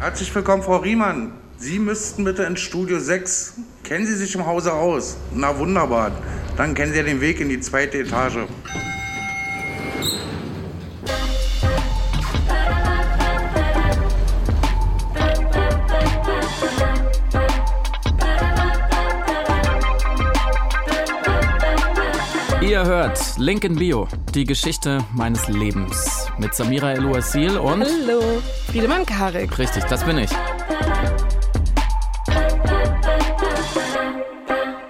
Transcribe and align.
Herzlich 0.00 0.32
willkommen, 0.32 0.62
Frau 0.62 0.76
Riemann. 0.76 1.32
Sie 1.56 1.80
müssten 1.80 2.22
bitte 2.22 2.44
ins 2.44 2.60
Studio 2.60 3.00
6. 3.00 3.54
Kennen 3.82 4.06
Sie 4.06 4.14
sich 4.14 4.32
im 4.36 4.46
Hause 4.46 4.72
aus? 4.72 5.16
Na 5.34 5.58
wunderbar. 5.58 6.12
Dann 6.56 6.74
kennen 6.74 6.92
Sie 6.92 6.98
ja 6.98 7.04
den 7.04 7.20
Weg 7.20 7.40
in 7.40 7.48
die 7.48 7.58
zweite 7.58 7.98
Etage. 7.98 8.46
Link 23.38 23.62
in 23.62 23.76
Bio, 23.76 24.08
die 24.34 24.42
Geschichte 24.42 25.04
meines 25.14 25.46
Lebens. 25.46 26.26
Mit 26.38 26.54
Samira 26.54 26.92
El-Ouasil 26.94 27.56
und. 27.56 27.84
Hallo, 27.84 28.42
Friedemann 28.66 29.06
Karik. 29.06 29.56
Richtig, 29.58 29.84
das 29.84 30.04
bin 30.04 30.18
ich. 30.18 30.30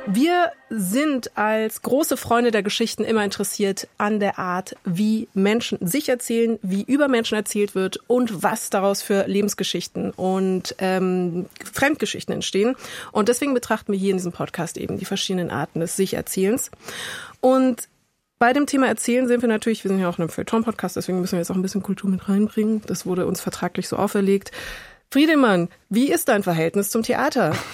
Wir 0.07 0.51
sind 0.71 1.37
als 1.37 1.83
große 1.83 2.17
Freunde 2.17 2.51
der 2.51 2.63
Geschichten 2.63 3.05
immer 3.05 3.23
interessiert 3.23 3.87
an 3.99 4.19
der 4.19 4.39
Art, 4.39 4.77
wie 4.83 5.29
Menschen 5.35 5.79
sich 5.87 6.09
erzählen, 6.09 6.59
wie 6.63 6.85
über 6.85 7.09
Menschen 7.09 7.35
erzählt 7.35 7.75
wird 7.75 8.01
und 8.07 8.43
was 8.43 8.71
daraus 8.71 9.03
für 9.03 9.27
Lebensgeschichten 9.27 10.11
und 10.13 10.75
ähm, 10.79 11.45
Fremdgeschichten 11.71 12.33
entstehen. 12.33 12.77
Und 13.13 13.29
deswegen 13.29 13.53
betrachten 13.53 13.93
wir 13.93 13.99
hier 13.99 14.13
in 14.13 14.17
diesem 14.17 14.33
Podcast 14.33 14.79
eben 14.79 14.97
die 14.97 15.05
verschiedenen 15.05 15.51
Arten 15.51 15.81
des 15.81 15.97
Sich-Erzählens. 15.97 16.71
Und 17.41 17.89
bei 18.39 18.53
dem 18.53 18.67
Thema 18.67 18.87
Erzählen 18.87 19.27
sind 19.27 19.43
wir 19.43 19.49
natürlich, 19.49 19.85
wir 19.85 19.91
sind 19.91 20.01
ja 20.01 20.09
auch 20.09 20.19
in 20.19 20.23
einem 20.23 20.31
Feuilleton-Podcast, 20.31 20.97
deswegen 20.97 21.21
müssen 21.21 21.33
wir 21.33 21.39
jetzt 21.41 21.51
auch 21.51 21.57
ein 21.57 21.63
bisschen 21.63 21.83
Kultur 21.83 22.09
mit 22.09 22.29
reinbringen. 22.29 22.83
Das 22.87 23.05
wurde 23.05 23.27
uns 23.27 23.41
vertraglich 23.41 23.89
so 23.89 23.97
auferlegt. 23.97 24.53
Friedemann, 25.11 25.69
wie 25.89 26.11
ist 26.13 26.29
dein 26.29 26.43
Verhältnis 26.43 26.91
zum 26.91 27.03
Theater? 27.03 27.55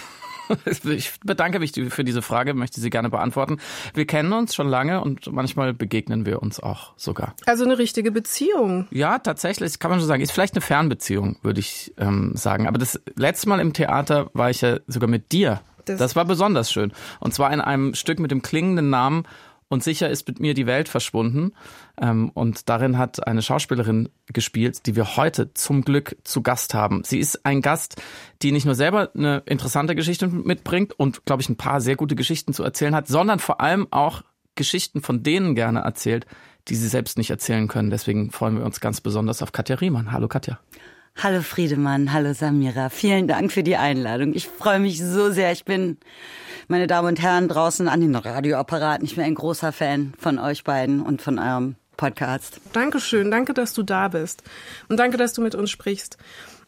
Ich 0.84 1.18
bedanke 1.24 1.58
mich 1.58 1.72
für 1.88 2.04
diese 2.04 2.20
Frage, 2.20 2.52
möchte 2.52 2.78
sie 2.78 2.90
gerne 2.90 3.08
beantworten. 3.08 3.60
Wir 3.94 4.06
kennen 4.06 4.30
uns 4.34 4.54
schon 4.54 4.68
lange 4.68 5.00
und 5.00 5.32
manchmal 5.32 5.72
begegnen 5.72 6.26
wir 6.26 6.42
uns 6.42 6.60
auch 6.60 6.92
sogar. 6.98 7.34
Also 7.46 7.64
eine 7.64 7.78
richtige 7.78 8.12
Beziehung. 8.12 8.86
Ja, 8.90 9.18
tatsächlich, 9.18 9.78
kann 9.78 9.90
man 9.90 10.00
schon 10.00 10.06
sagen. 10.06 10.22
Ist 10.22 10.32
vielleicht 10.32 10.52
eine 10.52 10.60
Fernbeziehung, 10.60 11.38
würde 11.40 11.60
ich 11.60 11.94
ähm, 11.96 12.32
sagen. 12.36 12.68
Aber 12.68 12.76
das 12.76 13.00
letzte 13.16 13.48
Mal 13.48 13.58
im 13.58 13.72
Theater 13.72 14.28
war 14.34 14.50
ich 14.50 14.60
ja 14.60 14.80
sogar 14.86 15.08
mit 15.08 15.32
dir. 15.32 15.62
Das, 15.86 15.98
das 15.98 16.14
war 16.14 16.26
besonders 16.26 16.70
schön. 16.70 16.92
Und 17.20 17.32
zwar 17.32 17.50
in 17.50 17.62
einem 17.62 17.94
Stück 17.94 18.18
mit 18.18 18.30
dem 18.30 18.42
klingenden 18.42 18.90
Namen 18.90 19.26
und 19.68 19.82
sicher 19.82 20.08
ist 20.08 20.26
mit 20.28 20.40
mir 20.40 20.54
die 20.54 20.66
Welt 20.66 20.88
verschwunden. 20.88 21.52
Ähm, 22.00 22.30
und 22.34 22.68
darin 22.68 22.98
hat 22.98 23.26
eine 23.26 23.42
Schauspielerin 23.42 24.08
gespielt, 24.32 24.86
die 24.86 24.96
wir 24.96 25.16
heute 25.16 25.52
zum 25.54 25.82
Glück 25.82 26.16
zu 26.24 26.42
Gast 26.42 26.74
haben. 26.74 27.02
Sie 27.04 27.18
ist 27.18 27.44
ein 27.44 27.62
Gast, 27.62 28.00
die 28.42 28.52
nicht 28.52 28.66
nur 28.66 28.74
selber 28.74 29.10
eine 29.14 29.42
interessante 29.46 29.94
Geschichte 29.94 30.28
mitbringt 30.28 30.92
und, 30.98 31.24
glaube 31.24 31.42
ich, 31.42 31.48
ein 31.48 31.56
paar 31.56 31.80
sehr 31.80 31.96
gute 31.96 32.14
Geschichten 32.14 32.52
zu 32.52 32.62
erzählen 32.62 32.94
hat, 32.94 33.08
sondern 33.08 33.38
vor 33.38 33.60
allem 33.60 33.88
auch 33.90 34.22
Geschichten 34.54 35.02
von 35.02 35.22
denen 35.22 35.54
gerne 35.54 35.80
erzählt, 35.80 36.26
die 36.68 36.76
sie 36.76 36.88
selbst 36.88 37.18
nicht 37.18 37.30
erzählen 37.30 37.68
können. 37.68 37.90
Deswegen 37.90 38.30
freuen 38.30 38.56
wir 38.56 38.64
uns 38.64 38.80
ganz 38.80 39.00
besonders 39.00 39.42
auf 39.42 39.52
Katja 39.52 39.76
Riemann. 39.76 40.12
Hallo 40.12 40.28
Katja. 40.28 40.58
Hallo 41.16 41.42
Friedemann, 41.42 42.12
hallo 42.12 42.34
Samira. 42.34 42.90
Vielen 42.90 43.28
Dank 43.28 43.52
für 43.52 43.62
die 43.62 43.76
Einladung. 43.76 44.34
Ich 44.34 44.48
freue 44.48 44.80
mich 44.80 45.00
so 45.00 45.30
sehr. 45.30 45.52
Ich 45.52 45.64
bin, 45.64 45.96
meine 46.68 46.86
Damen 46.86 47.08
und 47.08 47.22
Herren, 47.22 47.48
draußen 47.48 47.88
an 47.88 48.00
den 48.00 48.14
Radioapparaten. 48.14 49.06
Ich 49.06 49.14
bin 49.14 49.24
ein 49.24 49.34
großer 49.34 49.72
Fan 49.72 50.12
von 50.18 50.38
euch 50.38 50.64
beiden 50.64 51.00
und 51.00 51.22
von 51.22 51.38
eurem 51.38 51.76
Podcast. 51.96 52.60
Dankeschön. 52.72 53.30
Danke, 53.30 53.54
dass 53.54 53.72
du 53.72 53.82
da 53.84 54.08
bist. 54.08 54.42
Und 54.88 54.98
danke, 54.98 55.16
dass 55.16 55.32
du 55.32 55.40
mit 55.40 55.54
uns 55.54 55.70
sprichst. 55.70 56.18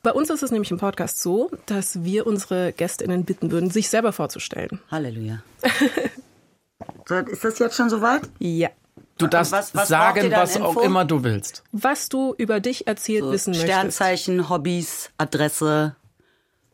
Bei 0.02 0.12
uns 0.12 0.30
ist 0.30 0.44
es 0.44 0.52
nämlich 0.52 0.70
im 0.70 0.78
Podcast 0.78 1.20
so, 1.20 1.50
dass 1.66 2.04
wir 2.04 2.26
unsere 2.26 2.72
GästInnen 2.72 3.24
bitten 3.24 3.50
würden, 3.50 3.70
sich 3.70 3.88
selber 3.90 4.12
vorzustellen. 4.12 4.80
Halleluja. 4.90 5.42
so, 7.06 7.16
ist 7.16 7.44
das 7.44 7.58
jetzt 7.58 7.76
schon 7.76 7.90
soweit? 7.90 8.22
Ja. 8.38 8.70
Du 9.18 9.26
darfst 9.26 9.52
was, 9.52 9.74
was 9.74 9.88
sagen, 9.88 10.30
was 10.30 10.56
Info? 10.56 10.68
auch 10.68 10.76
immer 10.76 11.04
du 11.04 11.24
willst. 11.24 11.62
Was 11.72 12.08
du 12.08 12.34
über 12.36 12.60
dich 12.60 12.86
erzählt 12.86 13.24
so, 13.24 13.32
wissen 13.32 13.50
möchtest. 13.52 13.72
Sternzeichen, 13.72 14.48
Hobbys, 14.50 15.10
Adresse. 15.16 15.96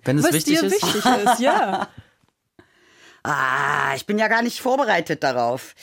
Wenn 0.04 0.18
es 0.18 0.24
was 0.24 0.32
wichtig 0.32 0.58
dir 0.58 0.66
ist. 0.66 0.82
wichtig 0.82 1.04
ist, 1.04 1.40
ja. 1.40 1.88
ah, 3.22 3.94
ich 3.94 4.06
bin 4.06 4.18
ja 4.18 4.26
gar 4.26 4.42
nicht 4.42 4.60
vorbereitet 4.60 5.22
darauf. 5.22 5.74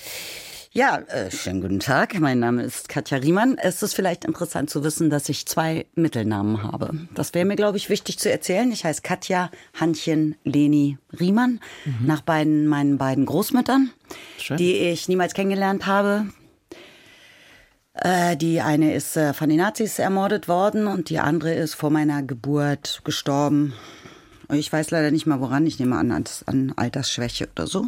Ja, 0.71 0.97
äh, 0.97 1.31
schönen 1.31 1.61
guten 1.61 1.79
Tag. 1.79 2.19
Mein 2.19 2.39
Name 2.39 2.61
ist 2.61 2.89
Katja 2.89 3.17
Riemann. 3.17 3.57
Es 3.57 3.81
ist 3.81 3.95
vielleicht 3.95 4.23
interessant 4.23 4.69
zu 4.69 4.83
wissen, 4.83 5.09
dass 5.09 5.27
ich 5.27 5.47
zwei 5.47 5.87
Mittelnamen 5.95 6.61
habe. 6.61 6.91
Das 7.15 7.33
wäre 7.33 7.45
mir, 7.45 7.55
glaube 7.55 7.77
ich, 7.77 7.89
wichtig 7.89 8.19
zu 8.19 8.29
erzählen. 8.29 8.71
Ich 8.71 8.85
heiße 8.85 9.01
Katja 9.01 9.49
Hannchen 9.79 10.35
Leni 10.43 10.99
Riemann, 11.19 11.59
mhm. 11.85 12.05
nach 12.05 12.21
beiden, 12.21 12.67
meinen 12.67 12.99
beiden 12.99 13.25
Großmüttern, 13.25 13.89
Schön. 14.37 14.57
die 14.57 14.75
ich 14.75 15.07
niemals 15.07 15.33
kennengelernt 15.33 15.87
habe. 15.87 16.27
Äh, 17.94 18.38
die 18.38 18.61
eine 18.61 18.94
ist 18.94 19.17
äh, 19.17 19.33
von 19.33 19.50
den 19.50 19.57
Nazis 19.57 20.00
ermordet 20.00 20.47
worden 20.47 20.88
und 20.88 21.09
die 21.09 21.19
andere 21.19 21.53
ist 21.53 21.75
vor 21.75 21.89
meiner 21.89 22.23
Geburt 22.23 23.01
gestorben. 23.03 23.73
Ich 24.51 24.72
weiß 24.72 24.91
leider 24.91 25.11
nicht 25.11 25.25
mal 25.25 25.41
woran, 25.41 25.67
ich 25.67 25.79
nehme 25.79 25.97
an, 25.97 26.11
an 26.45 26.73
Altersschwäche 26.75 27.50
oder 27.51 27.67
so. 27.67 27.88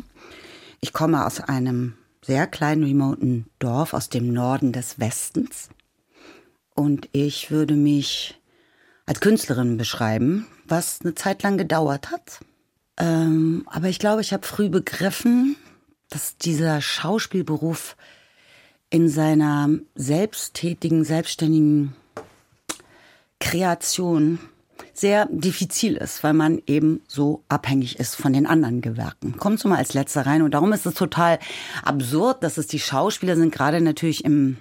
Ich 0.80 0.94
komme 0.94 1.26
aus 1.26 1.40
einem 1.40 1.96
sehr 2.24 2.48
kleinen, 2.48 2.84
remoten 2.84 3.48
Dorf 3.60 3.94
aus 3.94 4.10
dem 4.10 4.32
Norden 4.32 4.72
des 4.72 5.00
Westens. 5.00 5.70
Und 6.76 7.10
ich 7.12 7.52
würde 7.52 7.74
mich 7.74 8.40
als 9.06 9.20
Künstlerin 9.20 9.78
beschreiben, 9.78 10.48
was 10.66 11.02
eine 11.02 11.16
Zeit 11.16 11.44
lang 11.44 11.58
gedauert 11.58 12.12
hat. 12.12 12.40
Ähm, 12.98 13.64
aber 13.66 13.90
ich 13.90 14.00
glaube, 14.00 14.22
ich 14.22 14.34
habe 14.34 14.46
früh 14.46 14.70
begriffen, 14.70 15.56
dass 16.10 16.38
dieser 16.38 16.82
Schauspielberuf 16.82 17.96
in 18.92 19.10
seiner 19.10 19.70
selbsttätigen, 19.96 21.04
selbstständigen 21.04 21.96
Kreation 23.40 24.38
sehr 24.94 25.28
diffizil 25.32 25.96
ist, 25.96 26.24
weil 26.24 26.34
man 26.34 26.62
eben 26.68 27.02
so 27.08 27.44
abhängig 27.48 28.00
ist 28.00 28.16
von 28.16 28.34
den 28.34 28.46
anderen 28.46 28.82
Gewerken. 28.82 29.38
Kommt 29.38 29.60
so 29.60 29.70
mal 29.70 29.78
als 29.78 29.94
letzter 29.94 30.26
rein 30.26 30.42
und 30.44 30.54
darum 30.54 30.74
ist 30.74 30.86
es 30.86 30.94
total 30.94 31.40
absurd, 31.84 32.44
dass 32.44 32.58
es 32.58 32.68
die 32.68 32.80
Schauspieler 32.80 33.36
sind, 33.36 33.52
gerade 33.52 33.82
natürlich 33.82 34.24
im 34.26 34.58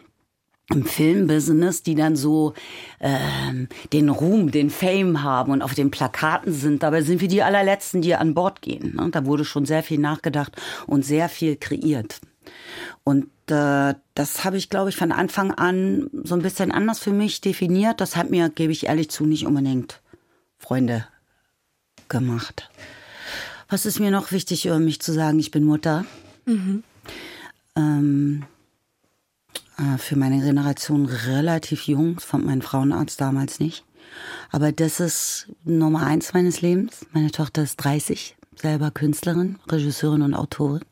im 0.72 0.84
Filmbusiness, 0.84 1.82
die 1.82 1.96
dann 1.96 2.14
so 2.14 2.54
ähm, 3.00 3.66
den 3.92 4.08
Ruhm, 4.08 4.52
den 4.52 4.70
Fame 4.70 5.24
haben 5.24 5.50
und 5.50 5.62
auf 5.62 5.74
den 5.74 5.90
Plakaten 5.90 6.52
sind. 6.52 6.84
Dabei 6.84 7.02
sind 7.02 7.20
wir 7.20 7.26
die 7.26 7.42
allerletzten, 7.42 8.02
die 8.02 8.14
an 8.14 8.34
Bord 8.34 8.62
gehen. 8.62 8.94
Ne? 8.94 9.08
Da 9.10 9.26
wurde 9.26 9.44
schon 9.44 9.66
sehr 9.66 9.82
viel 9.82 9.98
nachgedacht 9.98 10.52
und 10.86 11.04
sehr 11.04 11.28
viel 11.28 11.56
kreiert. 11.56 12.20
Und 13.04 13.26
äh, 13.48 13.94
das 14.14 14.44
habe 14.44 14.56
ich, 14.56 14.70
glaube 14.70 14.90
ich, 14.90 14.96
von 14.96 15.12
Anfang 15.12 15.52
an 15.52 16.10
so 16.12 16.34
ein 16.34 16.42
bisschen 16.42 16.72
anders 16.72 16.98
für 16.98 17.12
mich 17.12 17.40
definiert. 17.40 18.00
Das 18.00 18.16
hat 18.16 18.30
mir, 18.30 18.48
gebe 18.48 18.72
ich 18.72 18.86
ehrlich 18.86 19.10
zu, 19.10 19.24
nicht 19.24 19.46
unbedingt 19.46 20.00
Freunde 20.58 21.06
gemacht. 22.08 22.70
Was 23.68 23.86
ist 23.86 24.00
mir 24.00 24.10
noch 24.10 24.32
wichtig 24.32 24.66
über 24.66 24.78
mich 24.78 25.00
zu 25.00 25.12
sagen? 25.12 25.38
Ich 25.38 25.50
bin 25.50 25.64
Mutter. 25.64 26.04
Mhm. 26.44 26.82
Ähm, 27.76 28.44
äh, 29.78 29.98
für 29.98 30.16
meine 30.16 30.40
Generation 30.40 31.06
relativ 31.06 31.86
jung. 31.86 32.16
Das 32.16 32.24
fand 32.24 32.44
mein 32.44 32.62
Frauenarzt 32.62 33.20
damals 33.20 33.60
nicht. 33.60 33.84
Aber 34.50 34.72
das 34.72 35.00
ist 35.00 35.48
Nummer 35.64 36.06
eins 36.06 36.34
meines 36.34 36.60
Lebens. 36.60 37.06
Meine 37.12 37.30
Tochter 37.30 37.62
ist 37.62 37.76
30, 37.76 38.36
selber 38.56 38.90
Künstlerin, 38.90 39.58
Regisseurin 39.68 40.22
und 40.22 40.34
Autorin. 40.34 40.82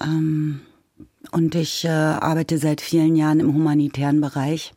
Ähm, 0.00 0.60
und 1.32 1.54
ich 1.54 1.84
äh, 1.84 1.88
arbeite 1.88 2.58
seit 2.58 2.80
vielen 2.80 3.16
Jahren 3.16 3.40
im 3.40 3.52
humanitären 3.52 4.20
Bereich. 4.20 4.72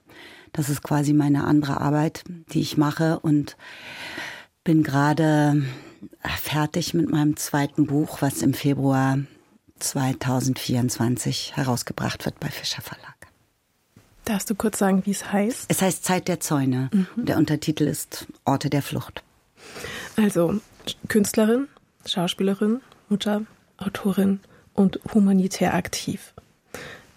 Das 0.54 0.70
ist 0.70 0.82
quasi 0.82 1.14
meine 1.14 1.44
andere 1.44 1.80
Arbeit, 1.80 2.24
die 2.52 2.62
ich 2.62 2.78
mache 2.78 3.20
und 3.20 3.56
bin 4.64 4.84
gerade 4.84 5.64
fertig 6.24 6.94
mit 6.94 7.10
meinem 7.10 7.38
zweiten 7.38 7.86
Buch, 7.86 8.22
was 8.22 8.42
im 8.42 8.54
Februar 8.54 9.20
2024 9.80 11.56
herausgebracht 11.56 12.26
wird 12.26 12.40
bei 12.40 12.50
Fischer 12.50 12.82
Verlag. 12.82 13.16
Darfst 14.26 14.50
du 14.50 14.56
kurz 14.56 14.78
sagen, 14.78 15.06
wie 15.06 15.12
es 15.12 15.32
heißt? 15.32 15.66
Es 15.70 15.82
heißt 15.82 16.04
Zeit 16.04 16.28
der 16.28 16.40
Zäune. 16.40 16.90
Mhm. 16.92 17.26
Der 17.26 17.38
Untertitel 17.38 17.86
ist 17.86 18.28
Orte 18.46 18.70
der 18.70 18.82
Flucht. 18.82 19.24
Also 20.18 20.60
Künstlerin, 21.08 21.68
Schauspielerin, 22.06 22.82
Mutter, 23.08 23.44
Autorin 23.78 24.40
und 24.80 24.98
humanitär 25.14 25.74
aktiv. 25.74 26.34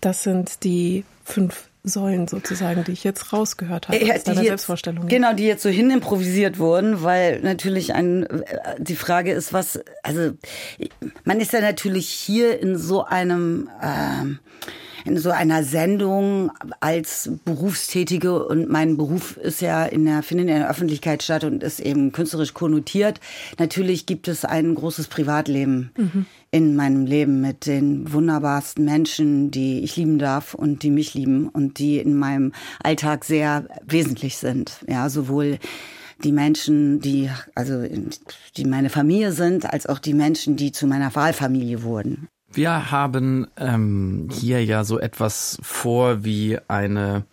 Das 0.00 0.24
sind 0.24 0.64
die 0.64 1.04
fünf 1.24 1.68
Säulen 1.84 2.26
sozusagen, 2.26 2.82
die 2.82 2.90
ich 2.90 3.04
jetzt 3.04 3.32
rausgehört 3.32 3.86
habe 3.86 4.04
ja, 4.04 4.16
aus 4.16 4.24
deiner 4.24 4.42
Selbstvorstellung. 4.42 5.06
Genau, 5.06 5.32
die 5.32 5.44
jetzt 5.44 5.62
so 5.62 5.68
hin 5.68 5.90
improvisiert 5.92 6.58
wurden, 6.58 7.04
weil 7.04 7.40
natürlich 7.40 7.94
ein, 7.94 8.26
die 8.78 8.96
Frage 8.96 9.32
ist, 9.32 9.52
was, 9.52 9.78
also 10.02 10.32
man 11.22 11.40
ist 11.40 11.52
ja 11.52 11.60
natürlich 11.60 12.08
hier 12.08 12.60
in 12.60 12.76
so 12.76 13.04
einem, 13.04 13.70
äh, 13.80 14.24
in 15.04 15.18
so 15.18 15.30
einer 15.30 15.64
Sendung 15.64 16.50
als 16.80 17.30
Berufstätige 17.44 18.44
und 18.46 18.68
mein 18.68 18.96
Beruf 18.96 19.36
ist 19.36 19.60
ja 19.60 19.84
in 19.84 20.04
der, 20.04 20.22
findet 20.22 20.48
in 20.48 20.54
der 20.54 20.70
Öffentlichkeit 20.70 21.22
statt 21.22 21.44
und 21.44 21.62
ist 21.62 21.80
eben 21.80 22.12
künstlerisch 22.12 22.54
konnotiert. 22.54 23.20
Natürlich 23.58 24.06
gibt 24.06 24.28
es 24.28 24.44
ein 24.44 24.74
großes 24.74 25.08
Privatleben 25.08 25.90
mhm. 25.96 26.26
in 26.50 26.76
meinem 26.76 27.06
Leben 27.06 27.40
mit 27.40 27.66
den 27.66 28.12
wunderbarsten 28.12 28.84
Menschen, 28.84 29.50
die 29.50 29.80
ich 29.80 29.96
lieben 29.96 30.18
darf 30.18 30.54
und 30.54 30.82
die 30.82 30.90
mich 30.90 31.14
lieben 31.14 31.48
und 31.48 31.78
die 31.78 31.98
in 31.98 32.16
meinem 32.16 32.52
Alltag 32.82 33.24
sehr 33.24 33.66
wesentlich 33.86 34.36
sind. 34.36 34.80
Ja, 34.88 35.08
sowohl 35.08 35.58
die 36.24 36.32
Menschen, 36.32 37.00
die, 37.00 37.30
also, 37.54 37.84
die 38.56 38.64
meine 38.64 38.90
Familie 38.90 39.32
sind, 39.32 39.72
als 39.72 39.86
auch 39.86 39.98
die 39.98 40.14
Menschen, 40.14 40.56
die 40.56 40.72
zu 40.72 40.86
meiner 40.86 41.14
Wahlfamilie 41.14 41.82
wurden. 41.82 42.28
Wir 42.54 42.90
haben 42.90 43.46
ähm, 43.56 44.28
hier 44.30 44.62
ja 44.62 44.84
so 44.84 44.98
etwas 44.98 45.58
vor 45.62 46.22
wie 46.22 46.58
eine 46.68 47.24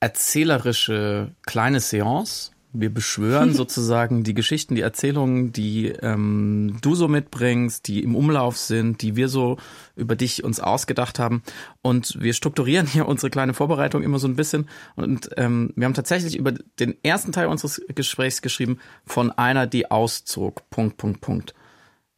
erzählerische 0.00 1.32
kleine 1.42 1.80
Seance. 1.80 2.52
Wir 2.72 2.88
beschwören 2.88 3.52
sozusagen 3.54 4.24
die 4.24 4.32
Geschichten, 4.32 4.74
die 4.74 4.80
Erzählungen, 4.80 5.52
die 5.52 5.88
ähm, 5.88 6.78
du 6.80 6.94
so 6.94 7.08
mitbringst, 7.08 7.86
die 7.88 8.02
im 8.02 8.16
Umlauf 8.16 8.56
sind, 8.56 9.02
die 9.02 9.16
wir 9.16 9.28
so 9.28 9.58
über 9.96 10.16
dich 10.16 10.42
uns 10.42 10.60
ausgedacht 10.60 11.18
haben. 11.18 11.42
Und 11.82 12.18
wir 12.18 12.32
strukturieren 12.32 12.86
hier 12.86 13.06
unsere 13.06 13.28
kleine 13.28 13.52
Vorbereitung 13.52 14.02
immer 14.02 14.18
so 14.18 14.28
ein 14.28 14.36
bisschen. 14.36 14.66
Und 14.96 15.28
ähm, 15.36 15.74
wir 15.76 15.84
haben 15.84 15.94
tatsächlich 15.94 16.36
über 16.36 16.52
den 16.80 16.96
ersten 17.02 17.32
Teil 17.32 17.48
unseres 17.48 17.82
Gesprächs 17.94 18.40
geschrieben, 18.40 18.78
von 19.04 19.30
einer, 19.30 19.66
die 19.66 19.90
auszog. 19.90 20.70
Punkt, 20.70 20.96
Punkt, 20.96 21.20
Punkt. 21.20 21.54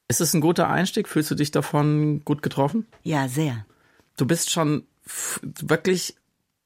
Ist 0.08 0.20
es 0.20 0.34
ein 0.34 0.40
guter 0.40 0.68
Einstieg? 0.68 1.08
Fühlst 1.08 1.30
du 1.30 1.34
dich 1.34 1.50
davon 1.50 2.24
gut 2.24 2.42
getroffen? 2.42 2.86
Ja, 3.02 3.28
sehr. 3.28 3.64
Du 4.16 4.26
bist 4.26 4.50
schon 4.50 4.84
wirklich 5.42 6.14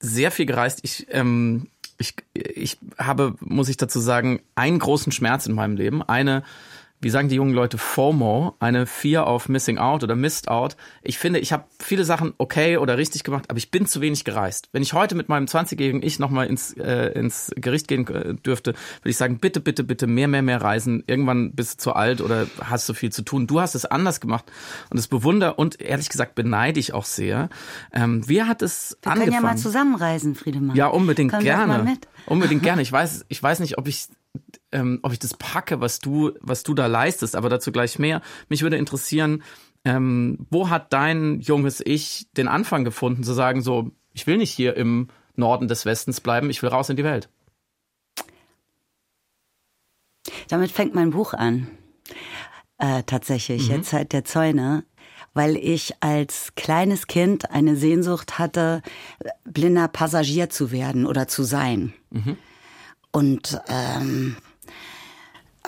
sehr 0.01 0.31
viel 0.31 0.47
gereist. 0.47 0.81
Ich, 0.83 1.07
ähm, 1.11 1.69
ich, 1.99 2.15
ich 2.35 2.79
habe, 2.99 3.35
muss 3.41 3.69
ich 3.69 3.77
dazu 3.77 4.01
sagen, 4.01 4.41
einen 4.55 4.79
großen 4.79 5.13
Schmerz 5.13 5.47
in 5.47 5.55
meinem 5.55 5.77
Leben. 5.77 6.03
Eine 6.03 6.43
wie 7.01 7.11
sagen 7.11 7.29
die 7.29 7.37
jungen 7.37 7.55
Leute, 7.55 7.79
FOMO, 7.79 8.57
eine 8.59 8.87
Fear 8.87 9.27
of 9.33 9.49
Missing 9.49 9.79
Out 9.79 10.03
oder 10.03 10.17
Missed 10.17 10.49
Out. 10.49 10.77
Ich 11.03 11.19
finde, 11.19 11.39
ich 11.39 11.53
habe 11.53 11.65
viele 11.79 12.05
Sachen 12.05 12.35
okay 12.39 12.77
oder 12.77 12.99
richtig 12.99 13.23
gemacht, 13.23 13.45
aber 13.49 13.59
ich 13.59 13.71
bin 13.71 13.87
zu 13.87 14.01
wenig 14.01 14.25
gereist. 14.25 14.69
Wenn 14.73 14.83
ich 14.83 14.95
heute 14.95 15.15
mit 15.15 15.29
meinem 15.29 15.47
20-jährigen 15.47 16.03
Ich 16.03 16.19
nochmal 16.19 16.47
ins, 16.47 16.73
äh, 16.77 17.13
ins 17.13 17.53
Gericht 17.57 17.87
gehen 17.87 18.07
äh, 18.09 18.35
dürfte, 18.35 18.73
würde 18.73 19.11
ich 19.11 19.17
sagen, 19.17 19.39
bitte, 19.39 19.61
bitte, 19.61 19.85
bitte 19.85 20.07
mehr, 20.07 20.27
mehr, 20.27 20.43
mehr 20.43 20.61
reisen. 20.61 21.05
Irgendwann 21.07 21.53
bist 21.53 21.75
du 21.75 21.83
zu 21.85 21.93
alt 21.93 22.21
oder 22.21 22.47
hast 22.61 22.89
du 22.89 22.95
viel 22.95 23.13
zu 23.13 23.23
tun. 23.23 23.47
Du 23.47 23.61
hast 23.61 23.75
es 23.75 23.85
anders 23.85 24.21
gemacht 24.21 24.45
und 24.91 24.99
es 24.99 25.07
bewundere 25.07 25.55
und 25.55 25.81
ehrlich 25.81 26.09
gesagt 26.09 26.35
beneide 26.35 26.81
ich 26.81 26.95
auch 26.95 27.05
sehr. 27.05 27.49
Ähm, 27.93 28.29
wie 28.29 28.43
hat 28.43 28.61
es 28.63 28.99
Wir 29.03 29.13
angefangen? 29.13 29.33
können 29.33 29.45
ja 29.45 29.49
mal 29.53 29.57
zusammenreisen, 29.57 30.35
Friedemann. 30.35 30.77
Ja, 30.77 30.89
unbedingt 30.89 31.33
Komm 31.33 31.45
gerne. 31.45 31.97
Unbedingt 32.27 32.63
gerne. 32.65 32.83
Ich 32.83 32.91
weiß, 32.91 33.27
ich 33.29 33.43
weiß 33.43 33.61
nicht, 33.61 33.79
ob 33.79 33.87
ich 33.87 34.09
ähm, 34.73 35.01
ob 35.03 35.13
ich 35.13 35.19
das 35.19 35.35
packe, 35.35 35.81
was 35.81 36.01
du, 36.01 36.33
was 36.41 36.63
du 36.63 36.75
da 36.75 36.87
leistest, 36.87 37.37
aber 37.37 37.49
dazu 37.49 37.73
gleich 37.73 37.99
mehr. 37.99 38.21
Mich 38.49 38.63
würde 38.63 38.77
interessieren, 38.77 39.43
ähm, 39.85 40.47
wo 40.51 40.69
hat 40.69 40.93
dein 40.93 41.41
junges 41.41 41.81
Ich 41.85 42.29
den 42.37 42.49
Anfang 42.49 42.85
gefunden, 42.85 43.23
zu 43.23 43.33
sagen, 43.33 43.63
so, 43.63 43.93
ich 44.13 44.27
will 44.27 44.37
nicht 44.37 44.51
hier 44.51 44.77
im 44.77 45.09
Norden 45.37 45.69
des 45.69 45.87
Westens 45.87 46.21
bleiben, 46.21 46.51
ich 46.51 46.63
will 46.63 46.69
raus 46.69 46.91
in 46.91 46.97
die 46.97 47.05
Welt? 47.05 47.29
Damit 50.49 50.71
fängt 50.71 50.95
mein 50.95 51.11
Buch 51.11 51.35
an. 51.35 51.69
Äh, 52.79 53.03
tatsächlich, 53.05 53.69
mhm. 53.69 53.77
jetzt 53.77 53.93
halt 53.93 54.13
der 54.13 54.25
Zäune, 54.25 54.85
weil 55.35 55.57
ich 55.57 55.95
als 56.01 56.55
kleines 56.55 57.07
Kind 57.07 57.51
eine 57.51 57.77
Sehnsucht 57.77 58.39
hatte, 58.39 58.83
blinder 59.45 59.89
Passagier 59.89 60.49
zu 60.49 60.71
werden 60.71 61.07
oder 61.07 61.29
zu 61.29 61.43
sein. 61.43 61.93
Mhm. 62.11 62.37
Und 63.11 63.61
ähm, 63.69 64.37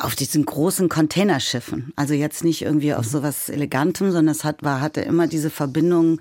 auf 0.01 0.17
diesen 0.17 0.45
großen 0.45 0.89
Containerschiffen. 0.89 1.93
Also 1.97 2.15
jetzt 2.15 2.43
nicht 2.45 2.63
irgendwie 2.63 2.95
auf 2.95 3.07
mhm. 3.07 3.11
sowas 3.11 3.49
Elegantem, 3.49 4.11
sondern 4.11 4.35
es 4.35 4.45
hat, 4.45 4.63
war, 4.63 4.81
hatte 4.81 5.03
immer 5.03 5.27
diese 5.27 5.51
Verbindung 5.51 6.21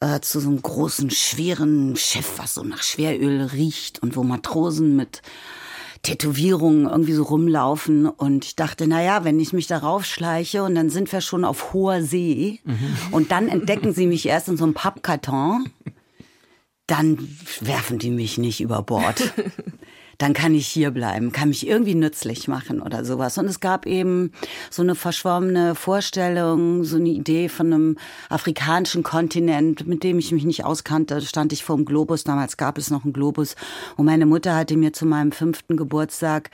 äh, 0.00 0.20
zu 0.20 0.40
so 0.40 0.48
einem 0.48 0.60
großen, 0.60 1.10
schweren 1.10 1.96
Schiff, 1.96 2.34
was 2.36 2.54
so 2.54 2.64
nach 2.64 2.82
Schweröl 2.82 3.42
riecht 3.42 4.02
und 4.02 4.16
wo 4.16 4.24
Matrosen 4.24 4.96
mit 4.96 5.22
Tätowierungen 6.02 6.88
irgendwie 6.88 7.12
so 7.12 7.22
rumlaufen. 7.22 8.06
Und 8.06 8.44
ich 8.44 8.56
dachte, 8.56 8.86
na 8.88 9.02
ja, 9.02 9.24
wenn 9.24 9.38
ich 9.38 9.52
mich 9.52 9.68
darauf 9.68 10.04
schleiche 10.04 10.64
und 10.64 10.74
dann 10.74 10.90
sind 10.90 11.10
wir 11.12 11.20
schon 11.20 11.44
auf 11.44 11.72
hoher 11.72 12.02
See 12.02 12.60
mhm. 12.64 12.96
und 13.12 13.30
dann 13.30 13.48
entdecken 13.48 13.94
sie 13.94 14.06
mich 14.06 14.26
erst 14.26 14.48
in 14.48 14.56
so 14.56 14.64
einem 14.64 14.74
Pappkarton, 14.74 15.70
dann 16.88 17.28
werfen 17.60 17.98
die 17.98 18.10
mich 18.10 18.38
nicht 18.38 18.60
über 18.60 18.82
Bord. 18.82 19.32
dann 20.22 20.34
kann 20.34 20.54
ich 20.54 20.68
hier 20.68 20.92
bleiben, 20.92 21.32
kann 21.32 21.48
mich 21.48 21.66
irgendwie 21.66 21.96
nützlich 21.96 22.46
machen 22.46 22.80
oder 22.80 23.04
sowas. 23.04 23.38
Und 23.38 23.46
es 23.46 23.58
gab 23.58 23.86
eben 23.86 24.30
so 24.70 24.82
eine 24.82 24.94
verschwommene 24.94 25.74
Vorstellung, 25.74 26.84
so 26.84 26.94
eine 26.94 27.08
Idee 27.08 27.48
von 27.48 27.72
einem 27.72 27.98
afrikanischen 28.28 29.02
Kontinent, 29.02 29.84
mit 29.88 30.04
dem 30.04 30.20
ich 30.20 30.30
mich 30.30 30.44
nicht 30.44 30.64
auskannte. 30.64 31.16
Da 31.16 31.20
stand 31.22 31.52
ich 31.52 31.64
vor 31.64 31.74
dem 31.74 31.84
Globus, 31.84 32.22
damals 32.22 32.56
gab 32.56 32.78
es 32.78 32.88
noch 32.88 33.02
einen 33.02 33.12
Globus. 33.12 33.56
Und 33.96 34.06
meine 34.06 34.24
Mutter 34.24 34.54
hatte 34.54 34.76
mir 34.76 34.92
zu 34.92 35.06
meinem 35.06 35.32
fünften 35.32 35.76
Geburtstag 35.76 36.50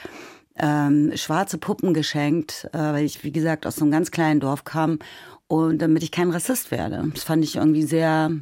ähm, 0.56 1.12
schwarze 1.14 1.59
Puppen 1.59 1.93
geschenkt, 1.93 2.71
äh, 2.73 2.79
weil 2.79 3.05
ich, 3.05 3.23
wie 3.23 3.32
gesagt, 3.32 3.67
aus 3.67 3.76
so 3.76 3.82
einem 3.82 3.93
ganz 3.93 4.11
kleinen 4.11 4.41
Dorf 4.41 4.64
kam 4.64 4.99
und 5.47 5.82
damit 5.82 6.03
ich 6.03 6.11
kein 6.11 6.31
Rassist 6.31 6.71
werde. 6.71 7.06
Das 7.12 7.25
fand 7.25 7.44
ich 7.44 7.56
irgendwie 7.56 7.82
sehr, 7.82 8.32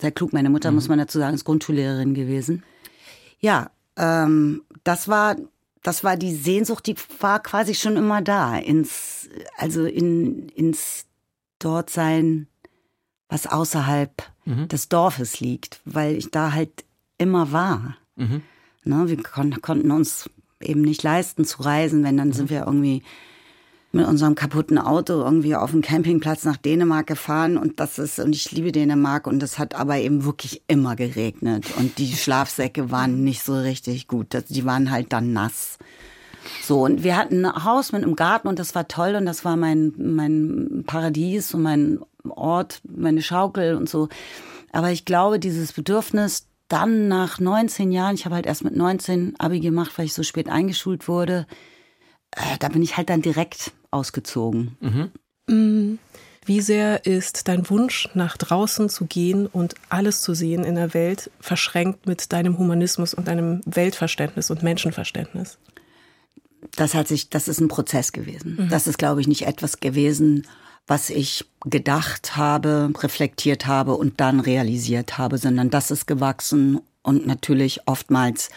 sehr 0.00 0.12
klug. 0.12 0.32
Meine 0.32 0.50
Mutter, 0.50 0.70
mhm. 0.70 0.76
muss 0.76 0.88
man 0.88 1.00
dazu 1.00 1.18
sagen, 1.18 1.34
ist 1.34 1.44
Grundschullehrerin 1.44 2.14
gewesen. 2.14 2.62
Ja, 3.40 3.72
ähm, 3.98 4.62
das 4.88 5.06
war 5.06 5.36
das 5.82 6.02
war 6.02 6.16
die 6.16 6.34
Sehnsucht, 6.34 6.86
die 6.86 6.96
war 7.20 7.40
quasi 7.42 7.74
schon 7.74 7.96
immer 7.96 8.20
da, 8.20 8.56
ins, 8.56 9.28
also 9.56 9.84
in, 9.84 10.48
ins 10.50 11.06
Dortsein, 11.58 12.48
was 13.28 13.46
außerhalb 13.46 14.10
mhm. 14.44 14.68
des 14.68 14.88
Dorfes 14.88 15.40
liegt, 15.40 15.80
weil 15.84 16.16
ich 16.16 16.30
da 16.30 16.52
halt 16.52 16.84
immer 17.16 17.52
war. 17.52 17.96
Mhm. 18.16 18.42
Ne, 18.84 19.08
wir 19.08 19.22
kon 19.22 19.60
konnten 19.60 19.90
uns 19.90 20.30
eben 20.60 20.80
nicht 20.82 21.02
leisten 21.02 21.44
zu 21.44 21.62
reisen, 21.62 22.02
wenn 22.02 22.16
dann 22.16 22.28
mhm. 22.28 22.32
sind 22.32 22.50
wir 22.50 22.66
irgendwie 22.66 23.02
mit 23.90 24.06
unserem 24.06 24.34
kaputten 24.34 24.78
Auto 24.78 25.14
irgendwie 25.14 25.54
auf 25.54 25.70
dem 25.70 25.80
Campingplatz 25.80 26.44
nach 26.44 26.58
Dänemark 26.58 27.06
gefahren 27.06 27.56
und 27.56 27.80
das 27.80 27.98
ist, 27.98 28.18
und 28.18 28.34
ich 28.34 28.52
liebe 28.52 28.70
Dänemark 28.70 29.26
und 29.26 29.42
es 29.42 29.58
hat 29.58 29.74
aber 29.74 29.96
eben 29.96 30.24
wirklich 30.24 30.62
immer 30.68 30.94
geregnet 30.94 31.66
und 31.78 31.98
die 31.98 32.12
Schlafsäcke 32.12 32.90
waren 32.90 33.24
nicht 33.24 33.42
so 33.42 33.58
richtig 33.58 34.06
gut. 34.06 34.36
Die 34.48 34.64
waren 34.66 34.90
halt 34.90 35.12
dann 35.12 35.32
nass. 35.32 35.78
So, 36.62 36.84
und 36.84 37.02
wir 37.02 37.16
hatten 37.16 37.44
ein 37.44 37.64
Haus 37.64 37.92
mit 37.92 38.02
einem 38.02 38.16
Garten 38.16 38.48
und 38.48 38.58
das 38.58 38.74
war 38.74 38.88
toll 38.88 39.14
und 39.14 39.26
das 39.26 39.44
war 39.44 39.56
mein, 39.56 39.92
mein 39.96 40.84
Paradies 40.86 41.54
und 41.54 41.62
mein 41.62 42.00
Ort, 42.28 42.80
meine 42.84 43.22
Schaukel 43.22 43.74
und 43.74 43.88
so. 43.88 44.08
Aber 44.70 44.90
ich 44.90 45.04
glaube, 45.04 45.38
dieses 45.38 45.72
Bedürfnis, 45.72 46.46
dann 46.68 47.08
nach 47.08 47.40
19 47.40 47.90
Jahren, 47.90 48.14
ich 48.14 48.26
habe 48.26 48.34
halt 48.34 48.46
erst 48.46 48.64
mit 48.64 48.76
19 48.76 49.40
Abi 49.40 49.60
gemacht, 49.60 49.92
weil 49.96 50.04
ich 50.04 50.12
so 50.12 50.22
spät 50.22 50.50
eingeschult 50.50 51.08
wurde, 51.08 51.46
äh, 52.32 52.58
da 52.58 52.68
bin 52.68 52.82
ich 52.82 52.98
halt 52.98 53.08
dann 53.08 53.22
direkt 53.22 53.72
ausgezogen. 53.90 54.76
Mhm. 55.46 55.98
Wie 56.44 56.60
sehr 56.60 57.04
ist 57.04 57.48
dein 57.48 57.68
Wunsch, 57.68 58.08
nach 58.14 58.36
draußen 58.36 58.88
zu 58.88 59.04
gehen 59.04 59.46
und 59.46 59.74
alles 59.90 60.22
zu 60.22 60.32
sehen 60.32 60.64
in 60.64 60.76
der 60.76 60.94
Welt, 60.94 61.30
verschränkt 61.40 62.06
mit 62.06 62.32
deinem 62.32 62.56
Humanismus 62.58 63.12
und 63.12 63.28
deinem 63.28 63.60
Weltverständnis 63.66 64.50
und 64.50 64.62
Menschenverständnis? 64.62 65.58
Das 66.74 66.94
hat 66.94 67.06
sich, 67.06 67.28
das 67.28 67.48
ist 67.48 67.60
ein 67.60 67.68
Prozess 67.68 68.12
gewesen. 68.12 68.56
Mhm. 68.58 68.68
Das 68.70 68.86
ist, 68.86 68.98
glaube 68.98 69.20
ich, 69.20 69.28
nicht 69.28 69.46
etwas 69.46 69.80
gewesen, 69.80 70.46
was 70.86 71.10
ich 71.10 71.44
gedacht 71.66 72.36
habe, 72.36 72.90
reflektiert 72.98 73.66
habe 73.66 73.94
und 73.94 74.20
dann 74.20 74.40
realisiert 74.40 75.18
habe, 75.18 75.36
sondern 75.36 75.68
das 75.68 75.90
ist 75.90 76.06
gewachsen 76.06 76.80
und 77.02 77.26
natürlich 77.26 77.80
oftmals 77.86 78.48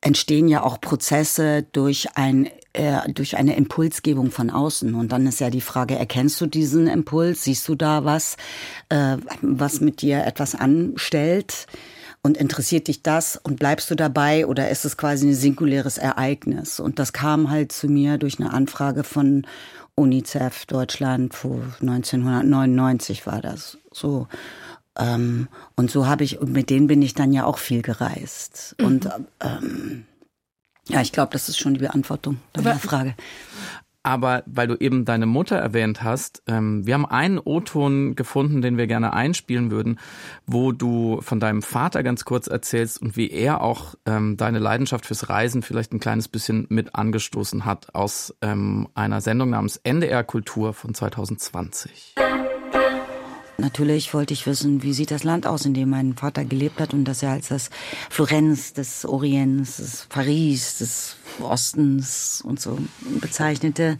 entstehen 0.00 0.48
ja 0.48 0.62
auch 0.62 0.80
Prozesse 0.80 1.66
durch 1.72 2.16
ein 2.16 2.48
äh, 2.72 3.12
durch 3.12 3.36
eine 3.36 3.56
Impulsgebung 3.56 4.30
von 4.30 4.50
außen. 4.50 4.94
Und 4.94 5.12
dann 5.12 5.26
ist 5.26 5.40
ja 5.40 5.50
die 5.50 5.60
Frage, 5.60 5.96
erkennst 5.98 6.40
du 6.40 6.46
diesen 6.46 6.86
Impuls? 6.86 7.44
Siehst 7.44 7.68
du 7.68 7.74
da 7.74 8.04
was, 8.04 8.36
äh, 8.88 9.16
was 9.42 9.80
mit 9.80 10.02
dir 10.02 10.24
etwas 10.24 10.54
anstellt? 10.54 11.66
Und 12.22 12.36
interessiert 12.36 12.88
dich 12.88 13.02
das 13.02 13.40
und 13.42 13.58
bleibst 13.58 13.90
du 13.90 13.94
dabei 13.94 14.46
oder 14.46 14.68
ist 14.68 14.84
es 14.84 14.98
quasi 14.98 15.28
ein 15.28 15.34
singuläres 15.34 15.96
Ereignis? 15.96 16.78
Und 16.78 16.98
das 16.98 17.14
kam 17.14 17.48
halt 17.48 17.72
zu 17.72 17.88
mir 17.88 18.18
durch 18.18 18.38
eine 18.38 18.52
Anfrage 18.52 19.04
von 19.04 19.46
UNICEF 19.94 20.66
Deutschland, 20.66 21.34
wo 21.42 21.62
1999 21.80 23.26
war 23.26 23.40
das 23.40 23.78
so. 23.90 24.28
Ähm, 24.98 25.48
und 25.76 25.90
so 25.90 26.06
habe 26.06 26.24
ich, 26.24 26.38
und 26.40 26.52
mit 26.52 26.68
denen 26.68 26.88
bin 26.88 27.00
ich 27.00 27.14
dann 27.14 27.32
ja 27.32 27.44
auch 27.44 27.58
viel 27.58 27.82
gereist. 27.82 28.76
Mhm. 28.78 28.86
Und 28.86 29.08
ähm, 29.40 30.04
ja, 30.90 31.00
ich 31.00 31.12
glaube, 31.12 31.32
das 31.32 31.48
ist 31.48 31.58
schon 31.58 31.74
die 31.74 31.80
Beantwortung 31.80 32.38
deiner 32.52 32.78
Frage. 32.78 33.14
Aber 34.02 34.42
weil 34.46 34.66
du 34.66 34.76
eben 34.76 35.04
deine 35.04 35.26
Mutter 35.26 35.56
erwähnt 35.56 36.02
hast, 36.02 36.42
ähm, 36.46 36.86
wir 36.86 36.94
haben 36.94 37.04
einen 37.04 37.38
O-Ton 37.38 38.14
gefunden, 38.14 38.62
den 38.62 38.78
wir 38.78 38.86
gerne 38.86 39.12
einspielen 39.12 39.70
würden, 39.70 39.98
wo 40.46 40.72
du 40.72 41.20
von 41.20 41.38
deinem 41.38 41.60
Vater 41.60 42.02
ganz 42.02 42.24
kurz 42.24 42.46
erzählst 42.46 43.02
und 43.02 43.16
wie 43.16 43.30
er 43.30 43.60
auch 43.60 43.94
ähm, 44.06 44.38
deine 44.38 44.58
Leidenschaft 44.58 45.04
fürs 45.04 45.28
Reisen 45.28 45.62
vielleicht 45.62 45.92
ein 45.92 46.00
kleines 46.00 46.28
bisschen 46.28 46.66
mit 46.70 46.94
angestoßen 46.94 47.66
hat 47.66 47.94
aus 47.94 48.34
ähm, 48.40 48.88
einer 48.94 49.20
Sendung 49.20 49.50
namens 49.50 49.76
NDR 49.76 50.24
Kultur 50.24 50.72
von 50.72 50.94
2020. 50.94 52.14
Natürlich 53.60 54.12
wollte 54.14 54.32
ich 54.34 54.46
wissen, 54.46 54.82
wie 54.82 54.92
sieht 54.92 55.10
das 55.10 55.22
Land 55.24 55.46
aus, 55.46 55.64
in 55.66 55.74
dem 55.74 55.90
mein 55.90 56.14
Vater 56.14 56.44
gelebt 56.44 56.80
hat 56.80 56.94
und 56.94 57.04
dass 57.04 57.22
er 57.22 57.30
als 57.32 57.48
das 57.48 57.70
Florenz 58.08 58.72
des 58.72 59.04
Orients, 59.04 59.76
des 59.76 60.06
Paris, 60.08 60.78
des 60.78 61.16
Ostens 61.40 62.42
und 62.44 62.60
so 62.60 62.78
bezeichnete, 63.20 63.98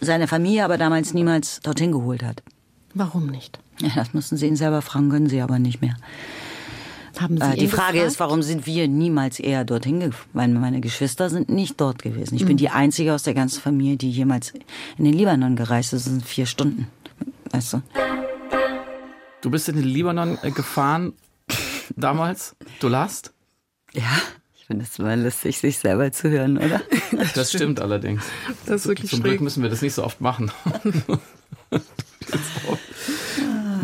seine 0.00 0.26
Familie 0.26 0.64
aber 0.64 0.78
damals 0.78 1.14
niemals 1.14 1.60
dorthin 1.60 1.92
geholt 1.92 2.22
hat. 2.22 2.42
Warum 2.94 3.26
nicht? 3.26 3.58
Ja, 3.80 3.90
das 3.94 4.12
müssen 4.14 4.36
Sie 4.36 4.46
ihn 4.46 4.56
selber 4.56 4.82
fragen, 4.82 5.10
können 5.10 5.28
Sie 5.28 5.40
aber 5.40 5.58
nicht 5.58 5.80
mehr. 5.80 5.96
Haben 7.18 7.36
Sie 7.36 7.42
Äh, 7.42 7.56
die 7.56 7.68
Frage 7.68 7.92
gefragt? 7.94 8.12
ist, 8.12 8.20
warum 8.20 8.42
sind 8.42 8.66
wir 8.66 8.88
niemals 8.88 9.38
eher 9.38 9.64
dorthin 9.64 10.00
gegangen? 10.00 10.16
Weil 10.32 10.48
meine 10.48 10.80
Geschwister 10.80 11.30
sind 11.30 11.48
nicht 11.50 11.80
dort 11.80 12.02
gewesen. 12.02 12.34
Ich 12.34 12.44
bin 12.46 12.56
die 12.56 12.68
einzige 12.70 13.14
aus 13.14 13.22
der 13.22 13.34
ganzen 13.34 13.60
Familie, 13.60 13.96
die 13.96 14.10
jemals 14.10 14.52
in 14.98 15.04
den 15.04 15.14
Libanon 15.14 15.56
gereist 15.56 15.92
ist. 15.92 16.06
Das 16.06 16.12
sind 16.12 16.24
vier 16.24 16.46
Stunden. 16.46 16.88
Weißt 17.50 17.74
du? 17.74 17.82
Du 19.42 19.50
bist 19.50 19.68
in 19.68 19.74
den 19.74 19.84
Libanon 19.84 20.38
äh, 20.42 20.52
gefahren 20.52 21.14
damals, 21.96 22.54
du 22.78 22.88
last? 22.88 23.32
Ja. 23.92 24.04
Ich 24.54 24.66
finde 24.66 24.84
es 24.84 24.98
mal 25.00 25.20
lustig, 25.20 25.58
sich 25.58 25.78
selber 25.78 26.12
zu 26.12 26.30
hören, 26.30 26.56
oder? 26.58 26.80
Das 27.34 27.50
stimmt 27.50 27.80
allerdings. 27.80 28.22
Das 28.66 28.82
ist 28.82 28.86
wirklich 28.86 29.10
Zum 29.10 29.18
schräg. 29.20 29.32
Glück 29.32 29.40
müssen 29.42 29.62
wir 29.62 29.68
das 29.68 29.82
nicht 29.82 29.94
so 29.94 30.04
oft 30.04 30.20
machen. 30.20 30.52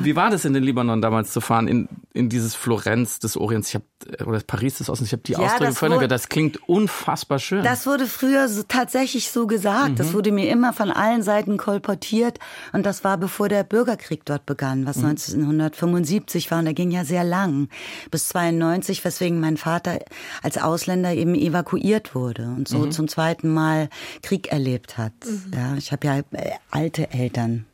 Wie 0.02 0.17
war 0.17 0.31
das 0.31 0.45
in 0.45 0.52
den 0.52 0.62
Libanon 0.62 1.02
damals 1.02 1.33
zu 1.33 1.40
fahren, 1.40 1.69
in, 1.69 1.88
in 2.12 2.28
dieses 2.28 2.55
Florenz 2.55 3.19
des 3.19 3.37
Orients? 3.37 3.69
Ich 3.69 3.75
hab, 3.75 4.26
oder 4.26 4.40
Paris 4.40 4.78
des 4.78 4.88
Ostens, 4.88 5.09
ich 5.09 5.12
habe 5.12 5.23
die 5.23 5.33
Ja, 5.33 5.38
Ausdrücke 5.40 5.95
gehört, 5.95 6.11
das 6.11 6.28
klingt 6.28 6.69
unfassbar 6.69 7.38
schön. 7.38 7.64
Das 7.64 7.87
wurde 7.87 8.07
früher 8.07 8.49
so, 8.49 8.62
tatsächlich 8.62 9.31
so 9.31 9.47
gesagt. 9.47 9.99
Das 9.99 10.14
wurde 10.14 10.33
mir 10.33 10.50
immer 10.50 10.73
von 10.73 10.90
allen 10.90 11.23
Seiten 11.23 11.57
kolportiert. 11.57 12.38
Und 12.73 12.87
das 12.87 13.05
war 13.05 13.19
bevor 13.19 13.49
der 13.49 13.64
Bürgerkrieg 13.64 14.25
dort 14.25 14.47
begann, 14.47 14.87
was 14.87 14.99
1975 14.99 16.50
war. 16.50 16.61
Und 16.61 16.67
der 16.67 16.75
ging 16.75 16.90
ja 16.90 17.05
sehr 17.05 17.25
lang, 17.25 17.69
bis 18.11 18.28
92, 18.28 19.05
weswegen 19.05 19.40
mein 19.40 19.57
Vater 19.57 19.99
als 20.43 20.59
Ausländer 20.59 21.14
eben 21.14 21.35
evakuiert 21.35 22.14
wurde 22.14 22.45
und 22.57 22.69
so 22.69 22.87
zum 22.87 23.09
zweiten 23.09 23.52
Mal 23.52 23.88
Krieg 24.23 24.49
erlebt 24.52 24.99
hat. 24.99 25.12
Ja, 25.55 25.75
ich 25.76 25.93
habe 25.93 26.07
ja 26.07 26.19
äh, 26.19 26.52
alte 26.71 27.11
Eltern. 27.11 27.67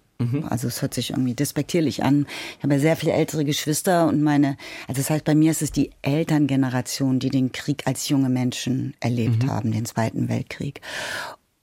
Also 0.49 0.69
es 0.69 0.81
hört 0.83 0.95
sich 0.95 1.11
irgendwie 1.11 1.35
despektierlich 1.35 2.03
an. 2.03 2.27
Ich 2.59 2.63
habe 2.63 2.75
ja 2.75 2.81
sehr 2.81 2.97
viele 2.97 3.13
ältere 3.13 3.45
Geschwister 3.45 4.07
und 4.07 4.23
meine, 4.23 4.57
also 4.87 5.01
das 5.01 5.11
heißt, 5.11 5.25
bei 5.25 5.35
mir 5.35 5.51
ist 5.51 5.63
es 5.63 5.73
die 5.73 5.91
Elterngeneration, 6.03 7.19
die 7.19 7.31
den 7.31 7.53
Krieg 7.53 7.87
als 7.87 8.09
junge 8.09 8.29
Menschen 8.29 8.95
erlebt 9.01 9.47
haben, 9.47 9.73
den 9.73 9.85
Zweiten 9.85 10.29
Weltkrieg. 10.29 10.81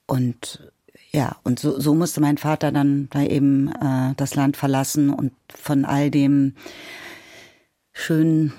Und 0.06 0.72
ja, 1.12 1.36
und 1.44 1.58
so, 1.58 1.78
so 1.78 1.94
musste 1.94 2.20
mein 2.20 2.38
Vater 2.38 2.72
dann 2.72 3.08
da 3.10 3.22
eben 3.22 3.68
äh, 3.68 4.14
das 4.16 4.34
Land 4.34 4.56
verlassen 4.56 5.10
und 5.10 5.32
von 5.54 5.84
all 5.84 6.10
dem 6.10 6.54
schönen 7.92 8.52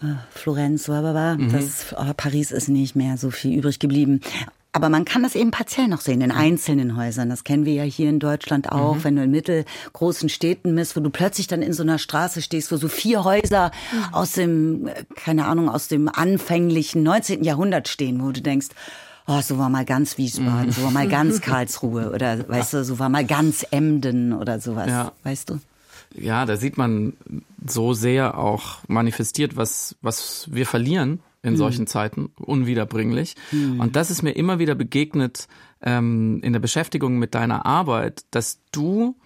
äh, 0.00 0.14
Florenz, 0.30 0.84
blablabla, 0.84 1.36
das 1.50 1.92
äh, 1.92 2.14
Paris 2.14 2.52
ist 2.52 2.68
nicht 2.68 2.94
mehr 2.94 3.16
so 3.16 3.30
viel 3.30 3.58
übrig 3.58 3.80
geblieben. 3.80 4.20
Aber 4.76 4.90
man 4.90 5.06
kann 5.06 5.22
das 5.22 5.34
eben 5.34 5.50
partiell 5.52 5.88
noch 5.88 6.02
sehen 6.02 6.20
in 6.20 6.30
einzelnen 6.30 6.98
Häusern. 6.98 7.30
Das 7.30 7.44
kennen 7.44 7.64
wir 7.64 7.72
ja 7.72 7.82
hier 7.84 8.10
in 8.10 8.18
Deutschland 8.18 8.70
auch, 8.70 8.98
wenn 9.04 9.16
du 9.16 9.22
in 9.22 9.30
mittelgroßen 9.30 10.28
Städten 10.28 10.74
bist, 10.76 10.94
wo 10.94 11.00
du 11.00 11.08
plötzlich 11.08 11.46
dann 11.46 11.62
in 11.62 11.72
so 11.72 11.82
einer 11.82 11.98
Straße 11.98 12.42
stehst, 12.42 12.70
wo 12.70 12.76
so 12.76 12.88
vier 12.88 13.24
Häuser 13.24 13.70
aus 14.12 14.32
dem, 14.32 14.90
keine 15.14 15.46
Ahnung, 15.46 15.70
aus 15.70 15.88
dem 15.88 16.10
anfänglichen 16.10 17.02
19. 17.02 17.42
Jahrhundert 17.42 17.88
stehen, 17.88 18.22
wo 18.22 18.32
du 18.32 18.42
denkst, 18.42 18.66
oh, 19.26 19.40
so 19.40 19.56
war 19.56 19.70
mal 19.70 19.86
ganz 19.86 20.18
Wiesbaden, 20.18 20.70
so 20.72 20.82
war 20.82 20.90
mal 20.90 21.08
ganz 21.08 21.40
Karlsruhe 21.40 22.10
oder 22.14 22.46
weißt 22.46 22.74
du, 22.74 22.84
so 22.84 22.98
war 22.98 23.08
mal 23.08 23.24
ganz 23.24 23.64
Emden 23.70 24.34
oder 24.34 24.60
sowas, 24.60 24.88
Ja. 24.88 25.12
weißt 25.22 25.48
du? 25.48 25.58
Ja, 26.14 26.44
da 26.44 26.58
sieht 26.58 26.76
man 26.76 27.14
so 27.66 27.94
sehr 27.94 28.36
auch 28.36 28.80
manifestiert, 28.88 29.56
was, 29.56 29.96
was 30.02 30.48
wir 30.52 30.66
verlieren 30.66 31.20
in 31.46 31.56
solchen 31.56 31.86
Zeiten, 31.86 32.30
unwiederbringlich. 32.36 33.34
Und 33.52 33.96
das 33.96 34.10
ist 34.10 34.22
mir 34.22 34.32
immer 34.32 34.58
wieder 34.58 34.74
begegnet 34.74 35.48
ähm, 35.80 36.40
in 36.42 36.52
der 36.52 36.60
Beschäftigung 36.60 37.18
mit 37.18 37.34
deiner 37.34 37.64
Arbeit, 37.66 38.24
dass 38.30 38.60
du, 38.72 39.16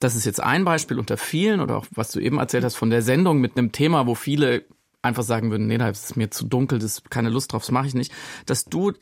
das 0.00 0.16
ist 0.16 0.24
jetzt 0.24 0.42
ein 0.42 0.64
Beispiel 0.64 0.98
unter 0.98 1.16
vielen 1.16 1.60
oder 1.60 1.76
auch 1.76 1.86
was 1.94 2.10
du 2.10 2.20
eben 2.20 2.38
erzählt 2.38 2.64
hast 2.64 2.76
von 2.76 2.90
der 2.90 3.02
Sendung 3.02 3.40
mit 3.40 3.56
einem 3.56 3.72
Thema, 3.72 4.06
wo 4.06 4.14
viele 4.14 4.64
einfach 5.02 5.22
sagen 5.22 5.50
würden, 5.50 5.68
nee, 5.68 5.78
das 5.78 6.10
ist 6.10 6.16
mir 6.16 6.30
zu 6.30 6.46
dunkel, 6.46 6.78
das 6.78 6.98
ist 6.98 7.10
keine 7.10 7.30
Lust 7.30 7.52
drauf, 7.52 7.62
das 7.62 7.70
mache 7.70 7.86
ich 7.86 7.94
nicht, 7.94 8.12
dass 8.46 8.64
du, 8.64 8.92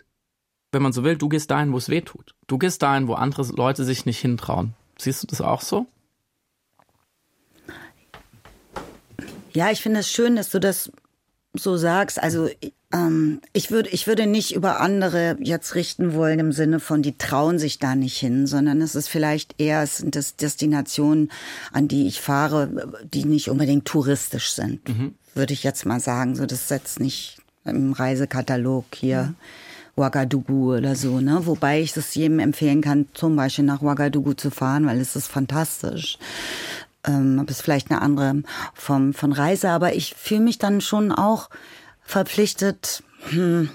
wenn 0.72 0.82
man 0.82 0.92
so 0.92 1.02
will, 1.04 1.16
du 1.16 1.28
gehst 1.28 1.50
dahin, 1.50 1.72
wo 1.72 1.78
es 1.78 1.88
weh 1.88 2.02
tut. 2.02 2.34
Du 2.46 2.58
gehst 2.58 2.82
dahin, 2.82 3.08
wo 3.08 3.14
andere 3.14 3.44
Leute 3.54 3.84
sich 3.84 4.04
nicht 4.04 4.18
hintrauen. 4.18 4.74
Siehst 4.98 5.22
du 5.22 5.26
das 5.26 5.40
auch 5.40 5.62
so? 5.62 5.86
Ja, 9.52 9.70
ich 9.70 9.80
finde 9.80 10.00
es 10.00 10.10
schön, 10.10 10.36
dass 10.36 10.50
du 10.50 10.60
das 10.60 10.92
so 11.60 11.76
sagst. 11.76 12.22
Also 12.22 12.48
ähm, 12.92 13.40
ich 13.52 13.70
würde 13.70 13.90
ich 13.90 14.06
würde 14.06 14.26
nicht 14.26 14.54
über 14.54 14.80
andere 14.80 15.36
jetzt 15.40 15.74
richten 15.74 16.14
wollen 16.14 16.38
im 16.38 16.52
Sinne 16.52 16.80
von 16.80 17.02
die 17.02 17.18
trauen 17.18 17.58
sich 17.58 17.78
da 17.78 17.94
nicht 17.94 18.16
hin, 18.18 18.46
sondern 18.46 18.80
es 18.80 18.94
ist 18.94 19.08
vielleicht 19.08 19.60
eher 19.60 19.82
es 19.82 19.98
sind 19.98 20.16
das 20.16 20.36
Destinationen, 20.36 21.30
an 21.72 21.88
die 21.88 22.06
ich 22.06 22.20
fahre, 22.20 23.02
die 23.12 23.24
nicht 23.24 23.50
unbedingt 23.50 23.86
touristisch 23.86 24.52
sind, 24.52 24.80
würde 25.34 25.52
ich 25.52 25.62
jetzt 25.62 25.86
mal 25.86 26.00
sagen. 26.00 26.36
So 26.36 26.46
das 26.46 26.62
ist 26.62 26.70
jetzt 26.70 27.00
nicht 27.00 27.38
im 27.64 27.92
Reisekatalog 27.92 28.84
hier. 28.94 29.34
Ouagadougou 29.98 30.76
oder 30.76 30.94
so, 30.94 31.20
ne? 31.20 31.46
Wobei 31.46 31.80
ich 31.80 31.96
es 31.96 32.14
jedem 32.14 32.38
empfehlen 32.38 32.82
kann, 32.82 33.06
zum 33.14 33.34
Beispiel 33.34 33.64
nach 33.64 33.80
Ouagadougou 33.80 34.34
zu 34.34 34.50
fahren, 34.50 34.84
weil 34.84 35.00
es 35.00 35.16
ist 35.16 35.26
fantastisch 35.26 36.18
ähm, 37.06 37.38
ob 37.40 37.50
es 37.50 37.60
vielleicht 37.60 37.90
eine 37.90 38.02
andere 38.02 38.42
Form 38.74 39.14
von 39.14 39.32
Reise, 39.32 39.70
aber 39.70 39.94
ich 39.94 40.14
fühle 40.14 40.40
mich 40.40 40.58
dann 40.58 40.80
schon 40.80 41.12
auch 41.12 41.48
verpflichtet, 42.02 43.02
hm, 43.28 43.70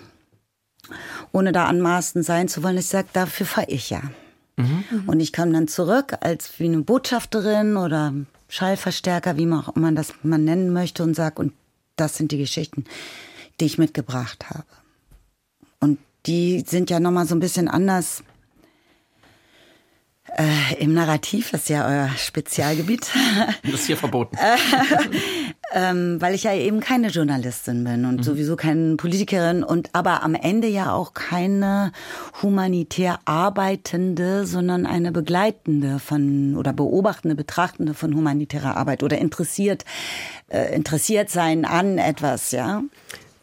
ohne 1.31 1.51
da 1.51 1.65
anmaßend 1.65 2.25
sein 2.25 2.47
zu 2.47 2.63
wollen. 2.63 2.77
Ich 2.77 2.87
sage, 2.87 3.07
dafür 3.13 3.45
fahre 3.45 3.69
ich 3.69 3.89
ja. 3.89 4.01
Und 5.07 5.19
ich 5.19 5.31
kam 5.31 5.53
dann 5.53 5.67
zurück 5.67 6.17
als 6.19 6.59
wie 6.59 6.65
eine 6.65 6.81
Botschafterin 6.81 7.77
oder 7.77 8.13
Schallverstärker, 8.49 9.37
wie 9.37 9.45
man 9.45 9.61
auch 9.61 9.75
immer 9.75 9.91
das 9.91 10.13
man 10.23 10.43
nennen 10.43 10.73
möchte, 10.73 11.03
und 11.03 11.15
sag, 11.15 11.39
und 11.39 11.53
das 11.95 12.17
sind 12.17 12.31
die 12.31 12.37
Geschichten, 12.37 12.83
die 13.59 13.65
ich 13.65 13.77
mitgebracht 13.77 14.49
habe. 14.49 14.65
Und 15.79 15.99
die 16.25 16.63
sind 16.67 16.89
ja 16.89 16.99
nochmal 16.99 17.25
so 17.25 17.35
ein 17.35 17.39
bisschen 17.39 17.67
anders 17.67 18.23
äh, 20.37 20.75
im 20.79 20.93
Narrativ, 20.93 21.51
das 21.51 21.61
ist 21.61 21.69
ja 21.69 21.87
euer 21.87 22.09
Spezialgebiet. 22.17 23.09
Das 23.63 23.81
ist 23.81 23.87
hier 23.87 23.97
verboten. 23.97 24.37
ähm, 25.73 26.19
weil 26.19 26.35
ich 26.35 26.43
ja 26.43 26.53
eben 26.53 26.79
keine 26.79 27.07
Journalistin 27.07 27.83
bin 27.83 28.05
und 28.05 28.23
sowieso 28.23 28.55
keine 28.55 28.95
Politikerin 28.95 29.63
und 29.63 29.89
aber 29.93 30.23
am 30.23 30.35
Ende 30.35 30.67
ja 30.67 30.93
auch 30.93 31.13
keine 31.13 31.91
humanitär 32.41 33.19
arbeitende, 33.25 34.45
sondern 34.45 34.85
eine 34.85 35.11
begleitende 35.11 35.99
von 35.99 36.55
oder 36.57 36.73
beobachtende, 36.73 37.35
betrachtende 37.35 37.93
von 37.93 38.15
humanitärer 38.15 38.77
Arbeit 38.77 39.03
oder 39.03 39.17
interessiert 39.17 39.85
äh, 40.49 40.73
interessiert 40.75 41.29
sein 41.29 41.65
an 41.65 41.97
etwas, 41.97 42.51
ja. 42.51 42.83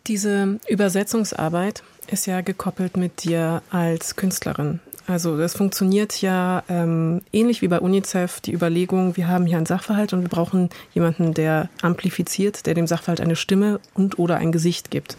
Diese 0.06 0.58
Übersetzungsarbeit 0.68 1.82
ist 2.10 2.26
ja 2.26 2.40
gekoppelt 2.40 2.96
mit 2.96 3.24
dir 3.24 3.62
als 3.70 4.16
Künstlerin. 4.16 4.80
Also 5.08 5.38
das 5.38 5.54
funktioniert 5.54 6.20
ja 6.20 6.62
ähm, 6.68 7.22
ähnlich 7.32 7.62
wie 7.62 7.68
bei 7.68 7.80
UNICEF 7.80 8.40
die 8.40 8.52
Überlegung, 8.52 9.16
wir 9.16 9.26
haben 9.26 9.46
hier 9.46 9.56
einen 9.56 9.64
Sachverhalt 9.64 10.12
und 10.12 10.20
wir 10.20 10.28
brauchen 10.28 10.68
jemanden, 10.92 11.32
der 11.32 11.70
amplifiziert, 11.80 12.66
der 12.66 12.74
dem 12.74 12.86
Sachverhalt 12.86 13.22
eine 13.22 13.34
Stimme 13.34 13.80
und 13.94 14.18
oder 14.18 14.36
ein 14.36 14.52
Gesicht 14.52 14.90
gibt. 14.90 15.16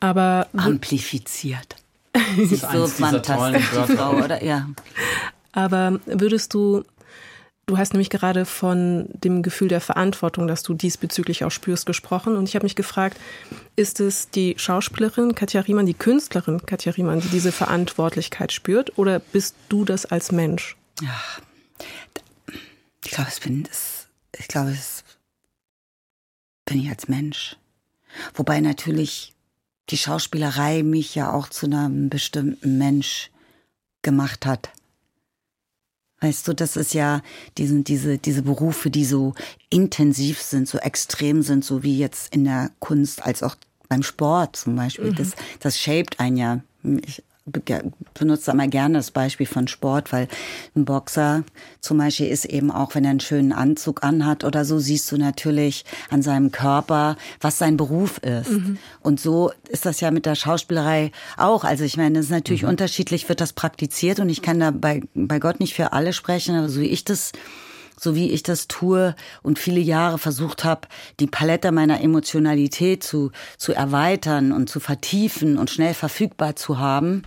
Aber 0.00 0.48
Amplifiziert. 0.56 1.76
Das 2.38 2.50
ist 2.50 2.64
tollen 3.20 3.54
Wörter. 3.54 3.96
Frau, 3.96 4.12
oder? 4.16 4.42
Ja. 4.42 4.66
Aber 5.52 6.00
würdest 6.06 6.54
du, 6.54 6.82
du 7.66 7.76
hast 7.76 7.92
nämlich 7.92 8.10
gerade 8.10 8.44
von 8.44 9.08
dem 9.12 9.42
Gefühl 9.42 9.68
der 9.68 9.80
Verantwortung, 9.80 10.46
dass 10.46 10.62
du 10.62 10.74
diesbezüglich 10.74 11.44
auch 11.44 11.50
spürst, 11.50 11.84
gesprochen. 11.84 12.36
Und 12.36 12.48
ich 12.48 12.54
habe 12.54 12.64
mich 12.64 12.76
gefragt, 12.76 13.18
ist 13.74 14.00
es 14.00 14.30
die 14.30 14.54
Schauspielerin 14.56 15.34
Katja 15.34 15.60
Riemann, 15.60 15.86
die 15.86 15.94
Künstlerin 15.94 16.64
Katja 16.64 16.92
Riemann, 16.92 17.20
die 17.20 17.28
diese 17.28 17.52
Verantwortlichkeit 17.52 18.52
spürt? 18.52 18.96
Oder 18.98 19.18
bist 19.18 19.56
du 19.68 19.84
das 19.84 20.06
als 20.06 20.32
Mensch? 20.32 20.76
Ich 23.04 23.10
glaube, 23.10 23.30
es 23.30 23.40
bin 23.40 23.64
das, 23.64 24.06
ich 24.38 24.48
glaube, 24.48 24.70
es 24.70 25.04
bin 26.64 26.80
ich 26.80 26.88
als 26.88 27.08
Mensch. 27.08 27.56
Wobei 28.34 28.60
natürlich 28.60 29.34
die 29.90 29.98
Schauspielerei 29.98 30.82
mich 30.82 31.14
ja 31.14 31.32
auch 31.32 31.48
zu 31.48 31.66
einem 31.66 32.08
bestimmten 32.08 32.78
Mensch 32.78 33.30
gemacht 34.02 34.46
hat. 34.46 34.70
Weißt 36.20 36.48
du, 36.48 36.54
das 36.54 36.76
ist 36.76 36.94
ja 36.94 37.20
diese, 37.58 37.82
diese, 37.82 38.18
diese 38.18 38.42
Berufe, 38.42 38.90
die 38.90 39.04
so 39.04 39.34
intensiv 39.68 40.40
sind, 40.40 40.66
so 40.66 40.78
extrem 40.78 41.42
sind, 41.42 41.64
so 41.64 41.82
wie 41.82 41.98
jetzt 41.98 42.34
in 42.34 42.44
der 42.44 42.70
Kunst 42.80 43.22
als 43.22 43.42
auch 43.42 43.54
beim 43.88 44.02
Sport 44.02 44.56
zum 44.56 44.76
Beispiel. 44.76 45.10
Mhm. 45.10 45.16
Das, 45.16 45.32
das 45.60 45.78
shaped 45.78 46.18
einen 46.18 46.36
ja. 46.36 46.60
Ich 46.82 47.22
benutze 48.14 48.50
immer 48.50 48.66
gerne 48.66 48.98
das 48.98 49.10
Beispiel 49.12 49.46
von 49.46 49.68
Sport, 49.68 50.12
weil 50.12 50.26
ein 50.74 50.84
Boxer 50.84 51.44
zum 51.80 51.98
Beispiel 51.98 52.26
ist 52.26 52.44
eben 52.44 52.72
auch, 52.72 52.94
wenn 52.94 53.04
er 53.04 53.10
einen 53.10 53.20
schönen 53.20 53.52
Anzug 53.52 54.02
anhat 54.02 54.42
oder 54.42 54.64
so, 54.64 54.78
siehst 54.78 55.10
du 55.12 55.16
natürlich 55.16 55.84
an 56.10 56.22
seinem 56.22 56.50
Körper, 56.50 57.16
was 57.40 57.58
sein 57.58 57.76
Beruf 57.76 58.18
ist. 58.18 58.50
Mhm. 58.50 58.78
Und 59.00 59.20
so 59.20 59.52
ist 59.68 59.86
das 59.86 60.00
ja 60.00 60.10
mit 60.10 60.26
der 60.26 60.34
Schauspielerei 60.34 61.12
auch. 61.36 61.62
Also 61.62 61.84
ich 61.84 61.96
meine, 61.96 62.18
es 62.18 62.26
ist 62.26 62.32
natürlich 62.32 62.64
mhm. 62.64 62.70
unterschiedlich, 62.70 63.28
wird 63.28 63.40
das 63.40 63.52
praktiziert 63.52 64.18
und 64.18 64.28
ich 64.28 64.42
kann 64.42 64.58
da 64.58 64.72
bei, 64.72 65.02
bei 65.14 65.38
Gott 65.38 65.60
nicht 65.60 65.74
für 65.74 65.92
alle 65.92 66.12
sprechen, 66.12 66.56
aber 66.56 66.68
so 66.68 66.80
wie 66.80 66.86
ich 66.86 67.04
das 67.04 67.32
so 67.98 68.14
wie 68.14 68.30
ich 68.30 68.42
das 68.42 68.68
tue 68.68 69.14
und 69.42 69.58
viele 69.58 69.80
Jahre 69.80 70.18
versucht 70.18 70.64
habe, 70.64 70.88
die 71.20 71.26
Palette 71.26 71.72
meiner 71.72 72.00
Emotionalität 72.00 73.02
zu, 73.02 73.30
zu 73.56 73.72
erweitern 73.72 74.52
und 74.52 74.68
zu 74.68 74.80
vertiefen 74.80 75.58
und 75.58 75.70
schnell 75.70 75.94
verfügbar 75.94 76.56
zu 76.56 76.78
haben. 76.78 77.22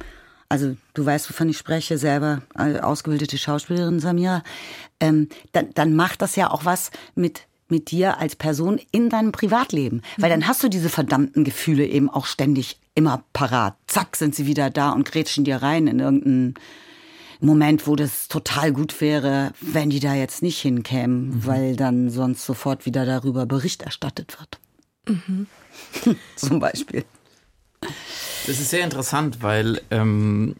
Also 0.47 0.75
du 0.93 1.05
weißt, 1.05 1.29
wovon 1.29 1.49
ich 1.49 1.57
spreche, 1.57 1.97
selber 1.97 2.41
ausgebildete 2.55 3.37
Schauspielerin 3.37 3.99
Samira, 3.99 4.43
ähm, 4.99 5.29
dann, 5.51 5.69
dann 5.75 5.95
macht 5.95 6.21
das 6.21 6.35
ja 6.35 6.49
auch 6.49 6.65
was 6.65 6.91
mit 7.15 7.43
mit 7.71 7.91
dir 7.91 8.17
als 8.17 8.35
Person 8.35 8.79
in 8.91 9.09
deinem 9.09 9.31
Privatleben. 9.31 10.01
Weil 10.17 10.31
dann 10.31 10.47
hast 10.47 10.63
du 10.63 10.69
diese 10.69 10.89
verdammten 10.89 11.43
Gefühle 11.43 11.85
eben 11.85 12.09
auch 12.09 12.25
ständig 12.25 12.79
immer 12.95 13.23
parat. 13.31 13.75
Zack, 13.87 14.15
sind 14.15 14.35
sie 14.35 14.47
wieder 14.47 14.69
da 14.69 14.91
und 14.91 15.09
grätschen 15.09 15.43
dir 15.43 15.57
rein 15.57 15.87
in 15.87 15.99
irgendeinen 15.99 16.55
Moment, 17.39 17.87
wo 17.87 17.95
das 17.95 18.27
total 18.27 18.73
gut 18.73 18.99
wäre, 18.99 19.53
wenn 19.61 19.89
die 19.89 19.99
da 19.99 20.13
jetzt 20.13 20.41
nicht 20.41 20.59
hinkämen, 20.59 21.29
mhm. 21.29 21.45
weil 21.45 21.75
dann 21.75 22.09
sonst 22.09 22.45
sofort 22.45 22.85
wieder 22.85 23.05
darüber 23.05 23.45
Bericht 23.45 23.83
erstattet 23.83 24.37
wird. 24.39 24.59
Mhm. 25.07 25.47
Zum 26.35 26.59
Beispiel. 26.59 27.05
Das 27.81 28.59
ist 28.59 28.69
sehr 28.69 28.83
interessant, 28.83 29.41
weil 29.41 29.81
ähm, 29.89 30.55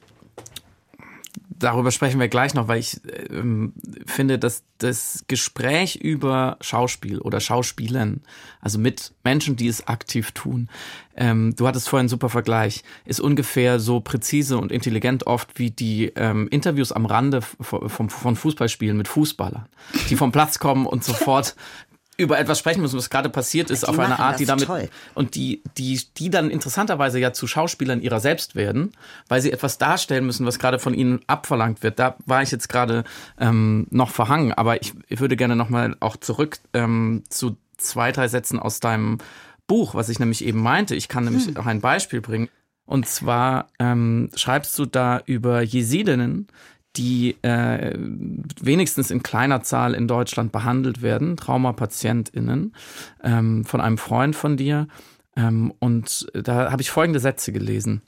darüber 1.59 1.91
sprechen 1.91 2.19
wir 2.19 2.29
gleich 2.29 2.53
noch, 2.53 2.67
weil 2.67 2.79
ich 2.79 3.01
ähm, 3.29 3.73
finde, 4.05 4.39
dass 4.39 4.63
das 4.77 5.25
Gespräch 5.27 5.97
über 5.97 6.57
Schauspiel 6.61 7.19
oder 7.19 7.39
Schauspielern, 7.39 8.21
also 8.61 8.79
mit 8.79 9.13
Menschen, 9.23 9.57
die 9.57 9.67
es 9.67 9.87
aktiv 9.87 10.31
tun, 10.31 10.69
ähm, 11.15 11.53
du 11.55 11.67
hattest 11.67 11.89
vorhin 11.89 12.03
einen 12.03 12.09
super 12.09 12.29
Vergleich, 12.29 12.83
ist 13.05 13.19
ungefähr 13.19 13.79
so 13.79 13.99
präzise 13.99 14.57
und 14.57 14.71
intelligent 14.71 15.27
oft 15.27 15.59
wie 15.59 15.69
die 15.69 16.13
ähm, 16.15 16.47
Interviews 16.49 16.93
am 16.93 17.05
Rande 17.05 17.41
von, 17.41 18.09
von 18.09 18.35
Fußballspielen 18.35 18.97
mit 18.97 19.09
Fußballern, 19.09 19.67
die 20.09 20.15
vom 20.15 20.31
Platz 20.31 20.59
kommen 20.59 20.85
und 20.85 21.03
sofort 21.03 21.55
über 22.19 22.37
etwas 22.37 22.59
sprechen 22.59 22.81
müssen, 22.81 22.97
was 22.97 23.09
gerade 23.09 23.29
passiert 23.29 23.69
ist, 23.69 23.83
die 23.83 23.87
auf 23.87 23.97
eine 23.97 24.19
Art, 24.19 24.39
die 24.39 24.45
damit 24.45 24.65
toll. 24.65 24.89
und 25.15 25.35
die, 25.35 25.63
die, 25.77 26.01
die 26.17 26.29
dann 26.29 26.49
interessanterweise 26.49 27.17
ja 27.17 27.31
zu 27.31 27.47
Schauspielern 27.47 28.01
ihrer 28.01 28.19
selbst 28.19 28.55
werden, 28.55 28.91
weil 29.29 29.41
sie 29.41 29.51
etwas 29.51 29.77
darstellen 29.77 30.25
müssen, 30.25 30.45
was 30.45 30.59
gerade 30.59 30.79
von 30.79 30.93
ihnen 30.93 31.21
abverlangt 31.27 31.81
wird. 31.81 31.97
Da 31.97 32.17
war 32.25 32.43
ich 32.43 32.51
jetzt 32.51 32.67
gerade 32.67 33.05
ähm, 33.39 33.87
noch 33.89 34.09
verhangen, 34.09 34.51
aber 34.51 34.81
ich, 34.81 34.93
ich 35.07 35.21
würde 35.21 35.37
gerne 35.37 35.55
nochmal 35.55 35.95
auch 36.01 36.17
zurück 36.17 36.57
ähm, 36.73 37.23
zu 37.29 37.55
zwei, 37.77 38.11
drei 38.11 38.27
Sätzen 38.27 38.59
aus 38.59 38.81
deinem 38.81 39.19
Buch, 39.65 39.95
was 39.95 40.09
ich 40.09 40.19
nämlich 40.19 40.43
eben 40.43 40.61
meinte. 40.61 40.95
Ich 40.95 41.07
kann 41.07 41.23
nämlich 41.23 41.47
hm. 41.47 41.55
auch 41.55 41.65
ein 41.65 41.79
Beispiel 41.79 42.19
bringen. 42.19 42.49
Und 42.85 43.07
zwar 43.07 43.67
ähm, 43.79 44.29
schreibst 44.35 44.77
du 44.77 44.85
da 44.85 45.21
über 45.25 45.61
Jesidinnen, 45.61 46.47
die 46.95 47.37
äh, 47.43 47.93
wenigstens 47.97 49.11
in 49.11 49.23
kleiner 49.23 49.61
Zahl 49.61 49.93
in 49.93 50.07
Deutschland 50.07 50.51
behandelt 50.51 51.01
werden, 51.01 51.37
Traumapatientinnen, 51.37 52.75
ähm, 53.23 53.65
von 53.65 53.81
einem 53.81 53.97
Freund 53.97 54.35
von 54.35 54.57
dir. 54.57 54.87
Ähm, 55.35 55.73
und 55.79 56.27
da 56.33 56.71
habe 56.71 56.81
ich 56.81 56.89
folgende 56.89 57.19
Sätze 57.19 57.51
gelesen. 57.51 58.01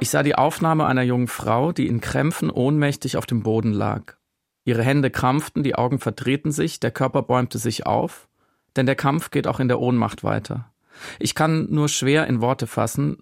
Ich 0.00 0.10
sah 0.10 0.22
die 0.22 0.34
Aufnahme 0.34 0.86
einer 0.86 1.02
jungen 1.02 1.28
Frau, 1.28 1.72
die 1.72 1.86
in 1.86 2.00
Krämpfen 2.00 2.50
ohnmächtig 2.50 3.16
auf 3.16 3.26
dem 3.26 3.42
Boden 3.42 3.72
lag. 3.72 4.16
Ihre 4.64 4.82
Hände 4.82 5.10
krampften, 5.10 5.62
die 5.62 5.76
Augen 5.76 5.98
verdrehten 5.98 6.50
sich, 6.50 6.80
der 6.80 6.90
Körper 6.90 7.22
bäumte 7.22 7.58
sich 7.58 7.86
auf, 7.86 8.28
denn 8.76 8.86
der 8.86 8.96
Kampf 8.96 9.30
geht 9.30 9.46
auch 9.46 9.60
in 9.60 9.68
der 9.68 9.80
Ohnmacht 9.80 10.24
weiter. 10.24 10.72
Ich 11.18 11.34
kann 11.34 11.68
nur 11.70 11.88
schwer 11.88 12.26
in 12.26 12.40
Worte 12.40 12.66
fassen, 12.66 13.18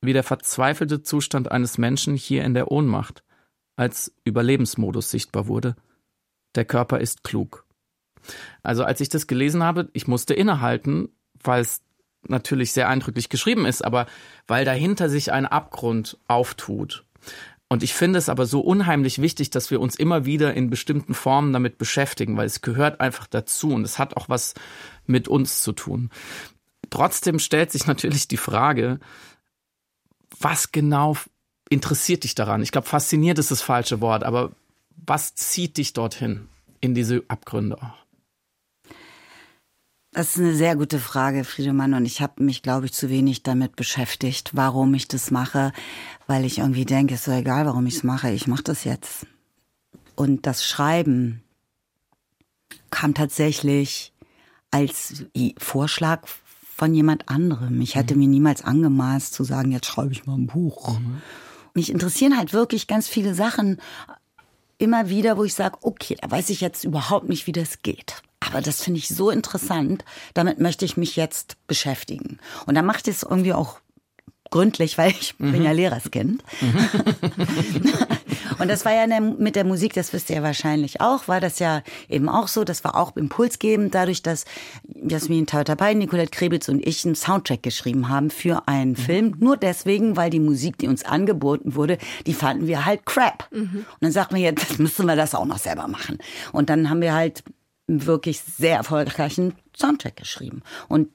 wie 0.00 0.12
der 0.12 0.22
verzweifelte 0.22 1.02
Zustand 1.02 1.50
eines 1.50 1.78
Menschen 1.78 2.14
hier 2.14 2.44
in 2.44 2.54
der 2.54 2.70
Ohnmacht 2.70 3.22
als 3.78 4.12
Überlebensmodus 4.24 5.10
sichtbar 5.10 5.46
wurde. 5.46 5.76
Der 6.56 6.64
Körper 6.64 6.98
ist 6.98 7.22
klug. 7.22 7.64
Also 8.62 8.82
als 8.82 9.00
ich 9.00 9.08
das 9.08 9.28
gelesen 9.28 9.62
habe, 9.62 9.88
ich 9.92 10.08
musste 10.08 10.34
innehalten, 10.34 11.10
weil 11.42 11.60
es 11.60 11.80
natürlich 12.26 12.72
sehr 12.72 12.88
eindrücklich 12.88 13.28
geschrieben 13.28 13.64
ist, 13.64 13.84
aber 13.84 14.06
weil 14.48 14.64
dahinter 14.64 15.08
sich 15.08 15.32
ein 15.32 15.46
Abgrund 15.46 16.18
auftut. 16.26 17.04
Und 17.68 17.84
ich 17.84 17.94
finde 17.94 18.18
es 18.18 18.28
aber 18.28 18.46
so 18.46 18.60
unheimlich 18.60 19.20
wichtig, 19.20 19.50
dass 19.50 19.70
wir 19.70 19.80
uns 19.80 19.94
immer 19.94 20.24
wieder 20.24 20.54
in 20.54 20.70
bestimmten 20.70 21.14
Formen 21.14 21.52
damit 21.52 21.78
beschäftigen, 21.78 22.36
weil 22.36 22.46
es 22.46 22.62
gehört 22.62 23.00
einfach 23.00 23.28
dazu 23.28 23.72
und 23.72 23.84
es 23.84 23.98
hat 23.98 24.16
auch 24.16 24.28
was 24.28 24.54
mit 25.06 25.28
uns 25.28 25.62
zu 25.62 25.72
tun. 25.72 26.10
Trotzdem 26.90 27.38
stellt 27.38 27.70
sich 27.70 27.86
natürlich 27.86 28.26
die 28.26 28.38
Frage, 28.38 28.98
was 30.40 30.72
genau 30.72 31.16
interessiert 31.70 32.24
dich 32.24 32.34
daran? 32.34 32.62
Ich 32.62 32.72
glaube, 32.72 32.86
fasziniert 32.86 33.38
ist 33.38 33.50
das 33.50 33.62
falsche 33.62 34.00
Wort, 34.00 34.24
aber 34.24 34.52
was 35.06 35.34
zieht 35.34 35.76
dich 35.76 35.92
dorthin, 35.92 36.48
in 36.80 36.94
diese 36.94 37.22
Abgründe? 37.28 37.78
Das 40.12 40.30
ist 40.30 40.38
eine 40.38 40.54
sehr 40.54 40.74
gute 40.74 40.98
Frage, 40.98 41.44
Friedemann. 41.44 41.94
Und 41.94 42.04
ich 42.04 42.20
habe 42.20 42.42
mich, 42.42 42.62
glaube 42.62 42.86
ich, 42.86 42.92
zu 42.92 43.10
wenig 43.10 43.42
damit 43.42 43.76
beschäftigt, 43.76 44.50
warum 44.54 44.94
ich 44.94 45.06
das 45.06 45.30
mache, 45.30 45.72
weil 46.26 46.44
ich 46.44 46.58
irgendwie 46.58 46.84
denke, 46.84 47.14
es 47.14 47.20
ist 47.20 47.26
so 47.26 47.32
egal, 47.32 47.66
warum 47.66 47.86
ich 47.86 47.96
es 47.96 48.04
mache. 48.04 48.30
Ich 48.30 48.46
mache 48.46 48.62
das 48.64 48.84
jetzt. 48.84 49.26
Und 50.16 50.46
das 50.46 50.64
Schreiben 50.64 51.42
kam 52.90 53.14
tatsächlich 53.14 54.12
als 54.70 55.24
Vorschlag 55.58 56.26
von 56.74 56.94
jemand 56.94 57.28
anderem. 57.28 57.80
Ich 57.80 57.94
hätte 57.94 58.14
mhm. 58.14 58.20
mir 58.20 58.28
niemals 58.28 58.62
angemaßt 58.64 59.32
zu 59.32 59.44
sagen, 59.44 59.72
jetzt 59.72 59.86
schreibe 59.86 60.12
ich 60.12 60.26
mal 60.26 60.34
ein 60.34 60.46
Buch. 60.46 60.98
Mhm 60.98 61.22
mich 61.78 61.90
interessieren 61.90 62.36
halt 62.36 62.52
wirklich 62.52 62.86
ganz 62.86 63.08
viele 63.08 63.34
Sachen 63.34 63.80
immer 64.78 65.08
wieder, 65.08 65.36
wo 65.36 65.44
ich 65.44 65.54
sage, 65.54 65.78
okay, 65.82 66.16
da 66.20 66.30
weiß 66.30 66.50
ich 66.50 66.60
jetzt 66.60 66.84
überhaupt 66.84 67.28
nicht, 67.28 67.46
wie 67.46 67.52
das 67.52 67.82
geht. 67.82 68.22
Aber 68.40 68.60
das 68.60 68.82
finde 68.82 68.98
ich 68.98 69.08
so 69.08 69.30
interessant, 69.30 70.04
damit 70.34 70.58
möchte 70.60 70.84
ich 70.84 70.96
mich 70.96 71.16
jetzt 71.16 71.56
beschäftigen. 71.66 72.38
Und 72.66 72.74
da 72.74 72.82
macht 72.82 73.08
es 73.08 73.22
irgendwie 73.22 73.52
auch 73.52 73.80
gründlich, 74.50 74.98
weil 74.98 75.10
ich 75.10 75.34
mhm. 75.38 75.52
bin 75.52 75.62
ja 75.62 75.72
Lehrerskind. 75.72 76.42
Mhm. 76.60 77.92
und 78.58 78.68
das 78.68 78.84
war 78.84 78.92
ja 78.92 79.20
mit 79.20 79.56
der 79.56 79.64
Musik, 79.64 79.94
das 79.94 80.12
wisst 80.12 80.30
ihr 80.30 80.42
wahrscheinlich 80.42 81.00
auch, 81.00 81.28
war 81.28 81.40
das 81.40 81.58
ja 81.58 81.82
eben 82.08 82.28
auch 82.28 82.48
so. 82.48 82.64
Das 82.64 82.84
war 82.84 82.96
auch 82.96 83.16
impulsgebend, 83.16 83.94
dadurch, 83.94 84.22
dass 84.22 84.44
Jasmin 84.84 85.46
Tautabay, 85.46 85.94
Nicolette 85.94 86.30
Krebitz 86.30 86.68
und 86.68 86.86
ich 86.86 87.04
einen 87.04 87.14
Soundtrack 87.14 87.62
geschrieben 87.62 88.08
haben 88.08 88.30
für 88.30 88.66
einen 88.66 88.92
mhm. 88.92 88.96
Film. 88.96 89.36
Nur 89.38 89.56
deswegen, 89.56 90.16
weil 90.16 90.30
die 90.30 90.40
Musik, 90.40 90.78
die 90.78 90.88
uns 90.88 91.04
angeboten 91.04 91.74
wurde, 91.74 91.98
die 92.26 92.34
fanden 92.34 92.66
wir 92.66 92.84
halt 92.84 93.06
crap. 93.06 93.48
Mhm. 93.50 93.84
Und 93.88 94.00
dann 94.00 94.12
sagten 94.12 94.36
wir, 94.36 94.42
jetzt 94.42 94.78
müssen 94.78 95.06
wir 95.06 95.16
das 95.16 95.34
auch 95.34 95.46
noch 95.46 95.58
selber 95.58 95.88
machen. 95.88 96.18
Und 96.52 96.70
dann 96.70 96.90
haben 96.90 97.00
wir 97.00 97.14
halt 97.14 97.42
wirklich 97.88 98.40
sehr 98.40 98.76
erfolgreichen 98.76 99.54
Soundtrack 99.76 100.16
geschrieben. 100.16 100.62
Und 100.88 101.08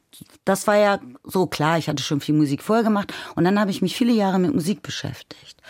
das 0.43 0.67
war 0.67 0.75
ja 0.75 0.99
so 1.23 1.45
klar, 1.45 1.77
ich 1.77 1.87
hatte 1.87 2.03
schon 2.03 2.19
viel 2.19 2.35
Musik 2.35 2.63
vorher 2.63 2.83
gemacht 2.83 3.13
und 3.35 3.43
dann 3.43 3.59
habe 3.59 3.71
ich 3.71 3.81
mich 3.81 3.95
viele 3.95 4.13
Jahre 4.13 4.39
mit 4.39 4.53
Musik 4.53 4.81
beschäftigt. 4.81 5.61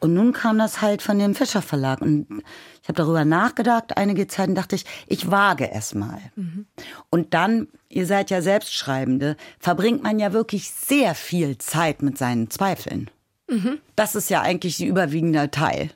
Und 0.00 0.14
nun 0.14 0.32
kam 0.32 0.58
das 0.58 0.80
halt 0.80 1.02
von 1.02 1.18
dem 1.18 1.34
Fischer 1.34 1.60
Verlag 1.60 2.00
und 2.00 2.42
ich 2.82 2.88
habe 2.88 2.96
darüber 2.96 3.24
nachgedacht, 3.24 3.96
einige 3.98 4.26
Zeit 4.26 4.48
und 4.48 4.54
dachte 4.54 4.76
ich, 4.76 4.84
ich 5.06 5.30
wage 5.30 5.70
es 5.70 5.94
mal. 5.94 6.20
Mhm. 6.36 6.66
Und 7.10 7.34
dann, 7.34 7.68
ihr 7.90 8.06
seid 8.06 8.30
ja 8.30 8.40
Selbstschreibende, 8.40 9.36
verbringt 9.58 10.02
man 10.02 10.18
ja 10.18 10.32
wirklich 10.32 10.70
sehr 10.70 11.14
viel 11.14 11.58
Zeit 11.58 12.02
mit 12.02 12.16
seinen 12.16 12.48
Zweifeln. 12.50 13.10
Mhm. 13.48 13.78
Das 13.94 14.14
ist 14.14 14.30
ja 14.30 14.40
eigentlich 14.40 14.78
die 14.78 14.86
überwiegende 14.86 15.50
Teil. 15.50 15.90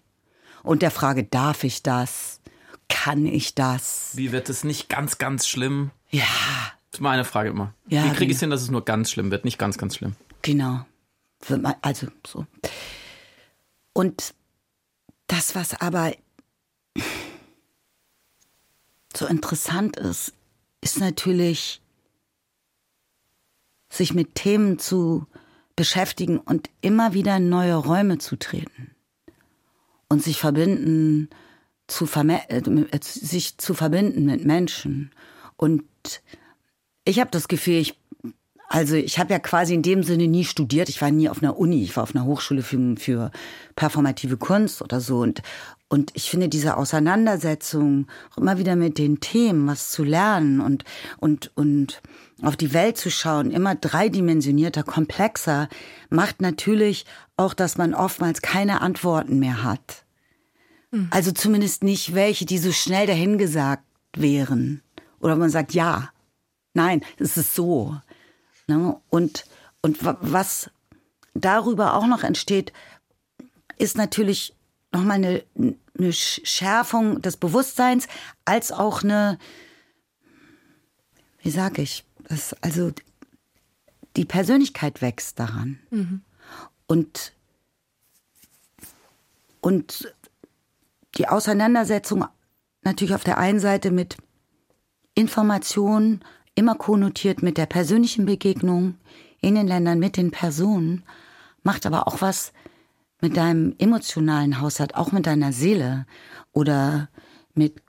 Und 0.62 0.82
der 0.82 0.90
Frage, 0.90 1.24
darf 1.24 1.64
ich 1.64 1.82
das? 1.82 2.40
Kann 3.04 3.26
ich 3.26 3.54
das? 3.54 4.12
Wie 4.14 4.32
wird 4.32 4.48
es 4.48 4.64
nicht 4.64 4.88
ganz, 4.88 5.18
ganz 5.18 5.46
schlimm? 5.46 5.90
Ja. 6.08 6.24
Das 6.90 7.00
ist 7.00 7.02
meine 7.02 7.26
Frage 7.26 7.50
immer. 7.50 7.74
Ja, 7.86 8.06
Wie 8.06 8.16
kriege 8.16 8.30
ich 8.30 8.36
es 8.36 8.40
hin, 8.40 8.48
dass 8.48 8.62
es 8.62 8.70
nur 8.70 8.82
ganz 8.82 9.10
schlimm 9.10 9.30
wird, 9.30 9.44
nicht 9.44 9.58
ganz, 9.58 9.76
ganz 9.76 9.96
schlimm? 9.96 10.16
Genau. 10.40 10.86
Also 11.82 12.06
so. 12.26 12.46
Und 13.92 14.32
das, 15.26 15.54
was 15.54 15.78
aber 15.82 16.14
so 19.14 19.26
interessant 19.26 19.98
ist, 19.98 20.32
ist 20.80 20.98
natürlich, 20.98 21.82
sich 23.90 24.14
mit 24.14 24.34
Themen 24.34 24.78
zu 24.78 25.26
beschäftigen 25.76 26.38
und 26.38 26.70
immer 26.80 27.12
wieder 27.12 27.36
in 27.36 27.50
neue 27.50 27.74
Räume 27.74 28.16
zu 28.16 28.36
treten 28.36 28.92
und 30.08 30.22
sich 30.22 30.38
verbinden 30.38 31.28
zu 31.86 32.06
äh, 32.06 32.98
sich 33.02 33.58
zu 33.58 33.74
verbinden 33.74 34.24
mit 34.26 34.44
Menschen. 34.44 35.10
Und 35.56 35.84
ich 37.04 37.20
habe 37.20 37.30
das 37.30 37.48
Gefühl, 37.48 37.74
ich 37.80 37.98
also 38.68 38.96
ich 38.96 39.18
habe 39.18 39.32
ja 39.32 39.38
quasi 39.38 39.74
in 39.74 39.82
dem 39.82 40.02
Sinne 40.02 40.26
nie 40.26 40.44
studiert. 40.44 40.88
Ich 40.88 41.00
war 41.00 41.10
nie 41.10 41.28
auf 41.28 41.42
einer 41.42 41.58
Uni. 41.58 41.84
Ich 41.84 41.96
war 41.96 42.02
auf 42.02 42.14
einer 42.14 42.24
Hochschule 42.24 42.62
für, 42.62 42.96
für 42.96 43.30
performative 43.76 44.36
Kunst 44.36 44.82
oder 44.82 45.00
so. 45.00 45.18
Und, 45.18 45.42
und 45.88 46.10
ich 46.14 46.30
finde 46.30 46.48
diese 46.48 46.76
Auseinandersetzung 46.76 48.08
immer 48.36 48.58
wieder 48.58 48.74
mit 48.74 48.98
den 48.98 49.20
Themen, 49.20 49.68
was 49.68 49.90
zu 49.92 50.02
lernen 50.02 50.60
und, 50.60 50.84
und, 51.20 51.52
und 51.54 52.02
auf 52.42 52.56
die 52.56 52.72
Welt 52.72 52.96
zu 52.96 53.10
schauen, 53.10 53.50
immer 53.50 53.74
dreidimensionierter, 53.74 54.82
komplexer, 54.82 55.68
macht 56.10 56.40
natürlich 56.40 57.06
auch, 57.36 57.54
dass 57.54 57.78
man 57.78 57.94
oftmals 57.94 58.42
keine 58.42 58.80
Antworten 58.80 59.38
mehr 59.38 59.62
hat. 59.62 60.03
Mhm. 60.94 61.08
Also 61.10 61.32
zumindest 61.32 61.82
nicht 61.82 62.14
welche, 62.14 62.46
die 62.46 62.58
so 62.58 62.72
schnell 62.72 63.06
dahingesagt 63.06 63.84
wären. 64.16 64.82
Oder 65.20 65.36
man 65.36 65.50
sagt, 65.50 65.74
ja, 65.74 66.10
nein, 66.72 67.02
es 67.18 67.36
ist 67.36 67.54
so. 67.54 67.96
Ne? 68.68 68.96
Und, 69.10 69.44
und 69.82 69.98
was 70.02 70.70
darüber 71.34 71.94
auch 71.94 72.06
noch 72.06 72.22
entsteht, 72.22 72.72
ist 73.76 73.96
natürlich 73.96 74.54
nochmal 74.92 75.16
eine, 75.16 75.44
eine 75.98 76.12
Schärfung 76.12 77.20
des 77.20 77.36
Bewusstseins, 77.36 78.06
als 78.44 78.70
auch 78.70 79.02
eine, 79.02 79.38
wie 81.40 81.50
sage 81.50 81.82
ich, 81.82 82.04
das, 82.28 82.54
also 82.62 82.92
die 84.16 84.24
Persönlichkeit 84.24 85.02
wächst 85.02 85.40
daran. 85.40 85.80
Mhm. 85.90 86.22
Und, 86.86 87.32
und 89.60 90.14
die 91.16 91.28
Auseinandersetzung 91.28 92.24
natürlich 92.82 93.14
auf 93.14 93.24
der 93.24 93.38
einen 93.38 93.60
Seite 93.60 93.90
mit 93.90 94.16
Informationen, 95.14 96.24
immer 96.54 96.74
konnotiert 96.74 97.42
mit 97.42 97.58
der 97.58 97.66
persönlichen 97.66 98.26
Begegnung 98.26 98.96
in 99.40 99.54
den 99.54 99.66
Ländern 99.66 99.98
mit 99.98 100.16
den 100.16 100.30
Personen, 100.30 101.04
macht 101.62 101.86
aber 101.86 102.06
auch 102.06 102.20
was 102.20 102.52
mit 103.20 103.36
deinem 103.36 103.74
emotionalen 103.78 104.60
Haushalt, 104.60 104.94
auch 104.94 105.12
mit 105.12 105.26
deiner 105.26 105.52
Seele 105.52 106.06
oder 106.52 107.08
mit 107.54 107.82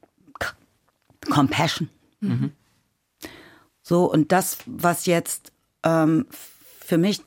Compassion. 1.30 1.90
Mhm. 2.22 2.52
So, 3.82 4.12
und 4.12 4.32
das, 4.32 4.58
was 4.66 5.06
jetzt 5.06 5.52
ähm, 5.84 6.26
für 6.32 6.98
mich 6.98 7.22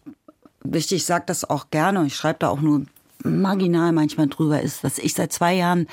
wichtig, 0.62 0.98
ich 0.98 1.06
sage 1.06 1.24
das 1.26 1.48
auch 1.48 1.70
gerne 1.70 2.00
und 2.00 2.06
ich 2.06 2.16
schreibe 2.16 2.40
da 2.40 2.48
auch 2.48 2.60
nur 2.60 2.86
marginal 3.24 3.92
manchmal 3.92 4.28
drüber, 4.28 4.60
ist, 4.60 4.84
dass 4.84 4.98
ich 4.98 5.14
seit 5.14 5.32
zwei 5.32 5.54
Jahren 5.54 5.86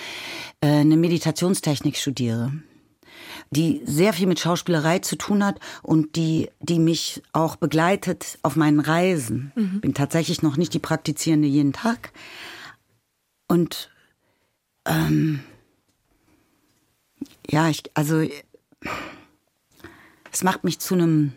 äh, 0.62 0.68
eine 0.68 0.98
Meditationstechnik 0.98 1.98
studiere 1.98 2.52
die 3.52 3.82
sehr 3.86 4.14
viel 4.14 4.28
mit 4.28 4.40
Schauspielerei 4.40 5.00
zu 5.00 5.16
tun 5.16 5.44
hat 5.44 5.60
und 5.82 6.16
die, 6.16 6.50
die 6.60 6.80
mich 6.80 7.22
auch 7.32 7.56
begleitet 7.56 8.38
auf 8.42 8.56
meinen 8.56 8.80
Reisen. 8.80 9.52
Mhm. 9.56 9.82
Bin 9.82 9.94
tatsächlich 9.94 10.42
noch 10.42 10.58
nicht 10.58 10.74
die 10.74 10.80
Praktizierende 10.80 11.48
jeden 11.48 11.74
Tag. 11.74 12.12
Und 13.48 13.90
ähm, 14.86 15.42
ja, 17.50 17.70
ich, 17.70 17.84
also 17.94 18.28
es 20.32 20.44
macht 20.44 20.64
mich 20.64 20.80
zu 20.80 20.96
einem 20.96 21.34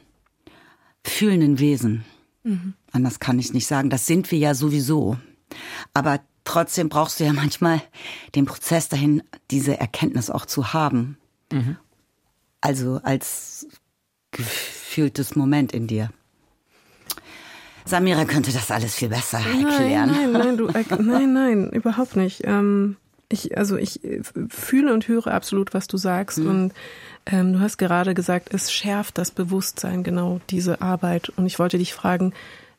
fühlenden 1.05 1.59
Wesen. 1.59 2.05
Mhm. 2.43 2.75
Anders 2.91 3.21
kann 3.21 3.39
ich 3.39 3.53
nicht 3.53 3.67
sagen. 3.67 3.91
Das 3.91 4.07
sind 4.07 4.31
wir 4.31 4.39
ja 4.39 4.55
sowieso. 4.55 5.19
Aber 5.95 6.21
trotzdem 6.45 6.89
brauchst 6.89 7.21
du 7.21 7.25
ja 7.25 7.33
manchmal 7.33 7.83
den 8.35 8.47
Prozess 8.47 8.89
dahin, 8.89 9.23
diese 9.51 9.79
Erkenntnis 9.79 10.31
auch 10.31 10.47
zu 10.47 10.73
haben. 10.73 11.19
Mhm. 11.53 11.77
Also 12.61 13.01
als 13.03 13.67
gefühltes 14.31 15.37
Moment 15.37 15.73
in 15.73 15.87
dir. 15.87 16.11
Samira 17.85 18.25
könnte 18.27 18.53
das 18.53 18.71
alles 18.71 18.95
viel 18.95 19.09
besser 19.09 19.39
erklären. 19.39 20.11
Nein, 20.11 20.33
nein, 20.33 20.33
nein, 20.33 20.57
du, 20.57 20.67
nein, 21.03 21.33
nein, 21.33 21.71
überhaupt 21.71 22.17
nicht. 22.17 22.43
Ähm, 22.45 22.97
ich, 23.31 23.57
also 23.57 23.77
ich 23.77 24.05
äh, 24.05 24.21
fühle 24.49 24.93
und 24.93 25.09
höre 25.09 25.29
absolut, 25.29 25.75
was 25.75 25.87
du 25.87 25.97
sagst. 25.97 26.39
Mhm. 26.39 26.49
Und 26.49 26.73
ähm, 27.27 27.55
du 27.55 27.61
hast 27.61 27.79
gerade 27.79 28.15
gesagt, 28.15 28.53
es 28.53 28.73
schärft 28.73 29.19
das 29.19 29.31
Bewusstsein, 29.31 30.03
genau 30.03 30.41
diese 30.51 30.81
Arbeit. 30.81 31.31
Und 31.31 31.47
ich 31.47 31.59
wollte 31.59 31.79
dich 31.79 31.95
fragen, 31.95 32.33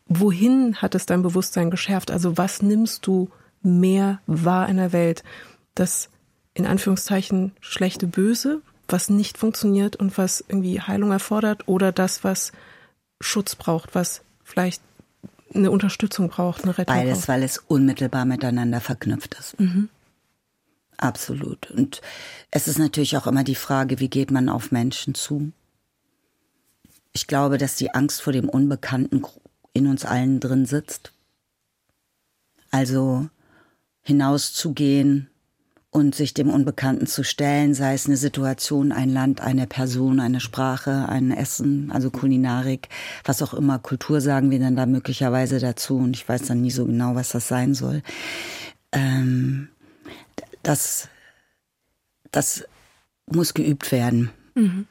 wohin 0.10 0.76
hat 0.76 0.96
es 0.96 1.06
dein 1.06 1.22
Bewusstsein 1.22 1.72
geschärft? 1.72 2.12
Also 2.12 2.38
was 2.38 2.62
nimmst 2.62 3.08
du 3.08 3.30
mehr 3.62 4.20
wahr 4.28 4.68
in 4.68 4.78
der 4.78 4.92
Welt? 4.92 5.24
Das 5.76 6.10
in 6.54 6.66
Anführungszeichen 6.66 7.54
schlechte 7.62 8.08
Böse 8.08 8.62
was 8.92 9.10
nicht 9.10 9.38
funktioniert 9.38 9.96
und 9.96 10.18
was 10.18 10.44
irgendwie 10.48 10.82
Heilung 10.82 11.12
erfordert 11.12 11.68
oder 11.68 11.92
das, 11.92 12.24
was 12.24 12.52
Schutz 13.20 13.56
braucht, 13.56 13.96
was 13.96 14.22
vielleicht 14.44 14.82
eine 15.54 15.72
Unterstützung 15.72 16.30
braucht, 16.30 16.64
eine 16.64 16.78
Rettung 16.78 16.96
Beides, 16.96 17.20
braucht. 17.20 17.28
weil 17.30 17.44
es 17.44 17.58
unmittelbar 17.58 18.26
miteinander 18.26 18.82
verknüpft 18.82 19.36
ist. 19.36 19.60
Mhm. 19.60 19.90
Absolut. 20.98 21.72
Und 21.72 22.02
es 22.52 22.68
ist 22.68 22.78
natürlich 22.78 23.18
auch 23.18 23.26
immer 23.26 23.44
die 23.44 23.56
Frage, 23.56 24.00
wie 24.00 24.10
geht 24.10 24.32
man 24.32 24.50
auf 24.50 24.72
Menschen 24.72 25.16
zu? 25.16 25.52
Ich 27.14 27.26
glaube, 27.26 27.58
dass 27.58 27.76
die 27.78 27.94
Angst 27.94 28.22
vor 28.22 28.34
dem 28.34 28.50
Unbekannten 28.50 29.22
in 29.74 29.88
uns 29.88 30.06
allen 30.06 30.40
drin 30.40 30.66
sitzt. 30.66 31.12
Also 32.72 33.28
hinauszugehen, 34.02 35.30
und 35.92 36.14
sich 36.14 36.34
dem 36.34 36.50
Unbekannten 36.50 37.08
zu 37.08 37.24
stellen, 37.24 37.74
sei 37.74 37.94
es 37.96 38.06
eine 38.06 38.18
Situation, 38.18 38.92
ein 38.92 39.10
Land, 39.10 39.42
eine 39.42 39.66
Person, 39.66 40.20
eine 40.20 40.40
Sprache, 40.40 41.10
ein 41.10 41.32
Essen, 41.32 41.92
also 41.92 42.12
Kulinarik, 42.12 42.90
was 43.24 43.42
auch 43.42 43.56
immer, 43.56 43.80
Kultur 43.80 44.22
sagen 44.22 44.52
wir 44.52 44.60
dann 44.60 44.76
da 44.76 44.86
möglicherweise 44.86 45.60
dazu 45.60 45.98
und 45.98 46.16
ich 46.16 46.28
weiß 46.28 46.44
dann 46.44 46.62
nie 46.62 46.72
so 46.72 46.86
genau, 46.86 47.16
was 47.16 47.30
das 47.30 47.48
sein 47.48 47.74
soll. 47.74 48.04
Ähm, 48.92 49.70
das, 50.62 51.08
das 52.32 52.66
muss 53.26 53.56
geübt 53.56 53.92
werden. 53.92 54.30
Mhm. 54.54 54.86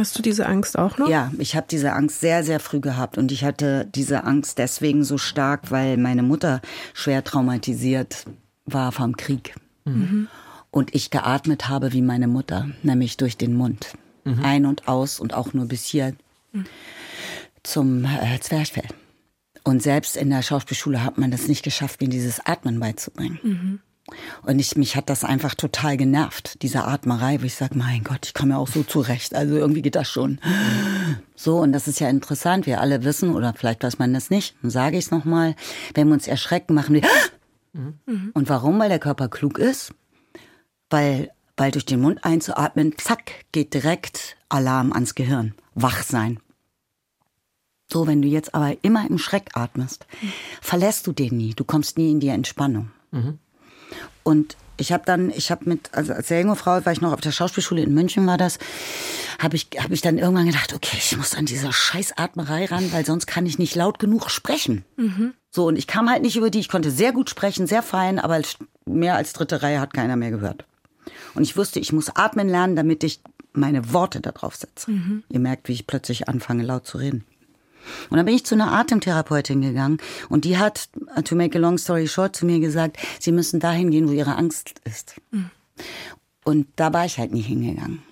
Hast 0.00 0.16
du 0.16 0.22
diese 0.22 0.46
Angst 0.46 0.78
auch 0.78 0.96
noch? 0.96 1.10
Ja, 1.10 1.30
ich 1.36 1.56
habe 1.56 1.66
diese 1.70 1.92
Angst 1.92 2.20
sehr, 2.20 2.42
sehr 2.42 2.58
früh 2.58 2.80
gehabt 2.80 3.18
und 3.18 3.30
ich 3.30 3.44
hatte 3.44 3.86
diese 3.94 4.24
Angst 4.24 4.56
deswegen 4.56 5.04
so 5.04 5.18
stark, 5.18 5.70
weil 5.70 5.98
meine 5.98 6.22
Mutter 6.22 6.62
schwer 6.94 7.22
traumatisiert 7.22 8.24
war 8.64 8.92
vom 8.92 9.18
Krieg. 9.18 9.54
Mhm. 9.84 10.28
Und 10.70 10.94
ich 10.94 11.10
geatmet 11.10 11.68
habe 11.68 11.92
wie 11.92 12.00
meine 12.00 12.28
Mutter, 12.28 12.70
nämlich 12.82 13.18
durch 13.18 13.36
den 13.36 13.54
Mund. 13.54 13.92
Mhm. 14.24 14.42
Ein 14.42 14.64
und 14.64 14.88
aus 14.88 15.20
und 15.20 15.34
auch 15.34 15.52
nur 15.52 15.66
bis 15.66 15.84
hier 15.84 16.14
mhm. 16.52 16.64
zum 17.62 18.06
äh, 18.06 18.40
Zwerchfell. 18.40 18.88
Und 19.64 19.82
selbst 19.82 20.16
in 20.16 20.30
der 20.30 20.40
Schauspielschule 20.40 21.04
hat 21.04 21.18
man 21.18 21.30
das 21.30 21.46
nicht 21.46 21.62
geschafft, 21.62 22.00
mir 22.00 22.08
dieses 22.08 22.40
Atmen 22.46 22.80
beizubringen. 22.80 23.38
Und 24.42 24.58
ich, 24.58 24.76
mich 24.76 24.96
hat 24.96 25.10
das 25.10 25.24
einfach 25.24 25.54
total 25.54 25.96
genervt, 25.96 26.62
diese 26.62 26.84
Atmerei, 26.84 27.40
wo 27.40 27.44
ich 27.44 27.54
sage, 27.54 27.76
mein 27.76 28.04
Gott, 28.04 28.26
ich 28.26 28.34
komme 28.34 28.52
ja 28.52 28.58
auch 28.58 28.68
so 28.68 28.82
zurecht. 28.82 29.34
Also 29.34 29.56
irgendwie 29.56 29.82
geht 29.82 29.96
das 29.96 30.08
schon. 30.08 30.38
So, 31.34 31.58
und 31.58 31.72
das 31.72 31.88
ist 31.88 32.00
ja 32.00 32.08
interessant. 32.08 32.66
Wir 32.66 32.80
alle 32.80 33.04
wissen, 33.04 33.34
oder 33.34 33.54
vielleicht 33.56 33.82
weiß 33.82 33.98
man 33.98 34.12
das 34.12 34.30
nicht, 34.30 34.54
dann 34.62 34.70
sage 34.70 34.98
ich 34.98 35.06
es 35.06 35.10
nochmal, 35.10 35.54
wenn 35.94 36.08
wir 36.08 36.14
uns 36.14 36.28
erschrecken, 36.28 36.74
machen 36.74 36.94
wir 36.94 37.02
Mhm. 37.72 38.32
Und 38.34 38.48
warum? 38.48 38.78
Weil 38.78 38.88
der 38.88 38.98
Körper 38.98 39.28
klug 39.28 39.58
ist, 39.58 39.94
weil, 40.88 41.30
weil 41.56 41.70
durch 41.70 41.86
den 41.86 42.00
Mund 42.00 42.24
einzuatmen, 42.24 42.96
zack, 42.98 43.32
geht 43.52 43.74
direkt 43.74 44.36
Alarm 44.48 44.92
ans 44.92 45.14
Gehirn. 45.14 45.54
Wach 45.74 46.02
sein. 46.02 46.40
So, 47.92 48.06
wenn 48.06 48.22
du 48.22 48.28
jetzt 48.28 48.54
aber 48.54 48.76
immer 48.82 49.08
im 49.08 49.18
Schreck 49.18 49.50
atmest, 49.54 50.06
mhm. 50.20 50.32
verlässt 50.60 51.06
du 51.06 51.12
den 51.12 51.36
nie. 51.36 51.54
Du 51.54 51.64
kommst 51.64 51.98
nie 51.98 52.10
in 52.10 52.20
die 52.20 52.28
Entspannung. 52.28 52.90
Mhm. 53.10 53.38
Und 54.22 54.56
ich 54.76 54.92
habe 54.92 55.04
dann, 55.04 55.30
ich 55.30 55.50
habe 55.50 55.68
mit, 55.68 55.90
also 55.92 56.12
als 56.12 56.28
sehr 56.28 56.40
junge 56.40 56.56
Frau, 56.56 56.84
weil 56.84 56.94
ich 56.94 57.00
noch 57.00 57.12
auf 57.12 57.20
der 57.20 57.32
Schauspielschule 57.32 57.82
in 57.82 57.94
München 57.94 58.26
war 58.26 58.38
das, 58.38 58.58
habe 59.38 59.56
ich, 59.56 59.68
hab 59.78 59.90
ich 59.90 60.00
dann 60.00 60.18
irgendwann 60.18 60.46
gedacht, 60.46 60.72
okay, 60.72 60.96
ich 60.96 61.16
muss 61.16 61.34
an 61.34 61.46
dieser 61.46 61.72
Scheißatmerei 61.72 62.66
ran, 62.66 62.92
weil 62.92 63.04
sonst 63.04 63.26
kann 63.26 63.46
ich 63.46 63.58
nicht 63.58 63.74
laut 63.74 63.98
genug 63.98 64.30
sprechen. 64.30 64.84
Mhm. 64.96 65.34
So, 65.50 65.66
und 65.66 65.76
ich 65.76 65.86
kam 65.86 66.08
halt 66.08 66.22
nicht 66.22 66.36
über 66.36 66.50
die, 66.50 66.60
ich 66.60 66.68
konnte 66.68 66.90
sehr 66.90 67.12
gut 67.12 67.28
sprechen, 67.28 67.66
sehr 67.66 67.82
fein, 67.82 68.18
aber 68.18 68.40
mehr 68.86 69.16
als 69.16 69.32
dritte 69.32 69.62
Reihe 69.62 69.80
hat 69.80 69.92
keiner 69.92 70.16
mehr 70.16 70.30
gehört. 70.30 70.64
Und 71.34 71.42
ich 71.42 71.56
wusste, 71.56 71.80
ich 71.80 71.92
muss 71.92 72.14
atmen 72.14 72.48
lernen, 72.48 72.76
damit 72.76 73.04
ich 73.04 73.20
meine 73.52 73.92
Worte 73.92 74.20
da 74.20 74.30
drauf 74.32 74.56
setze. 74.56 74.90
Mhm. 74.90 75.24
Ihr 75.28 75.40
merkt, 75.40 75.68
wie 75.68 75.72
ich 75.72 75.86
plötzlich 75.86 76.28
anfange, 76.28 76.62
laut 76.62 76.86
zu 76.86 76.98
reden. 76.98 77.24
Und 78.10 78.16
dann 78.16 78.26
bin 78.26 78.34
ich 78.34 78.44
zu 78.44 78.54
einer 78.54 78.72
Atemtherapeutin 78.72 79.62
gegangen 79.62 79.98
und 80.28 80.44
die 80.44 80.58
hat, 80.58 80.88
to 81.24 81.34
make 81.34 81.56
a 81.56 81.60
long 81.60 81.78
story 81.78 82.06
short, 82.08 82.36
zu 82.36 82.46
mir 82.46 82.60
gesagt, 82.60 82.98
sie 83.18 83.32
müssen 83.32 83.60
dahin 83.60 83.90
gehen, 83.90 84.08
wo 84.08 84.12
ihre 84.12 84.36
Angst 84.36 84.80
ist. 84.84 85.20
Mhm. 85.30 85.50
Und 86.44 86.66
da 86.76 86.92
war 86.92 87.04
ich 87.04 87.18
halt 87.18 87.32
nie 87.32 87.42
hingegangen. 87.42 88.02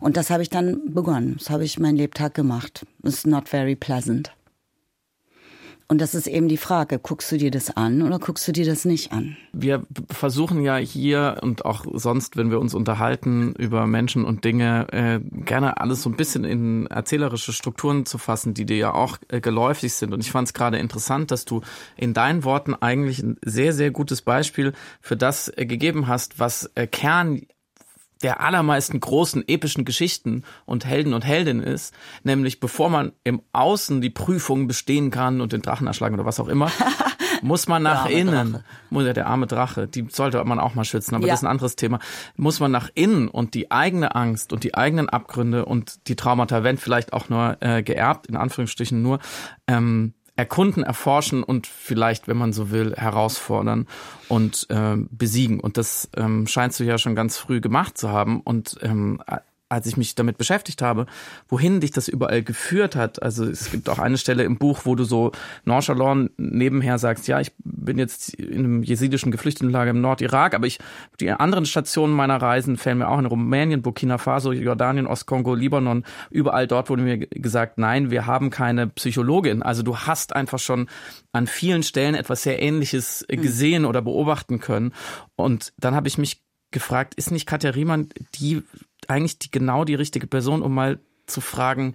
Und 0.00 0.16
das 0.16 0.30
habe 0.30 0.42
ich 0.42 0.50
dann 0.50 0.92
begonnen. 0.92 1.36
Das 1.38 1.50
habe 1.50 1.64
ich 1.64 1.78
meinen 1.78 1.96
Lebtag 1.96 2.34
gemacht. 2.34 2.86
It's 3.02 3.26
not 3.26 3.48
very 3.48 3.74
pleasant. 3.74 4.32
Und 5.92 5.98
das 5.98 6.14
ist 6.14 6.26
eben 6.26 6.48
die 6.48 6.56
Frage, 6.56 6.98
guckst 6.98 7.30
du 7.32 7.36
dir 7.36 7.50
das 7.50 7.76
an 7.76 8.00
oder 8.00 8.18
guckst 8.18 8.48
du 8.48 8.52
dir 8.52 8.64
das 8.64 8.86
nicht 8.86 9.12
an? 9.12 9.36
Wir 9.52 9.82
versuchen 10.08 10.62
ja 10.62 10.76
hier 10.78 11.36
und 11.42 11.66
auch 11.66 11.84
sonst, 11.92 12.38
wenn 12.38 12.50
wir 12.50 12.60
uns 12.60 12.72
unterhalten 12.72 13.54
über 13.58 13.86
Menschen 13.86 14.24
und 14.24 14.42
Dinge, 14.42 14.86
äh, 14.90 15.20
gerne 15.44 15.82
alles 15.82 16.02
so 16.02 16.08
ein 16.08 16.16
bisschen 16.16 16.44
in 16.44 16.86
erzählerische 16.86 17.52
Strukturen 17.52 18.06
zu 18.06 18.16
fassen, 18.16 18.54
die 18.54 18.64
dir 18.64 18.78
ja 18.78 18.94
auch 18.94 19.18
äh, 19.28 19.42
geläufig 19.42 19.92
sind. 19.92 20.14
Und 20.14 20.20
ich 20.20 20.30
fand 20.30 20.48
es 20.48 20.54
gerade 20.54 20.78
interessant, 20.78 21.30
dass 21.30 21.44
du 21.44 21.60
in 21.98 22.14
deinen 22.14 22.42
Worten 22.42 22.74
eigentlich 22.74 23.22
ein 23.22 23.36
sehr, 23.44 23.74
sehr 23.74 23.90
gutes 23.90 24.22
Beispiel 24.22 24.72
für 25.02 25.18
das 25.18 25.52
äh, 25.58 25.66
gegeben 25.66 26.06
hast, 26.06 26.40
was 26.40 26.70
äh, 26.74 26.86
Kern 26.86 27.42
der 28.22 28.40
allermeisten 28.40 29.00
großen 29.00 29.46
epischen 29.48 29.84
Geschichten 29.84 30.44
und 30.64 30.84
Helden 30.84 31.14
und 31.14 31.24
Heldinnen 31.24 31.62
ist, 31.62 31.94
nämlich 32.22 32.60
bevor 32.60 32.90
man 32.90 33.12
im 33.24 33.42
Außen 33.52 34.00
die 34.00 34.10
Prüfung 34.10 34.66
bestehen 34.66 35.10
kann 35.10 35.40
und 35.40 35.52
den 35.52 35.62
Drachen 35.62 35.86
erschlagen 35.86 36.14
oder 36.14 36.24
was 36.24 36.40
auch 36.40 36.48
immer, 36.48 36.70
muss 37.42 37.66
man 37.66 37.82
nach 37.82 38.06
innen, 38.06 38.62
muss 38.90 39.04
ja 39.04 39.12
der 39.12 39.26
arme 39.26 39.46
Drache, 39.46 39.88
die 39.88 40.06
sollte 40.08 40.42
man 40.44 40.58
auch 40.58 40.74
mal 40.74 40.84
schützen, 40.84 41.14
aber 41.14 41.26
ja. 41.26 41.32
das 41.32 41.40
ist 41.40 41.44
ein 41.44 41.50
anderes 41.50 41.76
Thema, 41.76 41.98
muss 42.36 42.60
man 42.60 42.70
nach 42.70 42.90
innen 42.94 43.28
und 43.28 43.54
die 43.54 43.70
eigene 43.70 44.14
Angst 44.14 44.52
und 44.52 44.64
die 44.64 44.74
eigenen 44.74 45.08
Abgründe 45.08 45.64
und 45.64 46.08
die 46.08 46.16
Traumata, 46.16 46.62
wenn 46.62 46.78
vielleicht 46.78 47.12
auch 47.12 47.28
nur 47.28 47.56
äh, 47.60 47.82
geerbt, 47.82 48.26
in 48.26 48.36
Anführungsstrichen 48.36 49.02
nur, 49.02 49.18
ähm, 49.66 50.14
erkunden, 50.36 50.82
erforschen 50.82 51.42
und 51.42 51.66
vielleicht, 51.66 52.26
wenn 52.26 52.36
man 52.36 52.52
so 52.52 52.70
will, 52.70 52.94
herausfordern 52.96 53.86
und 54.28 54.66
äh, 54.70 54.96
besiegen. 55.10 55.60
Und 55.60 55.76
das 55.76 56.08
ähm, 56.16 56.46
scheinst 56.46 56.80
du 56.80 56.84
ja 56.84 56.98
schon 56.98 57.14
ganz 57.14 57.36
früh 57.36 57.60
gemacht 57.60 57.98
zu 57.98 58.08
haben. 58.08 58.40
Und 58.40 58.78
ähm, 58.82 59.22
als 59.72 59.86
ich 59.86 59.96
mich 59.96 60.14
damit 60.14 60.36
beschäftigt 60.36 60.82
habe, 60.82 61.06
wohin 61.48 61.80
dich 61.80 61.92
das 61.92 62.06
überall 62.06 62.42
geführt 62.42 62.94
hat. 62.94 63.22
Also 63.22 63.44
es 63.44 63.70
gibt 63.70 63.88
auch 63.88 63.98
eine 63.98 64.18
Stelle 64.18 64.44
im 64.44 64.58
Buch, 64.58 64.82
wo 64.84 64.94
du 64.94 65.04
so 65.04 65.32
nonchalant 65.64 66.30
nebenher 66.36 66.98
sagst, 66.98 67.26
ja, 67.26 67.40
ich 67.40 67.52
bin 67.64 67.96
jetzt 67.98 68.34
in 68.34 68.58
einem 68.58 68.82
jesidischen 68.82 69.32
Geflüchtetenlager 69.32 69.92
im 69.92 70.02
Nordirak, 70.02 70.54
aber 70.54 70.66
ich 70.66 70.78
die 71.20 71.30
anderen 71.30 71.64
Stationen 71.64 72.12
meiner 72.12 72.36
Reisen 72.36 72.76
fällen 72.76 72.98
mir 72.98 73.08
auch 73.08 73.18
in 73.18 73.24
Rumänien, 73.24 73.80
Burkina 73.80 74.18
Faso, 74.18 74.52
Jordanien, 74.52 75.06
Ostkongo, 75.06 75.54
Libanon, 75.54 76.04
überall 76.30 76.66
dort 76.66 76.90
wurde 76.90 77.02
mir 77.02 77.18
gesagt, 77.18 77.78
nein, 77.78 78.10
wir 78.10 78.26
haben 78.26 78.50
keine 78.50 78.88
Psychologin. 78.88 79.62
Also 79.62 79.82
du 79.82 79.96
hast 79.96 80.36
einfach 80.36 80.58
schon 80.58 80.88
an 81.32 81.46
vielen 81.46 81.82
Stellen 81.82 82.14
etwas 82.14 82.42
sehr 82.42 82.60
ähnliches 82.60 83.24
hm. 83.30 83.40
gesehen 83.40 83.84
oder 83.86 84.02
beobachten 84.02 84.60
können 84.60 84.92
und 85.34 85.72
dann 85.78 85.94
habe 85.94 86.08
ich 86.08 86.18
mich 86.18 86.42
gefragt, 86.72 87.14
ist 87.14 87.30
nicht 87.30 87.46
Katja 87.46 87.70
Riemann 87.70 88.08
die 88.34 88.62
eigentlich 89.08 89.38
die, 89.38 89.50
genau 89.50 89.84
die 89.84 89.94
richtige 89.94 90.26
Person, 90.26 90.62
um 90.62 90.74
mal 90.74 90.98
zu 91.26 91.40
fragen, 91.40 91.94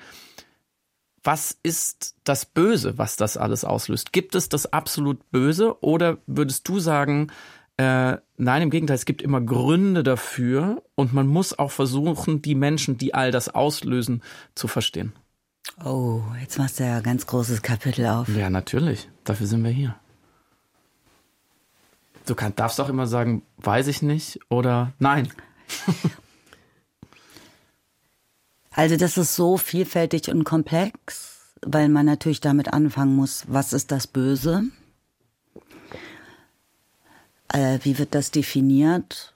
was 1.24 1.58
ist 1.62 2.16
das 2.24 2.46
Böse, 2.46 2.98
was 2.98 3.18
das 3.18 3.38
alles 3.38 3.66
auslöst? 3.66 4.14
Gibt 4.14 4.36
es 4.36 4.50
das 4.50 4.72
absolut 4.72 5.30
Böse 5.32 5.82
oder 5.84 6.20
würdest 6.26 6.68
du 6.68 6.80
sagen, 6.80 7.32
äh, 7.78 8.18
nein, 8.38 8.62
im 8.62 8.70
Gegenteil, 8.70 8.96
es 8.96 9.06
gibt 9.06 9.22
immer 9.22 9.42
Gründe 9.42 10.04
dafür 10.04 10.84
und 10.96 11.14
man 11.14 11.28
muss 11.28 11.58
auch 11.58 11.72
versuchen, 11.72 12.42
die 12.42 12.56
Menschen, 12.56 12.98
die 12.98 13.14
all 13.14 13.32
das 13.32 13.50
auslösen, 13.50 14.24
zu 14.56 14.68
verstehen? 14.68 15.14
Oh, 15.84 16.22
jetzt 16.42 16.58
machst 16.58 16.80
du 16.80 16.86
ja 16.86 16.98
ein 16.98 17.04
ganz 17.04 17.28
großes 17.28 17.62
Kapitel 17.62 18.06
auf. 18.08 18.30
Ja, 18.30 18.50
natürlich. 18.50 19.10
Dafür 19.26 19.48
sind 19.48 19.64
wir 19.64 19.72
hier. 19.72 19.96
Du 22.28 22.36
kann, 22.36 22.54
darfst 22.56 22.80
auch 22.80 22.90
immer 22.90 23.08
sagen, 23.08 23.42
weiß 23.58 23.88
ich 23.88 24.02
nicht 24.02 24.40
oder 24.50 24.94
nein. 25.00 25.30
Also 28.78 28.96
das 28.96 29.18
ist 29.18 29.34
so 29.34 29.58
vielfältig 29.58 30.30
und 30.30 30.44
komplex, 30.44 31.56
weil 31.64 31.90
man 31.90 32.06
natürlich 32.06 32.42
damit 32.42 32.74
anfangen 32.74 33.16
muss, 33.16 33.46
was 33.48 33.74
ist 33.74 33.92
das 33.92 34.06
Böse? 34.06 34.66
Äh, 37.48 37.80
wie 37.82 37.98
wird 37.98 38.14
das 38.14 38.30
definiert? 38.30 39.34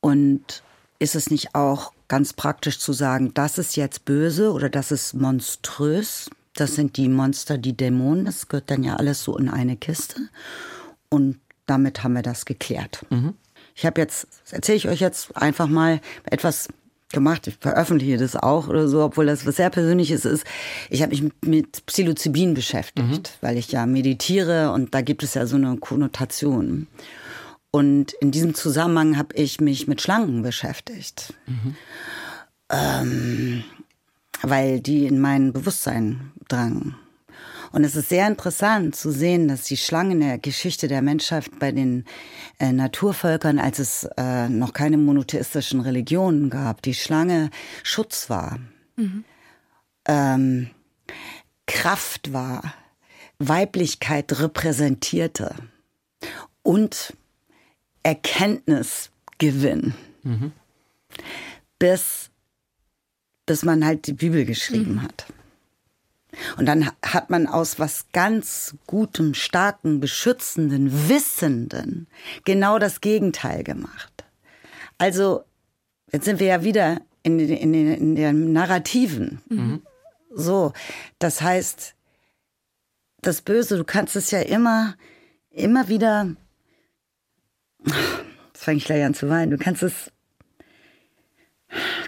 Und 0.00 0.62
ist 0.98 1.14
es 1.14 1.30
nicht 1.30 1.54
auch 1.54 1.92
ganz 2.08 2.32
praktisch 2.32 2.78
zu 2.78 2.94
sagen, 2.94 3.34
das 3.34 3.58
ist 3.58 3.76
jetzt 3.76 4.06
böse 4.06 4.50
oder 4.50 4.70
das 4.70 4.90
ist 4.90 5.12
monströs? 5.12 6.30
Das 6.54 6.76
sind 6.76 6.96
die 6.96 7.10
Monster, 7.10 7.58
die 7.58 7.76
Dämonen. 7.76 8.24
Das 8.24 8.48
gehört 8.48 8.70
dann 8.70 8.82
ja 8.82 8.96
alles 8.96 9.22
so 9.22 9.36
in 9.36 9.50
eine 9.50 9.76
Kiste. 9.76 10.30
Und 11.10 11.40
damit 11.66 12.02
haben 12.02 12.14
wir 12.14 12.22
das 12.22 12.44
geklärt. 12.44 13.04
Mhm. 13.10 13.34
Ich 13.74 13.84
habe 13.84 14.00
jetzt, 14.00 14.26
erzähle 14.50 14.76
ich 14.76 14.88
euch 14.88 15.00
jetzt 15.00 15.36
einfach 15.36 15.68
mal 15.68 16.00
etwas 16.24 16.68
gemacht. 17.12 17.46
Ich 17.46 17.56
veröffentliche 17.60 18.16
das 18.16 18.36
auch 18.36 18.68
oder 18.68 18.88
so, 18.88 19.02
obwohl 19.02 19.26
das 19.26 19.46
was 19.46 19.56
sehr 19.56 19.70
Persönliches 19.70 20.24
ist. 20.24 20.44
Ich 20.90 21.02
habe 21.02 21.10
mich 21.10 21.30
mit 21.44 21.84
Psilocybin 21.86 22.54
beschäftigt, 22.54 23.06
mhm. 23.08 23.22
weil 23.46 23.56
ich 23.56 23.70
ja 23.70 23.86
meditiere 23.86 24.72
und 24.72 24.94
da 24.94 25.02
gibt 25.02 25.22
es 25.22 25.34
ja 25.34 25.46
so 25.46 25.56
eine 25.56 25.76
Konnotation. 25.76 26.86
Und 27.70 28.12
in 28.14 28.30
diesem 28.30 28.54
Zusammenhang 28.54 29.18
habe 29.18 29.34
ich 29.34 29.60
mich 29.60 29.86
mit 29.86 30.00
Schlangen 30.00 30.42
beschäftigt. 30.42 31.34
Mhm. 31.46 31.76
Ähm, 32.70 33.64
weil 34.42 34.80
die 34.80 35.06
in 35.06 35.20
mein 35.20 35.52
Bewusstsein 35.52 36.32
drangen. 36.48 36.96
Und 37.72 37.84
es 37.84 37.96
ist 37.96 38.08
sehr 38.08 38.26
interessant 38.26 38.96
zu 38.96 39.10
sehen, 39.10 39.48
dass 39.48 39.64
die 39.64 39.76
Schlange 39.76 40.12
in 40.12 40.20
der 40.20 40.38
Geschichte 40.38 40.88
der 40.88 41.02
Menschheit 41.02 41.50
bei 41.58 41.72
den 41.72 42.04
äh, 42.58 42.72
Naturvölkern, 42.72 43.58
als 43.58 43.78
es 43.78 44.08
äh, 44.16 44.48
noch 44.48 44.72
keine 44.72 44.96
monotheistischen 44.96 45.80
Religionen 45.80 46.48
gab, 46.50 46.82
die 46.82 46.94
Schlange 46.94 47.50
Schutz 47.82 48.30
war, 48.30 48.58
mhm. 48.96 49.24
ähm, 50.06 50.70
Kraft 51.66 52.32
war, 52.32 52.74
Weiblichkeit 53.38 54.40
repräsentierte 54.40 55.54
und 56.62 57.14
Erkenntnisgewinn. 58.02 59.94
Mhm. 60.22 60.52
Bis, 61.78 62.30
bis 63.44 63.64
man 63.64 63.84
halt 63.84 64.06
die 64.06 64.14
Bibel 64.14 64.44
geschrieben 64.44 64.94
mhm. 64.94 65.02
hat. 65.02 65.26
Und 66.56 66.66
dann 66.66 66.90
hat 67.04 67.30
man 67.30 67.46
aus 67.46 67.78
was 67.78 68.06
ganz 68.12 68.76
Gutem, 68.86 69.34
Starken, 69.34 70.00
Beschützenden, 70.00 71.08
Wissenden 71.08 72.06
genau 72.44 72.78
das 72.78 73.00
Gegenteil 73.00 73.64
gemacht. 73.64 74.24
Also, 74.98 75.44
jetzt 76.12 76.24
sind 76.24 76.40
wir 76.40 76.46
ja 76.46 76.62
wieder 76.62 77.00
in, 77.22 77.38
in, 77.38 77.74
in 77.74 78.14
den 78.14 78.52
Narrativen. 78.52 79.40
Mhm. 79.48 79.82
So, 80.30 80.72
das 81.18 81.40
heißt, 81.40 81.94
das 83.22 83.42
Böse, 83.42 83.76
du 83.76 83.84
kannst 83.84 84.16
es 84.16 84.30
ja 84.30 84.40
immer, 84.40 84.94
immer 85.50 85.88
wieder, 85.88 86.36
jetzt 87.84 88.64
fange 88.64 88.78
ich 88.78 88.84
gleich 88.84 89.04
an 89.04 89.14
zu 89.14 89.28
weinen, 89.28 89.50
du 89.50 89.58
kannst 89.58 89.82
es, 89.82 90.12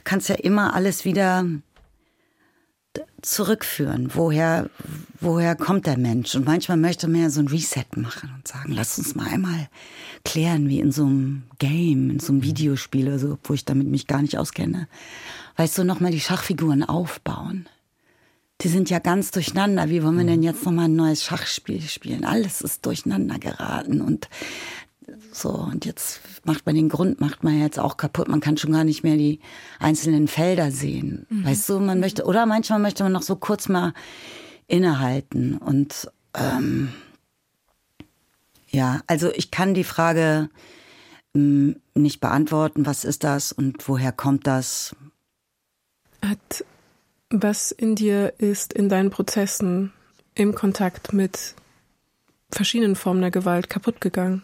kannst 0.04 0.28
ja 0.28 0.36
immer 0.36 0.74
alles 0.74 1.04
wieder 1.04 1.44
zurückführen. 3.22 4.10
Woher, 4.14 4.70
woher 5.20 5.56
kommt 5.56 5.86
der 5.86 5.98
Mensch? 5.98 6.34
Und 6.34 6.44
manchmal 6.44 6.76
möchte 6.76 7.08
man 7.08 7.22
ja 7.22 7.30
so 7.30 7.40
ein 7.40 7.48
Reset 7.48 7.86
machen 7.96 8.30
und 8.36 8.46
sagen, 8.46 8.72
lass 8.72 8.98
uns 8.98 9.14
mal 9.14 9.28
einmal 9.28 9.68
klären, 10.24 10.68
wie 10.68 10.80
in 10.80 10.92
so 10.92 11.04
einem 11.04 11.42
Game, 11.58 12.10
in 12.10 12.20
so 12.20 12.32
einem 12.32 12.42
Videospiel 12.42 13.08
oder 13.08 13.18
so, 13.18 13.38
wo 13.44 13.54
ich 13.54 13.64
damit 13.64 13.88
mich 13.88 14.06
gar 14.06 14.22
nicht 14.22 14.38
auskenne. 14.38 14.88
Weißt 15.56 15.76
du, 15.78 15.84
nochmal 15.84 16.12
die 16.12 16.20
Schachfiguren 16.20 16.84
aufbauen. 16.84 17.68
Die 18.60 18.68
sind 18.68 18.90
ja 18.90 18.98
ganz 18.98 19.30
durcheinander. 19.30 19.88
Wie 19.88 20.02
wollen 20.02 20.18
wir 20.18 20.24
denn 20.24 20.42
jetzt 20.42 20.64
nochmal 20.64 20.86
ein 20.86 20.96
neues 20.96 21.22
Schachspiel 21.22 21.80
spielen? 21.82 22.24
Alles 22.24 22.60
ist 22.60 22.84
durcheinander 22.86 23.38
geraten 23.38 24.00
und 24.00 24.28
so, 25.32 25.50
und 25.50 25.84
jetzt 25.84 26.20
macht 26.44 26.66
man 26.66 26.74
den 26.74 26.88
Grund, 26.88 27.20
macht 27.20 27.44
man 27.44 27.60
jetzt 27.60 27.78
auch 27.78 27.96
kaputt. 27.96 28.28
Man 28.28 28.40
kann 28.40 28.56
schon 28.56 28.72
gar 28.72 28.84
nicht 28.84 29.02
mehr 29.04 29.16
die 29.16 29.40
einzelnen 29.78 30.28
Felder 30.28 30.70
sehen. 30.70 31.26
Mhm. 31.28 31.44
Weißt 31.44 31.68
du, 31.68 31.80
man 31.80 32.00
möchte, 32.00 32.24
oder 32.24 32.46
manchmal 32.46 32.78
möchte 32.78 33.02
man 33.02 33.12
noch 33.12 33.22
so 33.22 33.36
kurz 33.36 33.68
mal 33.68 33.94
innehalten. 34.66 35.58
Und 35.58 36.10
ähm, 36.34 36.92
ja, 38.68 39.00
also 39.06 39.30
ich 39.32 39.50
kann 39.50 39.74
die 39.74 39.84
Frage 39.84 40.50
ähm, 41.34 41.76
nicht 41.94 42.20
beantworten, 42.20 42.86
was 42.86 43.04
ist 43.04 43.24
das 43.24 43.52
und 43.52 43.88
woher 43.88 44.12
kommt 44.12 44.46
das? 44.46 44.94
Hat 46.22 46.64
was 47.30 47.72
in 47.72 47.94
dir 47.94 48.34
ist 48.38 48.72
in 48.72 48.88
deinen 48.88 49.10
Prozessen 49.10 49.92
im 50.34 50.54
Kontakt 50.54 51.12
mit 51.12 51.54
verschiedenen 52.50 52.96
Formen 52.96 53.20
der 53.20 53.30
Gewalt 53.30 53.68
kaputt 53.68 54.00
gegangen? 54.00 54.42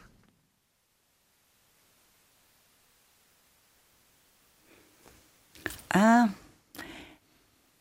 Ah, 5.94 6.28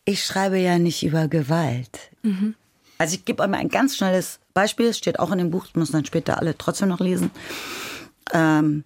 ich 0.05 0.25
schreibe 0.25 0.57
ja 0.57 0.79
nicht 0.79 1.03
über 1.03 1.27
Gewalt. 1.27 2.11
Mhm. 2.23 2.55
Also 2.97 3.15
ich 3.15 3.25
gebe 3.25 3.43
euch 3.43 3.49
mal 3.49 3.57
ein 3.57 3.69
ganz 3.69 3.97
schnelles 3.97 4.39
Beispiel, 4.53 4.87
es 4.87 4.97
steht 4.97 5.19
auch 5.19 5.31
in 5.31 5.39
dem 5.39 5.51
Buch, 5.51 5.65
das 5.65 5.75
müssen 5.75 5.93
dann 5.93 6.05
später 6.05 6.39
alle 6.39 6.57
trotzdem 6.57 6.89
noch 6.89 6.99
lesen. 6.99 7.31
Ähm, 8.31 8.83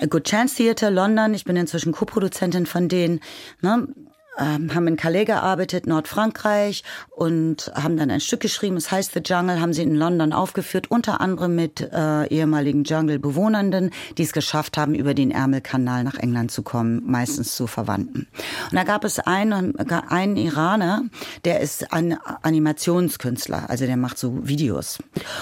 A 0.00 0.06
Good 0.06 0.24
Chance 0.24 0.56
Theater 0.56 0.90
London, 0.90 1.34
ich 1.34 1.44
bin 1.44 1.56
inzwischen 1.56 1.92
Co-Produzentin 1.92 2.66
von 2.66 2.88
denen. 2.88 3.20
Ne? 3.60 3.88
Ähm, 4.38 4.74
haben 4.74 4.86
in 4.86 4.96
Calais 4.96 5.24
gearbeitet, 5.24 5.86
Nordfrankreich 5.86 6.84
und 7.10 7.70
haben 7.74 7.96
dann 7.96 8.10
ein 8.10 8.20
Stück 8.20 8.40
geschrieben, 8.40 8.76
es 8.76 8.90
heißt 8.90 9.12
The 9.12 9.20
Jungle, 9.24 9.60
haben 9.60 9.72
sie 9.72 9.82
in 9.82 9.94
London 9.94 10.32
aufgeführt, 10.32 10.90
unter 10.90 11.20
anderem 11.20 11.54
mit 11.54 11.80
äh, 11.80 12.26
ehemaligen 12.28 12.84
Jungle-Bewohnenden, 12.84 13.90
die 14.16 14.22
es 14.22 14.32
geschafft 14.32 14.76
haben, 14.76 14.94
über 14.94 15.14
den 15.14 15.30
Ärmelkanal 15.30 16.04
nach 16.04 16.16
England 16.16 16.50
zu 16.50 16.62
kommen, 16.62 17.02
meistens 17.04 17.54
zu 17.54 17.66
Verwandten. 17.66 18.28
Und 18.70 18.76
da 18.76 18.84
gab 18.84 19.04
es 19.04 19.18
einen, 19.18 19.76
einen 19.78 20.36
Iraner, 20.36 21.02
der 21.44 21.60
ist 21.60 21.92
ein 21.92 22.16
Animationskünstler, 22.42 23.68
also 23.68 23.86
der 23.86 23.96
macht 23.96 24.18
so 24.18 24.46
Videos. 24.46 24.98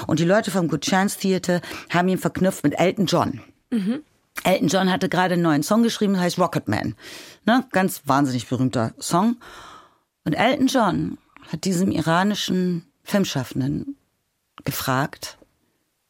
Und 0.07 0.19
die 0.19 0.25
Leute 0.25 0.51
vom 0.51 0.69
Good 0.69 0.83
Chance 0.83 1.19
Theater 1.21 1.61
haben 1.91 2.09
ihn 2.09 2.19
verknüpft 2.19 2.65
mit 2.65 2.79
Elton 2.79 3.07
John. 3.07 3.41
Mhm. 3.71 4.03
Elton 4.45 4.69
John 4.69 4.91
hatte 4.91 5.09
gerade 5.09 5.35
einen 5.35 5.43
neuen 5.43 5.63
Song 5.63 5.83
geschrieben, 5.83 6.19
heißt 6.19 6.39
Rocketman. 6.39 6.95
Ne? 7.47 7.65
Ganz 7.73 8.03
wahnsinnig 8.07 8.49
berühmter 8.49 8.95
Song. 8.99 9.37
Und 10.25 10.35
Elton 10.35 10.67
John 10.67 11.19
hat 11.51 11.65
diesem 11.65 11.91
iranischen 11.91 12.87
Filmschaffenden 13.03 13.97
gefragt, 14.65 15.39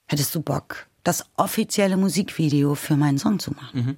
hättest 0.06 0.34
du 0.34 0.40
Bock, 0.40 0.86
das 1.04 1.24
offizielle 1.36 1.96
Musikvideo 1.96 2.74
für 2.74 2.96
meinen 2.96 3.18
Song 3.18 3.38
zu 3.38 3.52
machen? 3.52 3.80
Mhm. 3.80 3.96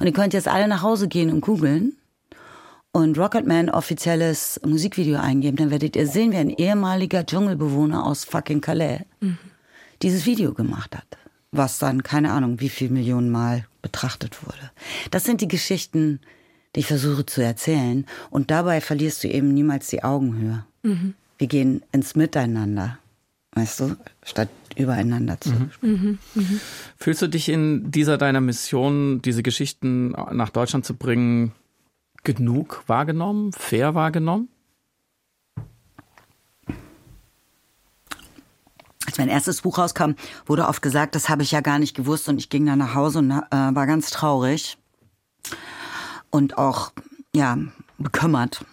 Und 0.00 0.06
ihr 0.06 0.12
könnt 0.12 0.34
jetzt 0.34 0.48
alle 0.48 0.68
nach 0.68 0.82
Hause 0.82 1.08
gehen 1.08 1.30
und 1.30 1.40
googeln 1.40 1.96
und 2.90 3.16
Rocketman 3.16 3.70
offizielles 3.70 4.60
Musikvideo 4.66 5.18
eingeben, 5.18 5.56
dann 5.56 5.70
werdet 5.70 5.96
ihr 5.96 6.06
sehen, 6.06 6.32
wie 6.32 6.36
ein 6.36 6.50
ehemaliger 6.50 7.24
Dschungelbewohner 7.24 8.04
aus 8.04 8.24
fucking 8.24 8.60
Calais 8.60 9.00
mhm. 9.20 9.38
dieses 10.02 10.26
Video 10.26 10.52
gemacht 10.52 10.94
hat 10.94 11.21
was 11.52 11.78
dann 11.78 12.02
keine 12.02 12.32
Ahnung, 12.32 12.60
wie 12.60 12.70
viel 12.70 12.90
Millionen 12.90 13.30
Mal 13.30 13.66
betrachtet 13.82 14.44
wurde. 14.44 14.70
Das 15.10 15.24
sind 15.24 15.40
die 15.40 15.48
Geschichten, 15.48 16.20
die 16.74 16.80
ich 16.80 16.86
versuche 16.86 17.26
zu 17.26 17.42
erzählen. 17.42 18.06
Und 18.30 18.50
dabei 18.50 18.80
verlierst 18.80 19.22
du 19.22 19.28
eben 19.28 19.52
niemals 19.52 19.88
die 19.88 20.02
Augenhöhe. 20.02 20.64
Mhm. 20.82 21.14
Wir 21.38 21.46
gehen 21.46 21.82
ins 21.92 22.14
Miteinander, 22.16 22.98
weißt 23.52 23.80
du, 23.80 23.96
statt 24.22 24.48
übereinander 24.76 25.40
zu. 25.40 25.50
Mhm. 25.50 25.70
Mhm. 25.82 26.18
mhm. 26.34 26.60
Fühlst 26.96 27.20
du 27.20 27.28
dich 27.28 27.50
in 27.50 27.90
dieser 27.90 28.16
deiner 28.16 28.40
Mission, 28.40 29.20
diese 29.20 29.42
Geschichten 29.42 30.10
nach 30.10 30.50
Deutschland 30.50 30.86
zu 30.86 30.94
bringen, 30.94 31.52
genug 32.24 32.84
wahrgenommen, 32.86 33.52
fair 33.52 33.94
wahrgenommen? 33.94 34.48
Als 39.12 39.18
mein 39.18 39.28
erstes 39.28 39.60
Buch 39.60 39.76
rauskam, 39.76 40.12
wurde 40.46 40.66
oft 40.66 40.80
gesagt, 40.80 41.14
das 41.14 41.28
habe 41.28 41.42
ich 41.42 41.50
ja 41.50 41.60
gar 41.60 41.78
nicht 41.78 41.94
gewusst 41.94 42.28
und 42.28 42.38
ich 42.38 42.48
ging 42.48 42.64
dann 42.64 42.78
nach 42.78 42.94
Hause 42.94 43.18
und 43.18 43.30
äh, 43.30 43.44
war 43.50 43.86
ganz 43.86 44.10
traurig 44.10 44.78
und 46.30 46.56
auch 46.56 46.92
ja 47.34 47.58
bekümmert, 47.98 48.64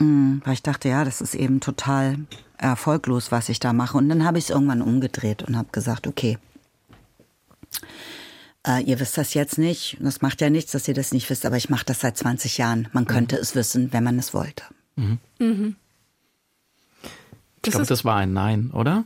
mhm, 0.00 0.42
weil 0.44 0.54
ich 0.54 0.62
dachte, 0.62 0.88
ja, 0.88 1.04
das 1.04 1.20
ist 1.20 1.34
eben 1.34 1.60
total 1.60 2.18
erfolglos, 2.58 3.30
was 3.30 3.48
ich 3.48 3.60
da 3.60 3.72
mache. 3.72 3.96
Und 3.96 4.08
dann 4.08 4.24
habe 4.24 4.38
ich 4.38 4.44
es 4.44 4.50
irgendwann 4.50 4.82
umgedreht 4.82 5.44
und 5.44 5.56
habe 5.56 5.68
gesagt, 5.70 6.08
okay, 6.08 6.36
äh, 8.66 8.82
ihr 8.82 8.98
wisst 8.98 9.16
das 9.16 9.34
jetzt 9.34 9.56
nicht. 9.56 9.98
Das 10.00 10.20
macht 10.20 10.40
ja 10.40 10.50
nichts, 10.50 10.72
dass 10.72 10.88
ihr 10.88 10.94
das 10.94 11.12
nicht 11.12 11.30
wisst, 11.30 11.46
aber 11.46 11.56
ich 11.56 11.70
mache 11.70 11.84
das 11.84 12.00
seit 12.00 12.18
20 12.18 12.58
Jahren. 12.58 12.88
Man 12.92 13.06
könnte 13.06 13.36
mhm. 13.36 13.42
es 13.42 13.54
wissen, 13.54 13.92
wenn 13.92 14.02
man 14.02 14.18
es 14.18 14.34
wollte. 14.34 14.64
Mhm. 14.96 15.18
Mhm. 15.38 15.76
Ich 17.64 17.70
glaube, 17.70 17.86
das 17.86 18.04
war 18.04 18.16
ein 18.16 18.32
Nein, 18.32 18.70
oder? 18.72 19.04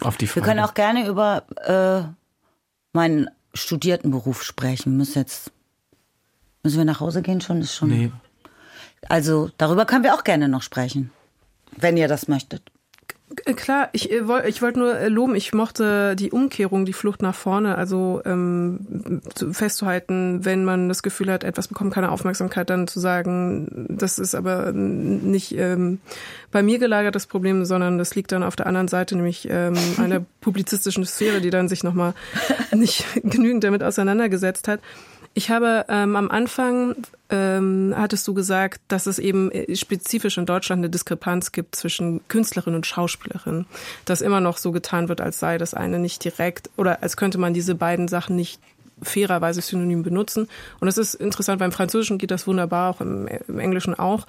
Auf 0.00 0.16
die 0.16 0.26
Frage. 0.26 0.44
Wir 0.44 0.48
können 0.48 0.64
auch 0.64 0.74
gerne 0.74 1.06
über 1.06 1.44
äh, 1.64 2.08
meinen 2.92 3.28
studierten 3.54 4.10
Beruf 4.10 4.42
sprechen. 4.42 4.92
Wir 4.92 4.98
müssen 4.98 5.18
jetzt 5.18 5.52
müssen 6.62 6.78
wir 6.78 6.84
nach 6.84 7.00
Hause 7.00 7.22
gehen 7.22 7.40
schon 7.40 7.60
ist 7.60 7.74
schon. 7.74 7.88
Nee. 7.88 8.12
Also 9.08 9.50
darüber 9.56 9.86
können 9.86 10.04
wir 10.04 10.14
auch 10.14 10.24
gerne 10.24 10.48
noch 10.48 10.62
sprechen, 10.62 11.12
wenn 11.76 11.96
ihr 11.96 12.08
das 12.08 12.28
möchtet. 12.28 12.62
Äh, 13.44 13.54
klar, 13.54 13.88
ich, 13.92 14.10
äh, 14.12 14.48
ich 14.48 14.62
wollte 14.62 14.78
nur 14.78 14.96
äh, 14.96 15.08
loben, 15.08 15.34
ich 15.34 15.52
mochte 15.52 16.14
die 16.14 16.30
Umkehrung, 16.30 16.84
die 16.84 16.92
Flucht 16.92 17.22
nach 17.22 17.34
vorne, 17.34 17.76
also 17.76 18.22
ähm, 18.24 19.20
festzuhalten, 19.52 20.44
wenn 20.44 20.64
man 20.64 20.88
das 20.88 21.02
Gefühl 21.02 21.32
hat, 21.32 21.42
etwas 21.42 21.66
bekommt 21.66 21.92
keine 21.92 22.12
Aufmerksamkeit, 22.12 22.70
dann 22.70 22.86
zu 22.86 23.00
sagen, 23.00 23.86
das 23.88 24.18
ist 24.18 24.34
aber 24.34 24.72
nicht 24.72 25.56
ähm, 25.58 26.00
bei 26.52 26.62
mir 26.62 26.78
gelagert 26.78 27.14
das 27.16 27.26
Problem, 27.26 27.64
sondern 27.64 27.98
das 27.98 28.14
liegt 28.14 28.30
dann 28.30 28.44
auf 28.44 28.54
der 28.54 28.66
anderen 28.66 28.88
Seite, 28.88 29.16
nämlich 29.16 29.48
ähm, 29.50 29.76
einer 29.98 30.24
publizistischen 30.40 31.04
Sphäre, 31.04 31.40
die 31.40 31.50
dann 31.50 31.68
sich 31.68 31.82
nochmal 31.82 32.14
nicht 32.74 33.04
genügend 33.24 33.64
damit 33.64 33.82
auseinandergesetzt 33.82 34.68
hat. 34.68 34.80
Ich 35.34 35.50
habe 35.50 35.84
ähm, 35.88 36.16
am 36.16 36.30
Anfang, 36.30 36.94
ähm, 37.30 37.94
hattest 37.96 38.26
du 38.28 38.34
gesagt, 38.34 38.80
dass 38.88 39.06
es 39.06 39.18
eben 39.18 39.50
äh, 39.50 39.74
spezifisch 39.74 40.38
in 40.38 40.46
Deutschland 40.46 40.80
eine 40.80 40.90
Diskrepanz 40.90 41.52
gibt 41.52 41.74
zwischen 41.74 42.26
Künstlerin 42.28 42.74
und 42.74 42.86
Schauspielerin. 42.86 43.66
Dass 44.04 44.20
immer 44.20 44.40
noch 44.40 44.58
so 44.58 44.72
getan 44.72 45.08
wird, 45.08 45.20
als 45.20 45.40
sei 45.40 45.58
das 45.58 45.74
eine 45.74 45.98
nicht 45.98 46.24
direkt 46.24 46.70
oder 46.76 47.02
als 47.02 47.16
könnte 47.16 47.38
man 47.38 47.54
diese 47.54 47.74
beiden 47.74 48.08
Sachen 48.08 48.36
nicht 48.36 48.60
fairerweise 49.02 49.60
synonym 49.60 50.02
benutzen. 50.02 50.48
Und 50.80 50.86
das 50.86 50.98
ist 50.98 51.14
interessant, 51.14 51.58
beim 51.58 51.72
Französischen 51.72 52.18
geht 52.18 52.30
das 52.30 52.46
wunderbar, 52.46 52.90
auch 52.90 53.00
im, 53.00 53.28
im 53.48 53.58
Englischen 53.58 53.94
auch. 53.94 54.26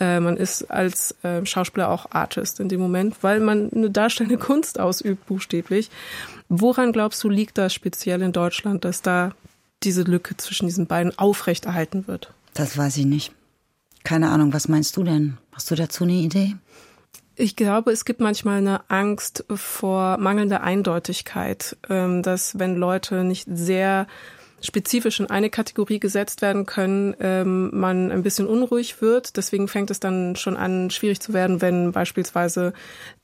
Äh, 0.00 0.20
man 0.20 0.36
ist 0.36 0.70
als 0.70 1.14
äh, 1.22 1.44
Schauspieler 1.44 1.90
auch 1.90 2.10
Artist 2.10 2.60
in 2.60 2.68
dem 2.68 2.80
Moment, 2.80 3.16
weil 3.22 3.40
man 3.40 3.70
eine 3.72 3.90
darstellende 3.90 4.38
Kunst 4.38 4.80
ausübt, 4.80 5.26
buchstäblich. 5.26 5.90
Woran 6.48 6.92
glaubst 6.92 7.22
du, 7.24 7.28
liegt 7.28 7.58
das 7.58 7.74
speziell 7.74 8.22
in 8.22 8.32
Deutschland, 8.32 8.84
dass 8.84 9.02
da 9.02 9.32
diese 9.82 10.02
Lücke 10.02 10.36
zwischen 10.36 10.66
diesen 10.66 10.86
beiden 10.86 11.16
aufrechterhalten 11.18 12.06
wird? 12.06 12.32
Das 12.54 12.76
weiß 12.76 12.96
ich 12.96 13.06
nicht. 13.06 13.32
Keine 14.04 14.30
Ahnung, 14.30 14.52
was 14.52 14.68
meinst 14.68 14.96
du 14.96 15.02
denn? 15.02 15.38
Hast 15.52 15.70
du 15.70 15.74
dazu 15.74 16.04
eine 16.04 16.14
Idee? 16.14 16.54
Ich 17.34 17.54
glaube, 17.54 17.90
es 17.90 18.04
gibt 18.06 18.20
manchmal 18.20 18.58
eine 18.58 18.88
Angst 18.88 19.44
vor 19.54 20.16
mangelnder 20.16 20.62
Eindeutigkeit, 20.62 21.76
ähm, 21.90 22.22
dass 22.22 22.58
wenn 22.58 22.76
Leute 22.76 23.24
nicht 23.24 23.46
sehr 23.50 24.06
spezifisch 24.62 25.20
in 25.20 25.28
eine 25.28 25.50
Kategorie 25.50 26.00
gesetzt 26.00 26.40
werden 26.40 26.64
können, 26.64 27.14
ähm, 27.20 27.70
man 27.78 28.10
ein 28.10 28.22
bisschen 28.22 28.46
unruhig 28.46 29.02
wird. 29.02 29.36
Deswegen 29.36 29.68
fängt 29.68 29.90
es 29.90 30.00
dann 30.00 30.36
schon 30.36 30.56
an, 30.56 30.90
schwierig 30.90 31.20
zu 31.20 31.32
werden, 31.32 31.60
wenn 31.60 31.92
beispielsweise 31.92 32.72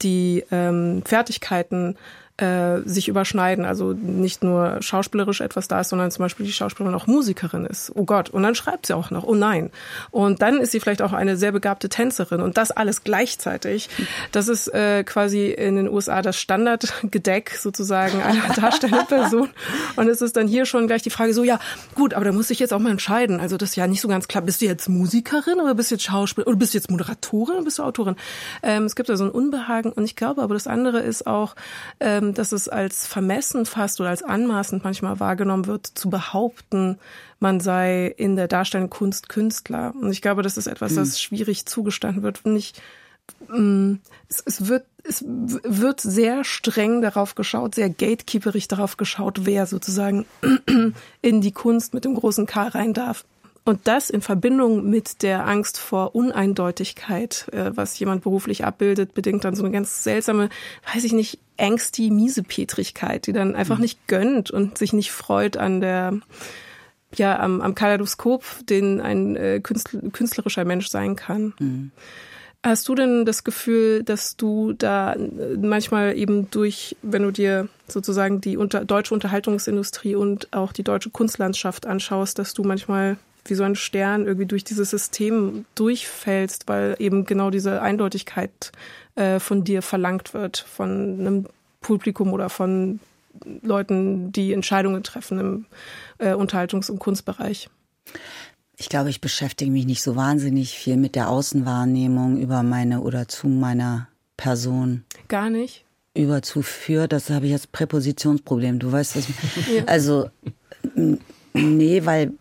die 0.02 0.44
ähm, 0.50 1.02
Fertigkeiten 1.06 1.96
äh, 2.42 2.82
sich 2.84 3.08
überschneiden. 3.08 3.64
Also 3.64 3.92
nicht 3.92 4.42
nur 4.42 4.78
schauspielerisch 4.80 5.40
etwas 5.40 5.68
da 5.68 5.80
ist, 5.80 5.90
sondern 5.90 6.10
zum 6.10 6.24
Beispiel 6.24 6.44
die 6.44 6.52
Schauspielerin 6.52 6.96
auch 6.96 7.06
Musikerin 7.06 7.66
ist. 7.66 7.92
Oh 7.94 8.04
Gott. 8.04 8.30
Und 8.30 8.42
dann 8.42 8.56
schreibt 8.56 8.86
sie 8.86 8.96
auch 8.96 9.10
noch, 9.10 9.22
oh 9.22 9.34
nein. 9.34 9.70
Und 10.10 10.42
dann 10.42 10.58
ist 10.58 10.72
sie 10.72 10.80
vielleicht 10.80 11.02
auch 11.02 11.12
eine 11.12 11.36
sehr 11.36 11.52
begabte 11.52 11.88
Tänzerin 11.88 12.40
und 12.40 12.56
das 12.56 12.72
alles 12.72 13.04
gleichzeitig. 13.04 13.88
Das 14.32 14.48
ist 14.48 14.68
äh, 14.74 15.04
quasi 15.04 15.50
in 15.50 15.76
den 15.76 15.88
USA 15.88 16.20
das 16.20 16.36
Standardgedeck 16.36 17.56
sozusagen 17.60 18.20
einer 18.20 18.54
darstellenden 18.56 19.06
Person. 19.06 19.48
Und 19.94 20.08
es 20.08 20.20
ist 20.20 20.36
dann 20.36 20.48
hier 20.48 20.66
schon 20.66 20.88
gleich 20.88 21.02
die 21.02 21.10
Frage 21.10 21.34
so, 21.34 21.44
ja, 21.44 21.60
gut, 21.94 22.14
aber 22.14 22.24
da 22.24 22.32
muss 22.32 22.50
ich 22.50 22.58
jetzt 22.58 22.72
auch 22.72 22.80
mal 22.80 22.90
entscheiden. 22.90 23.38
Also 23.38 23.56
das 23.56 23.70
ist 23.70 23.76
ja 23.76 23.86
nicht 23.86 24.00
so 24.00 24.08
ganz 24.08 24.26
klar. 24.26 24.42
Bist 24.42 24.60
du 24.60 24.66
jetzt 24.66 24.88
Musikerin 24.88 25.60
oder 25.60 25.74
bist 25.74 25.90
du 25.90 25.94
jetzt 25.94 26.04
Schauspielerin 26.04 26.52
oder 26.52 26.58
bist 26.58 26.74
du 26.74 26.78
jetzt 26.78 26.90
Moderatorin 26.90 27.56
oder 27.56 27.64
bist 27.64 27.78
du 27.78 27.84
Autorin? 27.84 28.16
Ähm, 28.64 28.84
es 28.84 28.96
gibt 28.96 29.08
da 29.08 29.16
so 29.16 29.24
ein 29.24 29.30
Unbehagen 29.30 29.92
und 29.92 30.04
ich 30.04 30.16
glaube 30.16 30.42
aber 30.42 30.54
das 30.54 30.66
andere 30.66 31.00
ist 31.00 31.26
auch, 31.26 31.54
ähm, 32.00 32.31
dass 32.38 32.52
es 32.52 32.68
als 32.68 33.06
vermessen 33.06 33.66
fast 33.66 34.00
oder 34.00 34.10
als 34.10 34.22
anmaßend 34.22 34.84
manchmal 34.84 35.20
wahrgenommen 35.20 35.66
wird, 35.66 35.86
zu 35.86 36.10
behaupten, 36.10 36.98
man 37.40 37.60
sei 37.60 38.06
in 38.16 38.36
der 38.36 38.48
darstellenden 38.48 38.90
Kunst 38.90 39.28
Künstler. 39.28 39.94
Und 40.00 40.10
ich 40.10 40.22
glaube, 40.22 40.42
das 40.42 40.56
ist 40.56 40.66
etwas, 40.66 40.94
das 40.94 41.14
hm. 41.14 41.18
schwierig 41.18 41.66
zugestanden 41.66 42.22
wird. 42.22 42.44
Und 42.44 42.56
ich, 42.56 42.74
mm, 43.48 43.94
es, 44.28 44.42
es 44.46 44.68
wird 44.68 44.84
es 45.04 45.24
wird 45.26 46.00
sehr 46.00 46.44
streng 46.44 47.02
darauf 47.02 47.34
geschaut, 47.34 47.74
sehr 47.74 47.90
gatekeeperig 47.90 48.68
darauf 48.68 48.96
geschaut, 48.96 49.46
wer 49.46 49.66
sozusagen 49.66 50.26
in 51.22 51.40
die 51.40 51.52
Kunst 51.52 51.92
mit 51.92 52.04
dem 52.04 52.14
großen 52.14 52.46
K 52.46 52.68
rein 52.68 52.94
darf. 52.94 53.24
Und 53.64 53.86
das 53.86 54.10
in 54.10 54.22
Verbindung 54.22 54.90
mit 54.90 55.22
der 55.22 55.46
Angst 55.46 55.78
vor 55.78 56.16
Uneindeutigkeit, 56.16 57.46
äh, 57.52 57.70
was 57.76 57.96
jemand 57.98 58.24
beruflich 58.24 58.64
abbildet, 58.64 59.14
bedingt 59.14 59.44
dann 59.44 59.54
so 59.54 59.62
eine 59.62 59.72
ganz 59.72 60.02
seltsame, 60.02 60.48
weiß 60.92 61.04
ich 61.04 61.12
nicht, 61.12 61.38
ängstige 61.62 62.12
Miesepetrigkeit, 62.12 63.26
die 63.26 63.32
dann 63.32 63.54
einfach 63.54 63.76
mhm. 63.76 63.82
nicht 63.82 64.08
gönnt 64.08 64.50
und 64.50 64.76
sich 64.76 64.92
nicht 64.92 65.12
freut 65.12 65.56
an 65.56 65.80
der, 65.80 66.18
ja, 67.14 67.38
am, 67.38 67.60
am 67.60 67.74
Kaleidoskop, 67.74 68.44
den 68.68 69.00
ein 69.00 69.36
äh, 69.36 69.60
künstlerischer 69.60 70.64
Mensch 70.64 70.88
sein 70.88 71.14
kann. 71.14 71.54
Mhm. 71.60 71.92
Hast 72.64 72.88
du 72.88 72.94
denn 72.94 73.24
das 73.24 73.42
Gefühl, 73.42 74.02
dass 74.02 74.36
du 74.36 74.72
da 74.72 75.14
äh, 75.14 75.56
manchmal 75.56 76.16
eben 76.16 76.50
durch, 76.50 76.96
wenn 77.02 77.22
du 77.22 77.30
dir 77.30 77.68
sozusagen 77.86 78.40
die 78.40 78.56
unter, 78.56 78.84
deutsche 78.84 79.14
Unterhaltungsindustrie 79.14 80.16
und 80.16 80.52
auch 80.52 80.72
die 80.72 80.84
deutsche 80.84 81.10
Kunstlandschaft 81.10 81.86
anschaust, 81.86 82.38
dass 82.38 82.54
du 82.54 82.64
manchmal 82.64 83.18
wie 83.44 83.54
so 83.54 83.64
ein 83.64 83.74
Stern 83.74 84.26
irgendwie 84.26 84.46
durch 84.46 84.64
dieses 84.64 84.90
System 84.90 85.64
durchfällst, 85.74 86.68
weil 86.68 86.96
eben 86.98 87.24
genau 87.24 87.50
diese 87.50 87.82
Eindeutigkeit 87.82 88.72
äh, 89.14 89.40
von 89.40 89.64
dir 89.64 89.82
verlangt 89.82 90.34
wird, 90.34 90.58
von 90.58 90.90
einem 91.20 91.46
Publikum 91.80 92.32
oder 92.32 92.48
von 92.48 93.00
Leuten, 93.62 94.32
die 94.32 94.52
Entscheidungen 94.52 95.02
treffen 95.02 95.38
im 95.38 95.66
äh, 96.18 96.34
Unterhaltungs- 96.34 96.90
und 96.90 96.98
Kunstbereich. 96.98 97.68
Ich 98.76 98.88
glaube, 98.88 99.10
ich 99.10 99.20
beschäftige 99.20 99.70
mich 99.70 99.86
nicht 99.86 100.02
so 100.02 100.16
wahnsinnig 100.16 100.76
viel 100.76 100.96
mit 100.96 101.14
der 101.14 101.28
Außenwahrnehmung 101.28 102.38
über 102.38 102.62
meine 102.62 103.00
oder 103.00 103.28
zu 103.28 103.48
meiner 103.48 104.08
Person. 104.36 105.04
Gar 105.28 105.50
nicht? 105.50 105.84
Über 106.14 106.42
zu 106.42 106.62
für, 106.62 107.08
das 107.08 107.30
habe 107.30 107.46
ich 107.46 107.52
jetzt 107.52 107.72
Präpositionsproblem. 107.72 108.78
Du 108.78 108.92
weißt 108.92 109.16
das. 109.16 109.28
ja. 109.72 109.84
Also, 109.86 110.30
nee, 111.54 112.04
weil 112.04 112.32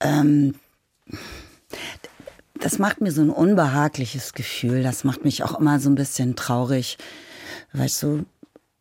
ähm, 0.00 0.54
das 2.58 2.78
macht 2.78 3.00
mir 3.00 3.12
so 3.12 3.22
ein 3.22 3.30
unbehagliches 3.30 4.34
Gefühl. 4.34 4.82
Das 4.82 5.04
macht 5.04 5.24
mich 5.24 5.42
auch 5.42 5.58
immer 5.58 5.80
so 5.80 5.88
ein 5.88 5.94
bisschen 5.94 6.36
traurig. 6.36 6.98
Weißt 7.72 8.02
du, 8.02 8.24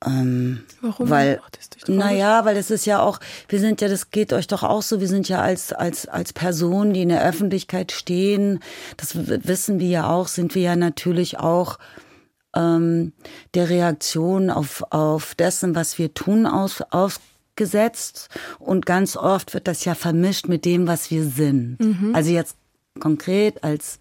ähm, 0.05 0.63
Warum 0.81 1.09
weil, 1.09 1.41
naja, 1.87 2.45
weil 2.45 2.55
es 2.55 2.71
ist 2.71 2.85
ja 2.85 3.01
auch, 3.01 3.19
wir 3.49 3.59
sind 3.59 3.81
ja, 3.81 3.89
das 3.89 4.11
geht 4.11 4.31
euch 4.31 4.47
doch 4.47 4.63
auch 4.63 4.81
so, 4.81 5.01
wir 5.01 5.09
sind 5.09 5.27
ja 5.27 5.41
als, 5.41 5.73
als, 5.73 6.07
als 6.07 6.31
Personen, 6.31 6.93
die 6.93 7.01
in 7.01 7.09
der 7.09 7.25
Öffentlichkeit 7.25 7.91
stehen, 7.91 8.59
das 8.95 9.15
wissen 9.15 9.79
wir 9.79 9.89
ja 9.89 10.09
auch, 10.09 10.29
sind 10.29 10.55
wir 10.55 10.61
ja 10.61 10.75
natürlich 10.77 11.39
auch 11.39 11.79
ähm, 12.55 13.11
der 13.55 13.69
Reaktion 13.69 14.49
auf, 14.49 14.83
auf 14.89 15.35
dessen, 15.35 15.75
was 15.75 15.97
wir 15.97 16.13
tun, 16.13 16.45
aus, 16.45 16.81
ausgesetzt. 17.59 18.29
Und 18.59 18.85
ganz 18.85 19.15
oft 19.15 19.53
wird 19.53 19.67
das 19.67 19.85
ja 19.85 19.95
vermischt 19.95 20.47
mit 20.47 20.65
dem, 20.65 20.87
was 20.87 21.11
wir 21.11 21.23
sind. 21.23 21.77
Mhm. 21.79 22.15
Also 22.15 22.31
jetzt 22.31 22.57
konkret 22.99 23.63
als 23.63 23.99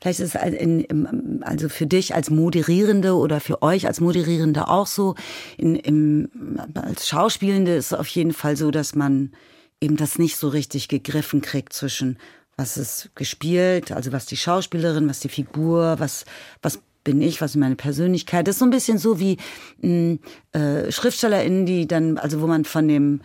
Vielleicht 0.00 0.20
ist 0.20 0.34
es 0.34 1.42
also 1.44 1.70
für 1.70 1.86
dich 1.86 2.14
als 2.14 2.28
Moderierende 2.28 3.14
oder 3.14 3.40
für 3.40 3.62
euch 3.62 3.86
als 3.86 4.00
Moderierende 4.00 4.68
auch 4.68 4.86
so. 4.86 5.14
In, 5.56 5.76
im, 5.76 6.28
als 6.74 7.08
Schauspielende 7.08 7.74
ist 7.74 7.86
es 7.86 7.98
auf 7.98 8.08
jeden 8.08 8.34
Fall 8.34 8.54
so, 8.54 8.70
dass 8.70 8.94
man 8.94 9.32
eben 9.80 9.96
das 9.96 10.18
nicht 10.18 10.36
so 10.36 10.48
richtig 10.48 10.88
gegriffen 10.88 11.40
kriegt 11.40 11.72
zwischen 11.72 12.18
was 12.56 12.76
ist 12.76 13.10
gespielt, 13.14 13.92
also 13.92 14.12
was 14.12 14.26
die 14.26 14.36
Schauspielerin, 14.36 15.08
was 15.08 15.20
die 15.20 15.30
Figur, 15.30 15.96
was, 15.98 16.26
was 16.60 16.80
bin 17.04 17.22
ich, 17.22 17.40
was 17.40 17.52
ist 17.52 17.56
meine 17.56 17.76
Persönlichkeit. 17.76 18.48
Das 18.48 18.56
ist 18.56 18.58
so 18.60 18.64
ein 18.64 18.70
bisschen 18.70 18.98
so 18.98 19.20
wie 19.20 19.36
mh, 19.82 20.18
äh, 20.52 20.90
SchriftstellerInnen, 20.90 21.66
die 21.66 21.86
dann, 21.86 22.18
also 22.18 22.40
wo 22.40 22.46
man 22.46 22.64
von 22.64 22.88
dem 22.88 23.20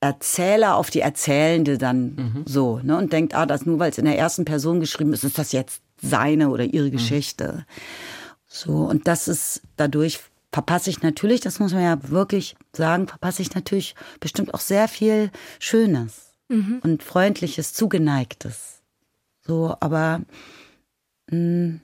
Erzähler 0.00 0.76
auf 0.76 0.90
die 0.90 1.00
Erzählende 1.00 1.76
dann 1.76 2.14
mhm. 2.14 2.42
so, 2.46 2.80
ne, 2.82 2.96
und 2.96 3.12
denkt, 3.12 3.34
ah, 3.34 3.46
das 3.46 3.66
nur 3.66 3.78
weil 3.78 3.90
es 3.90 3.98
in 3.98 4.04
der 4.04 4.18
ersten 4.18 4.44
Person 4.44 4.80
geschrieben 4.80 5.12
ist, 5.12 5.24
ist 5.24 5.38
das 5.38 5.52
jetzt 5.52 5.82
seine 6.00 6.50
oder 6.50 6.64
ihre 6.64 6.86
mhm. 6.86 6.92
Geschichte. 6.92 7.66
So, 8.46 8.72
und 8.72 9.06
das 9.06 9.28
ist 9.28 9.62
dadurch 9.76 10.20
verpasse 10.52 10.88
ich 10.88 11.02
natürlich, 11.02 11.40
das 11.40 11.58
muss 11.58 11.72
man 11.72 11.82
ja 11.82 12.10
wirklich 12.10 12.56
sagen, 12.72 13.06
verpasse 13.06 13.42
ich 13.42 13.54
natürlich 13.54 13.94
bestimmt 14.20 14.54
auch 14.54 14.60
sehr 14.60 14.88
viel 14.88 15.30
Schönes 15.58 16.32
mhm. 16.48 16.80
und 16.82 17.02
Freundliches, 17.02 17.74
Zugeneigtes. 17.74 18.80
So, 19.46 19.76
aber 19.80 20.22
mh, 21.30 21.36
hm, 21.36 21.80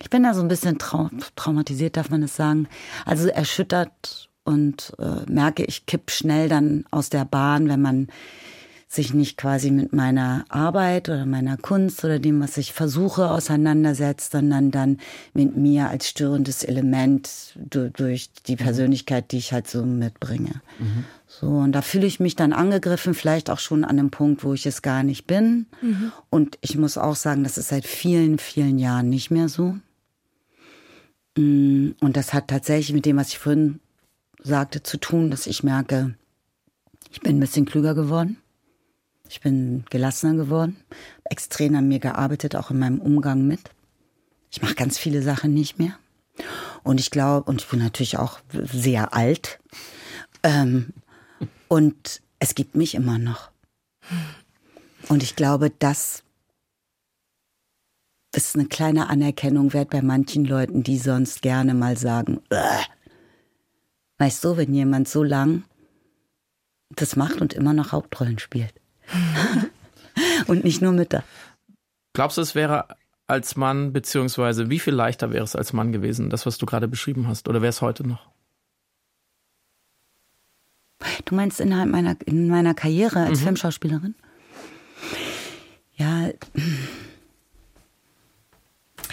ich 0.00 0.10
bin 0.10 0.22
da 0.22 0.34
so 0.34 0.40
ein 0.40 0.48
bisschen 0.48 0.78
trau 0.78 1.10
traumatisiert, 1.36 1.96
darf 1.96 2.10
man 2.10 2.22
es 2.22 2.36
sagen. 2.36 2.68
Also 3.04 3.28
erschüttert 3.28 4.28
und 4.44 4.92
äh, 4.98 5.30
merke, 5.30 5.64
ich 5.64 5.86
kipp 5.86 6.10
schnell 6.10 6.48
dann 6.48 6.84
aus 6.90 7.10
der 7.10 7.24
Bahn, 7.24 7.68
wenn 7.68 7.82
man 7.82 8.08
sich 8.92 9.14
nicht 9.14 9.36
quasi 9.36 9.70
mit 9.70 9.92
meiner 9.92 10.44
Arbeit 10.48 11.08
oder 11.08 11.24
meiner 11.24 11.56
Kunst 11.56 12.04
oder 12.04 12.18
dem, 12.18 12.40
was 12.40 12.56
ich 12.56 12.72
versuche, 12.72 13.30
auseinandersetzt, 13.30 14.32
sondern 14.32 14.72
dann 14.72 14.98
mit 15.32 15.56
mir 15.56 15.88
als 15.88 16.08
störendes 16.08 16.64
Element 16.64 17.54
durch 17.54 18.32
die 18.48 18.54
mhm. 18.54 18.58
Persönlichkeit, 18.58 19.30
die 19.30 19.38
ich 19.38 19.52
halt 19.52 19.68
so 19.68 19.84
mitbringe. 19.84 20.60
Mhm. 20.80 21.04
So, 21.28 21.46
und 21.46 21.70
da 21.70 21.82
fühle 21.82 22.06
ich 22.06 22.18
mich 22.18 22.34
dann 22.34 22.52
angegriffen, 22.52 23.14
vielleicht 23.14 23.48
auch 23.48 23.60
schon 23.60 23.84
an 23.84 23.96
einem 23.96 24.10
Punkt, 24.10 24.42
wo 24.42 24.54
ich 24.54 24.66
es 24.66 24.82
gar 24.82 25.04
nicht 25.04 25.28
bin. 25.28 25.66
Mhm. 25.80 26.10
Und 26.28 26.58
ich 26.60 26.76
muss 26.76 26.98
auch 26.98 27.14
sagen, 27.14 27.44
das 27.44 27.58
ist 27.58 27.68
seit 27.68 27.86
vielen, 27.86 28.38
vielen 28.38 28.80
Jahren 28.80 29.08
nicht 29.08 29.30
mehr 29.30 29.48
so. 29.48 29.76
Mm, 31.40 31.94
und 32.00 32.16
das 32.16 32.34
hat 32.34 32.48
tatsächlich 32.48 32.92
mit 32.92 33.06
dem, 33.06 33.16
was 33.16 33.28
ich 33.28 33.38
vorhin 33.38 33.80
sagte, 34.42 34.82
zu 34.82 34.98
tun, 34.98 35.30
dass 35.30 35.46
ich 35.46 35.62
merke, 35.62 36.14
ich 37.10 37.20
bin 37.20 37.36
ein 37.36 37.40
bisschen 37.40 37.64
klüger 37.64 37.94
geworden. 37.94 38.36
Ich 39.28 39.40
bin 39.40 39.84
gelassener 39.90 40.34
geworden, 40.34 40.76
extrem 41.24 41.76
an 41.76 41.86
mir 41.86 42.00
gearbeitet, 42.00 42.56
auch 42.56 42.72
in 42.72 42.80
meinem 42.80 42.98
Umgang 42.98 43.46
mit. 43.46 43.60
Ich 44.50 44.60
mache 44.60 44.74
ganz 44.74 44.98
viele 44.98 45.22
Sachen 45.22 45.54
nicht 45.54 45.78
mehr. 45.78 45.96
Und 46.82 46.98
ich 46.98 47.12
glaube, 47.12 47.48
und 47.48 47.60
ich 47.62 47.68
bin 47.68 47.78
natürlich 47.78 48.18
auch 48.18 48.40
sehr 48.50 49.14
alt. 49.14 49.60
Ähm, 50.42 50.88
und 51.68 52.20
es 52.40 52.56
gibt 52.56 52.74
mich 52.74 52.96
immer 52.96 53.18
noch. 53.18 53.50
Und 55.08 55.22
ich 55.22 55.36
glaube, 55.36 55.70
das 55.70 56.24
ist 58.36 58.54
eine 58.54 58.66
kleine 58.66 59.08
Anerkennung 59.08 59.72
wert 59.72 59.90
bei 59.90 60.02
manchen 60.02 60.44
Leuten, 60.44 60.82
die 60.82 60.98
sonst 60.98 61.42
gerne 61.42 61.74
mal 61.74 61.96
sagen, 61.96 62.40
Ugh. 62.52 62.84
weißt 64.18 64.44
du, 64.44 64.56
wenn 64.56 64.72
jemand 64.72 65.08
so 65.08 65.22
lang 65.22 65.64
das 66.90 67.16
macht 67.16 67.40
und 67.40 67.52
immer 67.52 67.72
noch 67.72 67.92
Hauptrollen 67.92 68.38
spielt. 68.38 68.74
Und 70.46 70.64
nicht 70.64 70.82
nur 70.82 70.92
Mütter. 70.92 71.22
Glaubst 72.12 72.36
du, 72.36 72.42
es 72.42 72.54
wäre 72.54 72.88
als 73.26 73.56
Mann, 73.56 73.92
beziehungsweise 73.92 74.70
wie 74.70 74.80
viel 74.80 74.94
leichter 74.94 75.32
wäre 75.32 75.44
es 75.44 75.54
als 75.54 75.72
Mann 75.72 75.92
gewesen, 75.92 76.30
das, 76.30 76.46
was 76.46 76.58
du 76.58 76.66
gerade 76.66 76.88
beschrieben 76.88 77.28
hast? 77.28 77.48
Oder 77.48 77.62
wäre 77.62 77.70
es 77.70 77.80
heute 77.80 78.06
noch? 78.06 78.28
Du 81.24 81.34
meinst 81.34 81.60
innerhalb 81.60 81.90
meiner, 81.90 82.16
in 82.26 82.48
meiner 82.48 82.74
Karriere 82.74 83.20
als 83.20 83.40
mhm. 83.40 83.44
Filmschauspielerin? 83.44 84.14
Ja, 85.96 86.30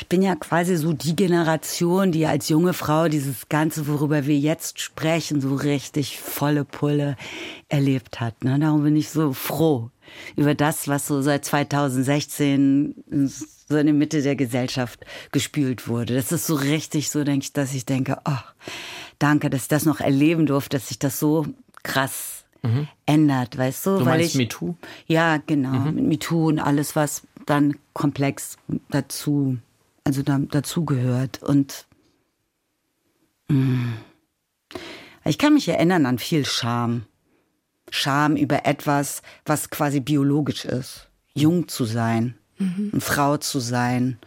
ich 0.08 0.10
bin 0.10 0.22
ja 0.22 0.38
quasi 0.38 0.78
so 0.78 0.94
die 0.94 1.18
Generation, 1.18 2.14
die 2.14 2.26
als 2.28 2.48
junge 2.48 2.72
Frau 2.72 3.10
dieses 3.10 3.50
Ganze, 3.50 3.90
worüber 3.90 4.26
wir 4.26 4.38
jetzt 4.38 4.80
sprechen, 4.80 5.42
so 5.42 5.54
richtig 5.54 6.18
volle 6.18 6.64
Pulle 6.64 7.18
erlebt 7.68 8.22
hat. 8.22 8.42
Ne? 8.46 8.58
Darum 8.58 8.84
bin 8.84 8.96
ich 8.96 9.10
so 9.10 9.34
froh 9.34 9.92
über 10.38 10.56
das, 10.56 10.88
was 10.88 11.08
so 11.08 11.22
seit 11.22 11.44
2016 11.44 12.96
so 13.68 13.76
in 13.76 13.86
der 13.86 13.94
Mitte 13.94 14.22
der 14.22 14.38
Gesellschaft 14.38 15.06
gespült 15.34 15.90
wurde. 15.90 16.16
Das 16.16 16.32
ist 16.32 16.48
so 16.48 16.56
richtig 16.56 17.10
so, 17.10 17.26
denke 17.26 17.44
ich, 17.44 17.52
dass 17.52 17.74
ich 17.74 17.86
denke, 17.86 18.18
oh, 18.24 18.72
danke, 19.20 19.50
dass 19.50 19.64
ich 19.64 19.68
das 19.68 19.84
noch 19.84 20.00
erleben 20.00 20.46
durfte, 20.46 20.78
dass 20.78 20.88
sich 20.88 21.00
das 21.00 21.20
so 21.20 21.46
krass 21.84 22.46
mhm. 22.62 22.88
ändert, 23.06 23.58
weißt 23.58 23.86
du? 23.86 23.90
Du 23.90 24.06
weil 24.06 24.20
meinst 24.20 24.36
ich, 24.36 24.36
MeToo? 24.36 24.76
Ja, 25.06 25.36
genau, 25.46 25.72
mhm. 25.72 25.96
mit 25.96 26.06
MeToo 26.06 26.48
und 26.48 26.60
alles, 26.60 26.96
was 26.96 27.24
dann 27.46 27.76
komplex 27.92 28.58
dazu 28.90 29.58
also 30.08 30.24
da, 30.24 30.40
dazugehört. 30.40 31.44
Und 31.44 31.86
mh, 33.50 33.58
mm, 33.58 33.94
ich 35.26 35.38
kann 35.38 35.54
mich 35.54 35.68
erinnern 35.68 36.06
an 36.06 36.18
viel 36.18 36.46
Scham. 36.46 37.06
Scham 37.90 38.38
über 38.38 38.66
etwas, 38.66 39.22
was 39.46 39.70
quasi 39.70 40.00
biologisch 40.00 40.64
ist. 40.64 41.10
Jung 41.34 41.68
zu 41.68 41.84
sein, 41.84 42.36
mhm. 42.58 42.90
eine 42.94 43.02
Frau 43.02 43.38
zu 43.38 43.60
sein, 43.60 44.18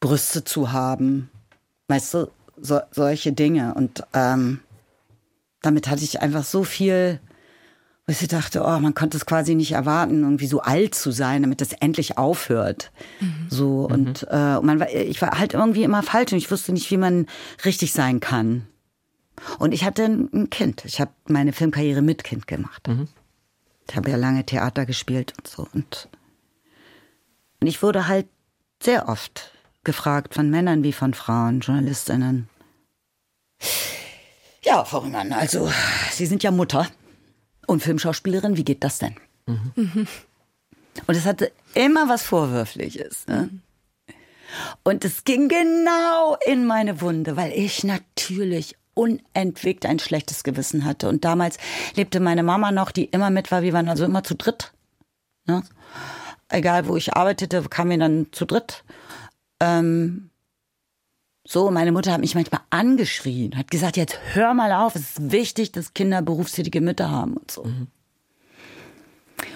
Brüste 0.00 0.44
zu 0.44 0.72
haben, 0.72 1.30
weißt 1.88 2.14
du, 2.14 2.30
so, 2.60 2.80
solche 2.92 3.32
Dinge. 3.32 3.74
Und 3.74 4.04
ähm, 4.12 4.60
damit 5.62 5.88
hatte 5.88 6.04
ich 6.04 6.20
einfach 6.20 6.44
so 6.44 6.64
viel 6.64 7.18
wo 8.06 8.12
ich 8.12 8.28
dachte, 8.28 8.62
oh, 8.64 8.78
man 8.78 8.94
konnte 8.94 9.16
es 9.16 9.26
quasi 9.26 9.54
nicht 9.56 9.72
erwarten, 9.72 10.22
irgendwie 10.22 10.46
so 10.46 10.60
alt 10.60 10.94
zu 10.94 11.10
sein, 11.10 11.42
damit 11.42 11.60
das 11.60 11.72
endlich 11.72 12.16
aufhört. 12.16 12.92
Mhm. 13.20 13.46
So 13.48 13.88
und 13.90 14.22
mhm. 14.22 14.28
äh, 14.30 14.60
man 14.60 14.80
war, 14.80 14.92
ich 14.92 15.20
war 15.20 15.38
halt 15.38 15.54
irgendwie 15.54 15.82
immer 15.82 16.02
falsch 16.02 16.32
und 16.32 16.38
ich 16.38 16.50
wusste 16.50 16.72
nicht, 16.72 16.90
wie 16.90 16.96
man 16.98 17.26
richtig 17.64 17.92
sein 17.92 18.20
kann. 18.20 18.66
Und 19.58 19.72
ich 19.72 19.84
hatte 19.84 20.04
ein 20.04 20.50
Kind. 20.50 20.84
Ich 20.84 21.00
habe 21.00 21.10
meine 21.26 21.52
Filmkarriere 21.52 22.00
mit 22.00 22.24
Kind 22.24 22.46
gemacht. 22.46 22.86
Mhm. 22.86 23.08
Ich 23.88 23.96
habe 23.96 24.10
ja 24.10 24.16
lange 24.16 24.46
Theater 24.46 24.86
gespielt 24.86 25.34
und 25.38 25.48
so 25.48 25.66
und 25.72 26.08
und 27.60 27.66
ich 27.66 27.82
wurde 27.82 28.06
halt 28.06 28.26
sehr 28.82 29.08
oft 29.08 29.50
gefragt 29.82 30.34
von 30.34 30.50
Männern 30.50 30.82
wie 30.82 30.92
von 30.92 31.14
Frauen, 31.14 31.60
Journalistinnen. 31.60 32.48
Ja, 34.62 34.84
Frau 34.84 34.98
Riemann, 34.98 35.32
also 35.32 35.70
Sie 36.10 36.26
sind 36.26 36.42
ja 36.42 36.50
Mutter. 36.50 36.86
Und 37.66 37.82
Filmschauspielerin, 37.82 38.56
wie 38.56 38.64
geht 38.64 38.84
das 38.84 38.98
denn? 38.98 39.16
Mhm. 39.46 40.06
Und 41.06 41.14
es 41.14 41.26
hatte 41.26 41.52
immer 41.74 42.08
was 42.08 42.22
Vorwürfliches. 42.22 43.26
Ne? 43.26 43.50
Und 44.82 45.04
es 45.04 45.24
ging 45.24 45.48
genau 45.48 46.36
in 46.46 46.64
meine 46.64 47.00
Wunde, 47.00 47.36
weil 47.36 47.52
ich 47.52 47.84
natürlich 47.84 48.76
unentwegt 48.94 49.84
ein 49.84 49.98
schlechtes 49.98 50.42
Gewissen 50.42 50.84
hatte. 50.84 51.08
Und 51.08 51.24
damals 51.24 51.58
lebte 51.96 52.18
meine 52.20 52.42
Mama 52.42 52.72
noch, 52.72 52.90
die 52.90 53.04
immer 53.04 53.30
mit 53.30 53.50
war. 53.50 53.62
Wir 53.62 53.72
waren 53.72 53.88
also 53.88 54.04
immer 54.04 54.24
zu 54.24 54.34
dritt. 54.34 54.72
Ne? 55.46 55.62
Egal, 56.48 56.88
wo 56.88 56.96
ich 56.96 57.14
arbeitete, 57.14 57.62
kamen 57.68 57.90
wir 57.90 57.98
dann 57.98 58.28
zu 58.32 58.46
dritt. 58.46 58.84
Ähm, 59.60 60.30
so, 61.46 61.70
meine 61.70 61.92
Mutter 61.92 62.12
hat 62.12 62.20
mich 62.20 62.34
manchmal 62.34 62.62
angeschrien, 62.70 63.56
hat 63.56 63.70
gesagt, 63.70 63.96
jetzt 63.96 64.18
hör 64.32 64.52
mal 64.52 64.72
auf, 64.72 64.96
es 64.96 65.02
ist 65.02 65.30
wichtig, 65.30 65.70
dass 65.70 65.94
Kinder 65.94 66.20
berufstätige 66.20 66.80
Mütter 66.80 67.10
haben 67.10 67.36
und 67.36 67.50
so. 67.50 67.64
Mhm. 67.64 67.86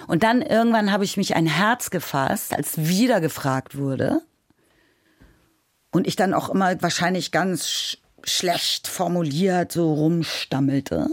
Und 0.07 0.23
dann 0.23 0.41
irgendwann 0.41 0.91
habe 0.91 1.03
ich 1.03 1.17
mich 1.17 1.35
ein 1.35 1.47
Herz 1.47 1.89
gefasst, 1.89 2.53
als 2.53 2.77
wieder 2.77 3.19
gefragt 3.19 3.77
wurde. 3.77 4.21
Und 5.91 6.07
ich 6.07 6.15
dann 6.15 6.33
auch 6.33 6.49
immer 6.49 6.81
wahrscheinlich 6.81 7.31
ganz 7.31 7.67
sch 7.67 7.97
schlecht 8.23 8.87
formuliert 8.87 9.71
so 9.71 9.93
rumstammelte. 9.93 11.07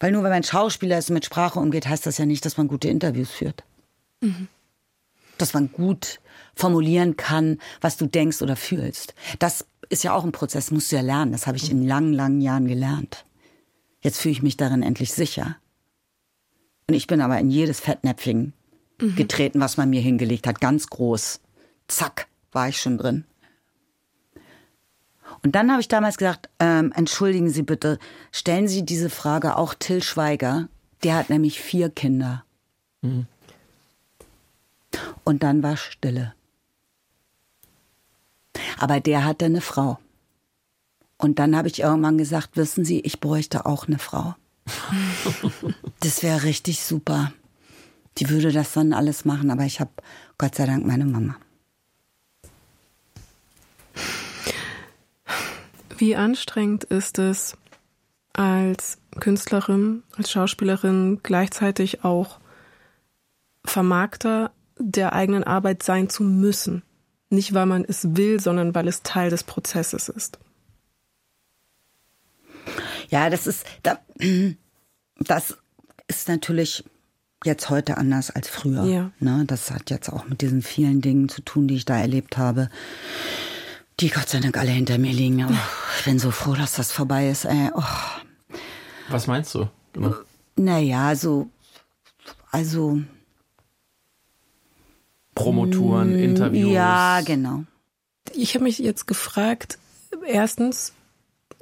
Weil 0.00 0.10
nur 0.10 0.24
wenn 0.24 0.32
man 0.32 0.42
Schauspieler 0.42 0.98
ist 0.98 1.10
und 1.10 1.14
mit 1.14 1.24
Sprache 1.24 1.60
umgeht, 1.60 1.86
heißt 1.86 2.06
das 2.06 2.18
ja 2.18 2.26
nicht, 2.26 2.44
dass 2.44 2.56
man 2.56 2.66
gute 2.66 2.88
Interviews 2.88 3.30
führt. 3.30 3.62
Mhm. 4.20 4.48
Dass 5.38 5.54
man 5.54 5.70
gut 5.70 6.18
formulieren 6.58 7.16
kann, 7.16 7.58
was 7.80 7.96
du 7.96 8.06
denkst 8.06 8.42
oder 8.42 8.56
fühlst. 8.56 9.14
Das 9.38 9.64
ist 9.88 10.02
ja 10.02 10.12
auch 10.12 10.24
ein 10.24 10.32
Prozess, 10.32 10.70
musst 10.70 10.90
du 10.90 10.96
ja 10.96 11.02
lernen. 11.02 11.32
Das 11.32 11.46
habe 11.46 11.56
ich 11.56 11.70
in 11.70 11.86
langen, 11.86 12.12
langen 12.12 12.40
Jahren 12.40 12.66
gelernt. 12.66 13.24
Jetzt 14.00 14.20
fühle 14.20 14.32
ich 14.32 14.42
mich 14.42 14.56
darin 14.56 14.82
endlich 14.82 15.12
sicher. 15.12 15.56
Und 16.88 16.94
ich 16.94 17.06
bin 17.06 17.20
aber 17.20 17.38
in 17.38 17.50
jedes 17.50 17.80
Fettnäpfchen 17.80 18.54
mhm. 19.00 19.14
getreten, 19.14 19.60
was 19.60 19.76
man 19.76 19.88
mir 19.88 20.00
hingelegt 20.00 20.46
hat. 20.46 20.60
Ganz 20.60 20.88
groß. 20.88 21.40
Zack, 21.86 22.26
war 22.50 22.68
ich 22.68 22.80
schon 22.80 22.98
drin. 22.98 23.24
Und 25.44 25.54
dann 25.54 25.70
habe 25.70 25.80
ich 25.80 25.88
damals 25.88 26.16
gesagt, 26.18 26.48
ähm, 26.58 26.92
entschuldigen 26.96 27.50
Sie 27.50 27.62
bitte, 27.62 27.98
stellen 28.32 28.66
Sie 28.66 28.84
diese 28.84 29.10
Frage 29.10 29.56
auch 29.56 29.74
Till 29.74 30.02
Schweiger. 30.02 30.68
Der 31.04 31.14
hat 31.14 31.30
nämlich 31.30 31.60
vier 31.60 31.90
Kinder. 31.90 32.44
Mhm. 33.02 33.26
Und 35.22 35.42
dann 35.42 35.62
war 35.62 35.76
Stille. 35.76 36.34
Aber 38.78 39.00
der 39.00 39.24
hatte 39.24 39.46
eine 39.46 39.60
Frau. 39.60 39.98
Und 41.16 41.38
dann 41.38 41.56
habe 41.56 41.68
ich 41.68 41.80
irgendwann 41.80 42.18
gesagt, 42.18 42.56
wissen 42.56 42.84
Sie, 42.84 43.00
ich 43.00 43.20
bräuchte 43.20 43.66
auch 43.66 43.88
eine 43.88 43.98
Frau. 43.98 44.36
das 46.00 46.22
wäre 46.22 46.44
richtig 46.44 46.82
super. 46.82 47.32
Die 48.18 48.30
würde 48.30 48.52
das 48.52 48.72
dann 48.72 48.92
alles 48.92 49.24
machen, 49.24 49.50
aber 49.50 49.64
ich 49.64 49.80
habe 49.80 49.90
Gott 50.38 50.54
sei 50.54 50.66
Dank 50.66 50.86
meine 50.86 51.04
Mama. 51.04 51.36
Wie 55.96 56.14
anstrengend 56.14 56.84
ist 56.84 57.18
es, 57.18 57.56
als 58.32 58.98
Künstlerin, 59.18 60.04
als 60.16 60.30
Schauspielerin 60.30 61.20
gleichzeitig 61.24 62.04
auch 62.04 62.38
Vermarkter 63.64 64.52
der 64.78 65.12
eigenen 65.12 65.42
Arbeit 65.42 65.82
sein 65.82 66.08
zu 66.08 66.22
müssen? 66.22 66.82
Nicht, 67.30 67.52
weil 67.54 67.66
man 67.66 67.84
es 67.84 68.16
will, 68.16 68.40
sondern 68.40 68.74
weil 68.74 68.88
es 68.88 69.02
Teil 69.02 69.30
des 69.30 69.44
Prozesses 69.44 70.08
ist. 70.08 70.38
Ja, 73.08 73.30
das 73.30 73.46
ist, 73.46 73.64
das 75.18 75.56
ist 76.08 76.28
natürlich 76.28 76.84
jetzt 77.44 77.70
heute 77.70 77.96
anders 77.96 78.30
als 78.30 78.48
früher. 78.48 78.84
Ja. 78.84 79.10
Ne? 79.20 79.44
Das 79.46 79.70
hat 79.70 79.90
jetzt 79.90 80.10
auch 80.10 80.26
mit 80.26 80.40
diesen 80.40 80.62
vielen 80.62 81.00
Dingen 81.00 81.28
zu 81.28 81.42
tun, 81.42 81.68
die 81.68 81.76
ich 81.76 81.84
da 81.84 81.98
erlebt 81.98 82.36
habe, 82.36 82.70
die 84.00 84.10
Gott 84.10 84.28
sei 84.28 84.40
Dank 84.40 84.56
alle 84.56 84.70
hinter 84.70 84.98
mir 84.98 85.12
liegen. 85.12 85.44
Oh, 85.44 85.54
ich 85.98 86.04
bin 86.04 86.18
so 86.18 86.30
froh, 86.30 86.54
dass 86.54 86.74
das 86.74 86.92
vorbei 86.92 87.28
ist. 87.28 87.44
Ey. 87.44 87.70
Oh. 87.74 87.82
Was 89.08 89.26
meinst 89.26 89.54
du? 89.54 89.68
Genau. 89.92 90.14
Naja, 90.56 91.14
so, 91.14 91.48
also 92.50 93.00
Promotouren, 95.38 96.16
mm, 96.16 96.18
Interviews. 96.18 96.72
Ja, 96.72 97.20
genau. 97.24 97.62
Ich 98.34 98.54
habe 98.54 98.64
mich 98.64 98.78
jetzt 98.78 99.06
gefragt, 99.06 99.78
erstens, 100.26 100.92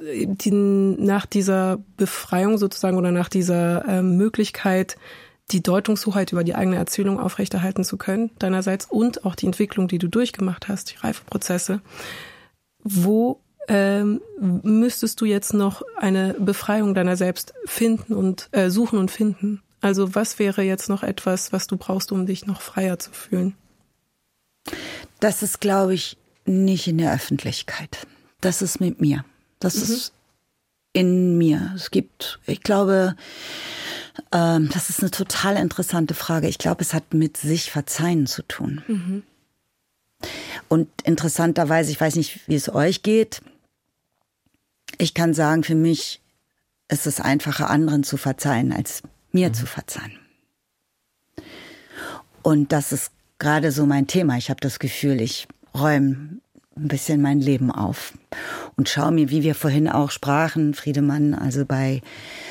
die, 0.01 0.51
nach 0.51 1.27
dieser 1.27 1.79
Befreiung 1.97 2.59
sozusagen 2.59 2.97
oder 2.97 3.12
nach 3.12 3.29
dieser 3.29 3.87
äh, 3.87 4.03
Möglichkeit, 4.03 4.97
die 5.53 5.62
Deutungshoheit 5.62 6.33
über 6.33 6.43
die 6.43 6.55
eigene 6.55 6.77
Erzählung 6.77 7.20
aufrechterhalten 7.20 7.85
zu 7.85 7.97
können, 7.97 8.31
deinerseits 8.39 8.87
und 8.87 9.24
auch 9.24 9.35
die 9.35 9.47
Entwicklung, 9.47 9.89
die 9.89 9.99
du 9.99 10.09
durchgemacht 10.09 10.68
hast, 10.68 10.93
die 10.93 10.97
Reifeprozesse. 10.97 11.81
Wo 12.83 13.41
ähm, 13.68 14.20
müsstest 14.41 15.20
du 15.20 15.24
jetzt 15.24 15.55
noch 15.55 15.83
eine 15.97 16.35
Befreiung 16.39 16.95
deiner 16.95 17.16
selbst 17.16 17.55
finden 17.64 18.14
und 18.14 18.49
äh, 18.53 18.70
suchen 18.70 18.99
und 18.99 19.11
finden? 19.11 19.62
Also 19.81 20.14
was 20.14 20.39
wäre 20.39 20.62
jetzt 20.62 20.89
noch 20.89 21.03
etwas, 21.03 21.53
was 21.53 21.66
du 21.66 21.77
brauchst, 21.77 22.11
um 22.11 22.27
dich 22.27 22.47
noch 22.47 22.61
freier 22.61 22.99
zu 22.99 23.12
fühlen? 23.12 23.55
Das 25.21 25.43
ist, 25.43 25.61
glaube 25.61 25.95
ich, 25.95 26.17
nicht 26.45 26.87
in 26.87 26.99
der 26.99 27.12
Öffentlichkeit. 27.12 28.07
Das 28.41 28.62
ist 28.62 28.81
mit 28.81 29.01
mir. 29.01 29.25
Das 29.59 29.77
mhm. 29.77 29.83
ist 29.83 30.12
in 30.93 31.39
mir. 31.39 31.73
Es 31.75 31.91
gibt, 31.91 32.39
ich 32.47 32.62
glaube, 32.62 33.17
ähm, 34.33 34.71
das 34.73 34.91
ist 34.91 35.01
eine 35.01 35.11
total 35.11 35.57
interessante 35.57 36.14
Frage. 36.14 36.49
Ich 36.49 36.59
glaube, 36.59 36.83
es 36.83 36.95
hat 36.95 37.12
mit 37.12 37.37
sich 37.37 37.71
verzeihen 37.71 38.27
zu 38.27 38.43
tun. 38.43 38.83
Mhm. 38.87 39.23
Und 40.69 40.89
interessanterweise, 41.05 41.91
ich 41.91 42.01
weiß 42.01 42.17
nicht, 42.17 42.41
wie 42.49 42.55
es 42.55 42.73
euch 42.73 43.03
geht. 43.03 43.43
Ich 44.99 45.14
kann 45.14 45.35
sagen, 45.35 45.62
für 45.62 45.75
mich 45.75 46.21
ist 46.89 47.07
es 47.07 47.21
einfacher, 47.21 47.69
anderen 47.69 48.05
zu 48.05 48.17
verzeihen, 48.17 48.73
als 48.73 49.03
mir 49.33 49.49
mhm. 49.49 49.55
zu 49.55 49.67
verzeihen. 49.67 50.19
Und 52.43 52.73
das 52.73 52.93
ist 52.93 53.11
gerade 53.39 53.72
so 53.72 53.87
mein 53.87 54.07
Thema. 54.07 54.37
Ich 54.37 54.51
habe 54.51 54.61
das 54.61 54.78
Gefühl, 54.78 55.20
ich 55.20 55.49
räume 55.74 56.41
ein 56.76 56.89
bisschen 56.89 57.22
mein 57.22 57.41
Leben 57.41 57.70
auf 57.70 58.12
und 58.76 58.89
schaue 58.89 59.11
mir, 59.11 59.30
wie 59.30 59.43
wir 59.43 59.55
vorhin 59.55 59.89
auch 59.89 60.11
sprachen, 60.11 60.74
Friedemann, 60.74 61.34
also 61.34 61.64
bei 61.64 62.03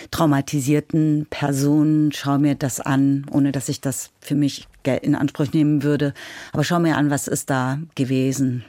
traumatisierten 0.09 1.27
Personen, 1.29 2.11
schaue 2.11 2.39
mir 2.39 2.55
das 2.55 2.79
an, 2.79 3.27
ohne 3.31 3.51
dass 3.51 3.69
ich 3.69 3.81
das 3.81 4.09
für 4.19 4.33
mich 4.33 4.67
in 4.83 5.15
Anspruch 5.15 5.53
nehmen 5.53 5.83
würde, 5.83 6.13
aber 6.53 6.63
schau 6.63 6.79
mir 6.79 6.97
an, 6.97 7.11
was 7.11 7.27
ist 7.27 7.49
da 7.51 7.79
gewesen. 7.93 8.65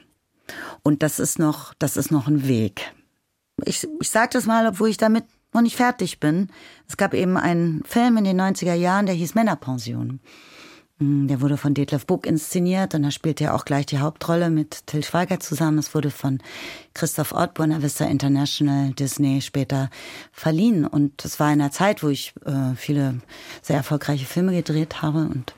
Und 0.82 1.02
das 1.02 1.18
ist 1.18 1.38
noch, 1.38 1.72
das 1.74 1.96
ist 1.96 2.10
noch 2.10 2.28
ein 2.28 2.46
Weg. 2.46 2.92
Ich, 3.64 3.88
ich 4.00 4.10
sage 4.10 4.30
das 4.34 4.44
mal, 4.44 4.66
obwohl 4.66 4.90
ich 4.90 4.98
damit 4.98 5.24
noch 5.52 5.62
nicht 5.62 5.76
fertig 5.76 6.20
bin. 6.20 6.48
Es 6.86 6.96
gab 6.96 7.14
eben 7.14 7.36
einen 7.36 7.82
Film 7.84 8.18
in 8.18 8.24
den 8.24 8.40
90er 8.40 8.74
Jahren, 8.74 9.06
der 9.06 9.14
hieß 9.14 9.34
Männerpension. 9.34 10.20
Mm, 10.98 11.26
der 11.26 11.40
wurde 11.40 11.56
von 11.56 11.74
Detlef 11.74 12.06
Buck 12.06 12.26
inszeniert 12.26 12.94
und 12.94 13.02
da 13.02 13.10
spielte 13.10 13.44
er 13.44 13.54
auch 13.54 13.64
gleich 13.64 13.86
die 13.86 13.98
Hauptrolle 13.98 14.48
mit 14.48 14.86
Till 14.86 15.04
Schweiger 15.04 15.40
zusammen. 15.40 15.78
Es 15.78 15.94
wurde 15.94 16.10
von 16.10 16.38
Christoph 16.94 17.32
Ott, 17.32 17.54
Buena 17.54 17.82
Vista 17.82 18.06
International, 18.06 18.92
Disney 18.92 19.42
später 19.42 19.90
verliehen. 20.32 20.86
Und 20.86 21.24
es 21.24 21.38
war 21.38 21.52
in 21.52 21.60
einer 21.60 21.70
Zeit, 21.70 22.02
wo 22.02 22.08
ich 22.08 22.32
äh, 22.46 22.74
viele 22.76 23.20
sehr 23.60 23.76
erfolgreiche 23.76 24.24
Filme 24.24 24.52
gedreht 24.52 25.02
habe 25.02 25.18
und, 25.18 25.54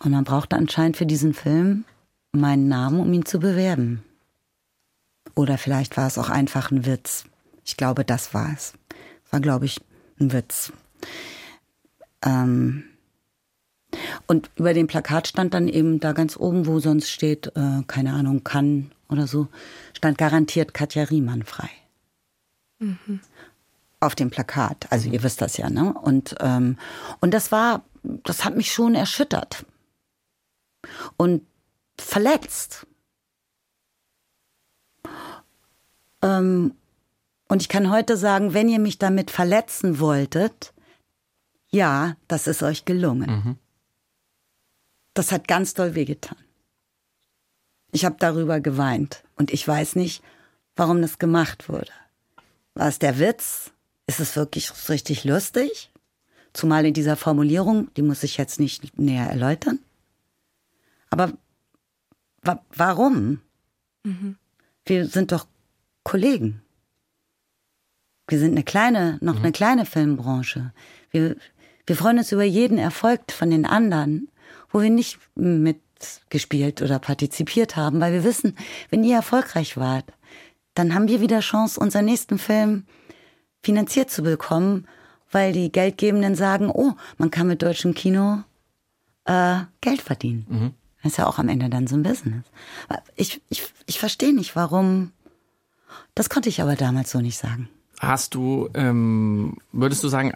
und 0.00 0.10
man 0.10 0.24
brauchte 0.24 0.56
anscheinend 0.56 0.96
für 0.96 1.06
diesen 1.06 1.32
Film 1.32 1.84
meinen 2.32 2.68
Namen, 2.68 3.00
um 3.00 3.12
ihn 3.12 3.24
zu 3.24 3.38
bewerben. 3.38 4.02
Oder 5.34 5.56
vielleicht 5.56 5.96
war 5.96 6.06
es 6.06 6.18
auch 6.18 6.28
einfach 6.28 6.70
ein 6.70 6.84
Witz. 6.84 7.24
Ich 7.64 7.78
glaube, 7.78 8.04
das 8.04 8.34
war 8.34 8.52
es. 8.54 8.74
War, 9.30 9.40
glaube 9.40 9.64
ich, 9.64 9.80
ein 10.20 10.32
Witz. 10.32 10.72
Ähm, 12.22 12.84
und 14.26 14.50
über 14.56 14.74
dem 14.74 14.86
Plakat 14.86 15.28
stand 15.28 15.54
dann 15.54 15.68
eben 15.68 16.00
da 16.00 16.12
ganz 16.12 16.36
oben, 16.36 16.66
wo 16.66 16.80
sonst 16.80 17.10
steht, 17.10 17.48
äh, 17.56 17.82
keine 17.86 18.12
Ahnung, 18.12 18.44
kann 18.44 18.92
oder 19.08 19.26
so, 19.26 19.48
stand 19.92 20.18
garantiert 20.18 20.74
Katja 20.74 21.04
Riemann 21.04 21.42
frei. 21.42 21.68
Mhm. 22.78 23.20
Auf 24.00 24.14
dem 24.14 24.30
Plakat. 24.30 24.86
Also 24.90 25.08
ihr 25.08 25.22
wisst 25.22 25.40
das 25.40 25.56
ja, 25.56 25.70
ne? 25.70 25.92
Und, 25.92 26.34
ähm, 26.40 26.76
und 27.20 27.32
das 27.32 27.52
war, 27.52 27.84
das 28.02 28.44
hat 28.44 28.56
mich 28.56 28.72
schon 28.72 28.94
erschüttert. 28.94 29.64
Und 31.16 31.42
verletzt. 31.98 32.86
Ähm, 36.22 36.74
und 37.48 37.62
ich 37.62 37.68
kann 37.68 37.90
heute 37.90 38.16
sagen, 38.16 38.54
wenn 38.54 38.68
ihr 38.68 38.80
mich 38.80 38.98
damit 38.98 39.30
verletzen 39.30 40.00
wolltet, 40.00 40.72
ja, 41.70 42.16
das 42.26 42.46
ist 42.46 42.62
euch 42.62 42.84
gelungen. 42.84 43.30
Mhm. 43.30 43.58
Das 45.14 45.32
hat 45.32 45.48
ganz 45.48 45.74
doll 45.74 45.94
wehgetan. 45.94 46.38
Ich 47.92 48.04
habe 48.04 48.16
darüber 48.18 48.60
geweint 48.60 49.22
und 49.36 49.52
ich 49.52 49.66
weiß 49.66 49.96
nicht, 49.96 50.22
warum 50.76 51.02
das 51.02 51.18
gemacht 51.18 51.68
wurde. 51.68 51.92
War 52.74 52.88
es 52.88 52.98
der 52.98 53.18
Witz? 53.18 53.70
Ist 54.06 54.20
es 54.20 54.34
wirklich 54.34 54.72
richtig 54.88 55.24
lustig? 55.24 55.90
Zumal 56.54 56.86
in 56.86 56.94
dieser 56.94 57.16
Formulierung, 57.16 57.92
die 57.94 58.02
muss 58.02 58.22
ich 58.22 58.36
jetzt 58.36 58.60
nicht 58.60 58.98
näher 58.98 59.28
erläutern. 59.28 59.78
Aber 61.10 61.32
wa 62.42 62.62
warum? 62.74 63.40
Mhm. 64.04 64.36
Wir 64.86 65.06
sind 65.06 65.32
doch 65.32 65.46
Kollegen. 66.02 66.62
Wir 68.26 68.38
sind 68.38 68.52
eine 68.52 68.64
kleine, 68.64 69.18
noch 69.20 69.34
mhm. 69.34 69.42
eine 69.42 69.52
kleine 69.52 69.86
Filmbranche. 69.86 70.72
Wir, 71.10 71.36
wir 71.86 71.96
freuen 71.96 72.18
uns 72.18 72.32
über 72.32 72.44
jeden 72.44 72.78
Erfolg 72.78 73.30
von 73.30 73.50
den 73.50 73.66
anderen 73.66 74.28
wo 74.72 74.80
wir 74.80 74.90
nicht 74.90 75.18
mitgespielt 75.34 76.82
oder 76.82 76.98
partizipiert 76.98 77.76
haben, 77.76 78.00
weil 78.00 78.12
wir 78.12 78.24
wissen, 78.24 78.56
wenn 78.90 79.04
ihr 79.04 79.16
erfolgreich 79.16 79.76
wart, 79.76 80.06
dann 80.74 80.94
haben 80.94 81.08
wir 81.08 81.20
wieder 81.20 81.40
Chance, 81.40 81.78
unseren 81.78 82.06
nächsten 82.06 82.38
Film 82.38 82.84
finanziert 83.62 84.10
zu 84.10 84.22
bekommen, 84.22 84.86
weil 85.30 85.52
die 85.52 85.70
Geldgebenden 85.70 86.34
sagen, 86.34 86.70
oh, 86.70 86.92
man 87.18 87.30
kann 87.30 87.46
mit 87.46 87.62
deutschem 87.62 87.94
Kino 87.94 88.42
äh, 89.24 89.60
Geld 89.80 90.02
verdienen. 90.02 90.46
Mhm. 90.48 90.74
Das 91.02 91.12
ist 91.12 91.18
ja 91.18 91.26
auch 91.26 91.38
am 91.38 91.48
Ende 91.48 91.68
dann 91.68 91.86
so 91.86 91.96
ein 91.96 92.02
Business. 92.02 92.44
Ich, 93.16 93.40
ich, 93.48 93.64
ich 93.86 93.98
verstehe 93.98 94.34
nicht, 94.34 94.54
warum. 94.54 95.12
Das 96.14 96.30
konnte 96.30 96.48
ich 96.48 96.62
aber 96.62 96.76
damals 96.76 97.10
so 97.10 97.20
nicht 97.20 97.38
sagen. 97.38 97.68
Hast 97.98 98.34
du, 98.34 98.68
ähm, 98.74 99.56
würdest 99.72 100.02
du 100.04 100.08
sagen, 100.08 100.32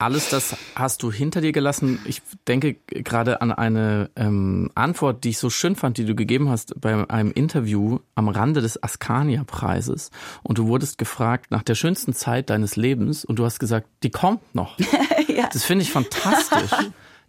alles 0.00 0.30
das 0.30 0.56
hast 0.74 1.02
du 1.02 1.12
hinter 1.12 1.40
dir 1.40 1.52
gelassen. 1.52 2.00
Ich 2.06 2.22
denke 2.48 2.74
gerade 2.86 3.40
an 3.42 3.52
eine 3.52 4.10
ähm, 4.16 4.70
Antwort, 4.74 5.24
die 5.24 5.30
ich 5.30 5.38
so 5.38 5.50
schön 5.50 5.76
fand, 5.76 5.98
die 5.98 6.04
du 6.04 6.14
gegeben 6.14 6.48
hast 6.48 6.80
bei 6.80 7.08
einem 7.10 7.32
Interview 7.32 7.98
am 8.14 8.28
Rande 8.28 8.62
des 8.62 8.82
Askania-Preises. 8.82 10.10
Und 10.42 10.58
du 10.58 10.66
wurdest 10.68 10.98
gefragt 10.98 11.50
nach 11.50 11.62
der 11.62 11.74
schönsten 11.74 12.14
Zeit 12.14 12.50
deines 12.50 12.76
Lebens 12.76 13.24
und 13.24 13.38
du 13.38 13.44
hast 13.44 13.58
gesagt, 13.58 13.88
die 14.02 14.10
kommt 14.10 14.54
noch. 14.54 14.78
ja. 15.28 15.48
Das 15.52 15.64
finde 15.64 15.82
ich 15.82 15.92
fantastisch. 15.92 16.70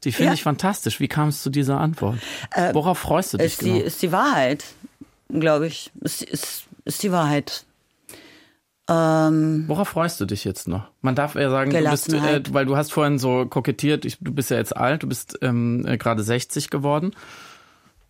Die 0.03 0.11
finde 0.11 0.29
ja. 0.29 0.33
ich 0.33 0.43
fantastisch. 0.43 0.99
Wie 0.99 1.07
kam 1.07 1.27
es 1.27 1.43
zu 1.43 1.49
dieser 1.49 1.79
Antwort? 1.79 2.17
Äh, 2.51 2.73
Worauf 2.73 2.99
freust 2.99 3.33
du 3.33 3.37
dich? 3.37 3.47
Ist, 3.47 3.59
genau? 3.59 3.75
die, 3.75 3.81
ist 3.81 4.01
die 4.01 4.11
Wahrheit, 4.11 4.63
glaube 5.29 5.67
ich. 5.67 5.91
Ist, 6.01 6.23
ist, 6.23 6.63
ist 6.85 7.03
die 7.03 7.11
Wahrheit. 7.11 7.65
Ähm, 8.89 9.65
Worauf 9.67 9.89
freust 9.89 10.19
du 10.19 10.25
dich 10.25 10.43
jetzt 10.43 10.67
noch? 10.67 10.89
Man 11.01 11.15
darf 11.15 11.35
ja 11.35 11.49
sagen, 11.49 11.71
du 11.71 11.89
bist, 11.89 12.11
äh, 12.11 12.41
weil 12.51 12.65
du 12.65 12.75
hast 12.75 12.91
vorhin 12.91 13.19
so 13.19 13.45
kokettiert, 13.45 14.05
ich, 14.05 14.17
du 14.19 14.33
bist 14.33 14.49
ja 14.49 14.57
jetzt 14.57 14.75
alt, 14.75 15.03
du 15.03 15.07
bist 15.07 15.37
ähm, 15.41 15.85
äh, 15.85 15.97
gerade 15.97 16.23
60 16.23 16.69
geworden. 16.69 17.11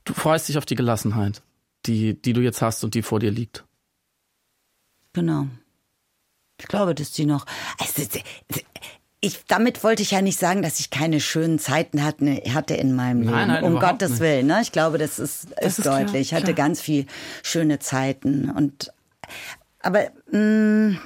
Du 0.05 0.13
freust 0.13 0.49
dich 0.49 0.57
auf 0.57 0.65
die 0.65 0.75
Gelassenheit, 0.75 1.43
die, 1.85 2.19
die 2.19 2.33
du 2.33 2.41
jetzt 2.41 2.61
hast 2.61 2.83
und 2.83 2.95
die 2.95 3.01
vor 3.01 3.19
dir 3.19 3.31
liegt. 3.31 3.65
Genau. 5.13 5.47
Ich 6.59 6.67
glaube, 6.67 6.95
dass 6.95 7.11
die 7.11 7.25
noch. 7.25 7.45
Also, 7.79 8.03
ich, 9.19 9.45
damit 9.47 9.83
wollte 9.83 10.01
ich 10.01 10.11
ja 10.11 10.21
nicht 10.21 10.39
sagen, 10.39 10.63
dass 10.63 10.79
ich 10.79 10.89
keine 10.89 11.19
schönen 11.19 11.59
Zeiten 11.59 12.03
hatte, 12.03 12.25
hatte 12.53 12.73
in 12.73 12.95
meinem 12.95 13.21
Leben. 13.21 13.31
Nein, 13.31 13.63
um 13.63 13.79
Gottes 13.79 14.11
nicht. 14.11 14.19
Willen. 14.21 14.47
Ne? 14.47 14.59
Ich 14.61 14.71
glaube, 14.71 14.97
das 14.97 15.19
ist, 15.19 15.47
das 15.57 15.77
ist, 15.77 15.79
ist 15.79 15.85
deutlich. 15.85 16.09
Klar, 16.09 16.21
ich 16.21 16.33
hatte 16.33 16.53
klar. 16.53 16.67
ganz 16.67 16.81
viel 16.81 17.05
schöne 17.43 17.77
Zeiten 17.79 18.49
und 18.49 18.91
aber 19.81 20.09
mh, 20.31 20.39
mm, 20.39 20.99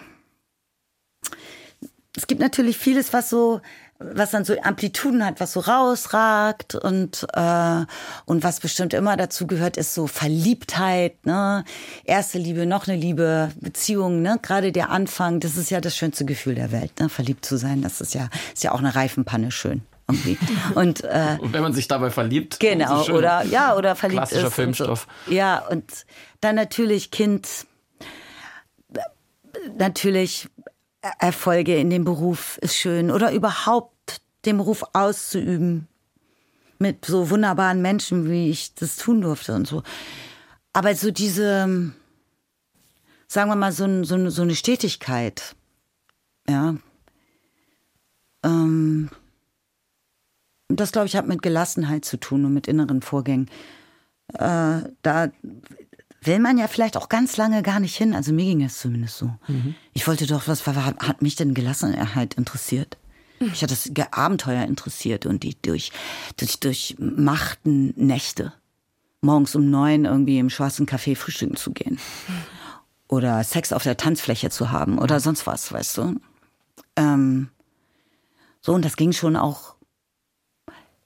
es 2.18 2.28
gibt 2.28 2.40
natürlich 2.40 2.78
vieles, 2.78 3.14
was 3.14 3.30
so 3.30 3.62
was 3.98 4.32
dann 4.32 4.44
so 4.44 4.60
Amplituden 4.62 5.26
hat, 5.26 5.40
was 5.40 5.54
so 5.54 5.62
rausragt 5.62 6.76
und 6.76 7.26
äh, 7.34 7.86
und 8.26 8.44
was 8.44 8.60
bestimmt 8.60 8.94
immer 8.94 9.16
dazu 9.16 9.48
gehört, 9.48 9.78
ist 9.78 9.94
so 9.94 10.08
Verliebtheit, 10.08 11.26
ne, 11.26 11.64
erste 12.04 12.38
Liebe, 12.38 12.66
noch 12.66 12.88
eine 12.88 12.98
Liebe, 12.98 13.52
Beziehung, 13.60 14.22
ne, 14.22 14.38
gerade 14.42 14.74
der 14.74 14.90
Anfang, 14.90 15.40
das 15.40 15.56
ist 15.56 15.70
ja 15.70 15.80
das 15.80 15.96
schönste 15.96 16.26
Gefühl 16.26 16.56
der 16.56 16.74
Welt, 16.74 17.00
ne, 17.00 17.08
verliebt 17.08 17.46
zu 17.46 17.58
sein, 17.58 17.82
das 17.82 18.02
ist 18.02 18.14
ja 18.14 18.30
ist 18.54 18.64
ja 18.64 18.74
auch 18.74 18.80
eine 18.80 18.96
Reifenpanne 18.96 19.52
schön. 19.52 19.82
Irgendwie. 20.08 20.38
Und, 20.76 21.04
äh, 21.04 21.38
und 21.42 21.52
wenn 21.54 21.64
man 21.64 21.74
sich 21.74 21.88
dabei 21.88 22.12
verliebt. 22.12 22.60
Genau, 22.60 23.06
oder 23.08 23.44
ja, 23.46 23.76
oder 23.76 23.96
verliebt 23.96 24.20
Klassischer 24.20 24.48
ist. 24.48 24.54
Filmstoff. 24.54 25.08
So. 25.26 25.34
Ja, 25.34 25.66
und 25.68 25.84
dann 26.42 26.54
natürlich 26.54 27.10
Kind 27.10 27.66
natürlich 29.78 30.50
Erfolge 31.20 31.78
in 31.78 31.90
dem 31.90 32.04
Beruf 32.04 32.58
ist 32.62 32.76
schön 32.76 33.12
oder 33.12 33.32
überhaupt 33.32 34.22
den 34.46 34.58
Beruf 34.58 34.84
auszuüben 34.94 35.88
mit 36.80 37.06
so 37.06 37.30
wunderbaren 37.30 37.82
Menschen, 37.82 38.30
wie 38.30 38.50
ich 38.50 38.74
das 38.76 38.98
tun 38.98 39.22
durfte 39.22 39.54
und 39.54 39.68
so. 39.68 39.84
Aber 40.74 40.94
so 40.96 41.12
diese, 41.12 41.94
sagen 43.28 43.50
wir 43.50 43.56
mal, 43.56 43.72
so, 43.72 44.04
so, 44.04 44.30
so 44.30 44.42
eine 44.42 44.56
Stetigkeit, 44.56 45.56
ja, 46.50 46.76
ähm, 48.44 49.10
das 50.68 50.92
glaube 50.92 51.08
ich 51.08 51.16
hat 51.16 51.28
mit 51.28 51.42
Gelassenheit 51.42 52.06
zu 52.06 52.18
tun 52.18 52.46
und 52.46 52.54
mit 52.54 52.68
inneren 52.68 53.02
Vorgängen. 53.02 53.50
Äh, 54.34 54.82
da 55.02 55.32
will 56.26 56.40
man 56.40 56.58
ja 56.58 56.68
vielleicht 56.68 56.98
auch 56.98 57.10
ganz 57.10 57.38
lange 57.38 57.64
gar 57.64 57.80
nicht 57.80 57.96
hin. 57.96 58.14
Also 58.14 58.34
mir 58.34 58.46
ging 58.46 58.64
es 58.64 58.80
zumindest 58.80 59.18
so. 59.18 59.34
Mhm. 59.48 59.76
Ich 59.94 60.08
wollte 60.08 60.28
doch, 60.28 60.48
was 60.48 60.66
hat 60.66 61.22
mich 61.22 61.36
denn 61.36 61.54
Gelassenheit 61.54 62.36
interessiert? 62.36 62.98
Mich 63.40 63.62
hat 63.62 63.72
das 63.72 63.92
Abenteuer 64.12 64.64
interessiert 64.64 65.26
und 65.26 65.44
die 65.44 65.58
durch, 65.62 65.92
durch, 66.38 66.60
durch 66.60 66.96
machten 67.00 67.94
Nächte. 67.96 68.54
Morgens 69.22 69.56
um 69.56 69.70
neun 69.70 70.06
irgendwie 70.06 70.40
im 70.40 70.50
schwarzen 70.50 70.86
Café 70.86 71.16
frühstücken 71.16 71.56
zu 71.56 71.72
gehen. 71.72 72.00
Oder 73.08 73.44
Sex 73.44 73.74
auf 73.74 73.84
der 73.84 73.98
Tanzfläche 73.98 74.50
zu 74.50 74.72
haben 74.72 74.98
oder 74.98 75.20
sonst 75.20 75.46
was, 75.46 75.72
weißt 75.72 75.98
du. 75.98 76.16
Ähm, 76.96 77.50
so, 78.62 78.74
und 78.74 78.86
das 78.86 78.96
ging 78.96 79.12
schon 79.12 79.36
auch 79.36 79.76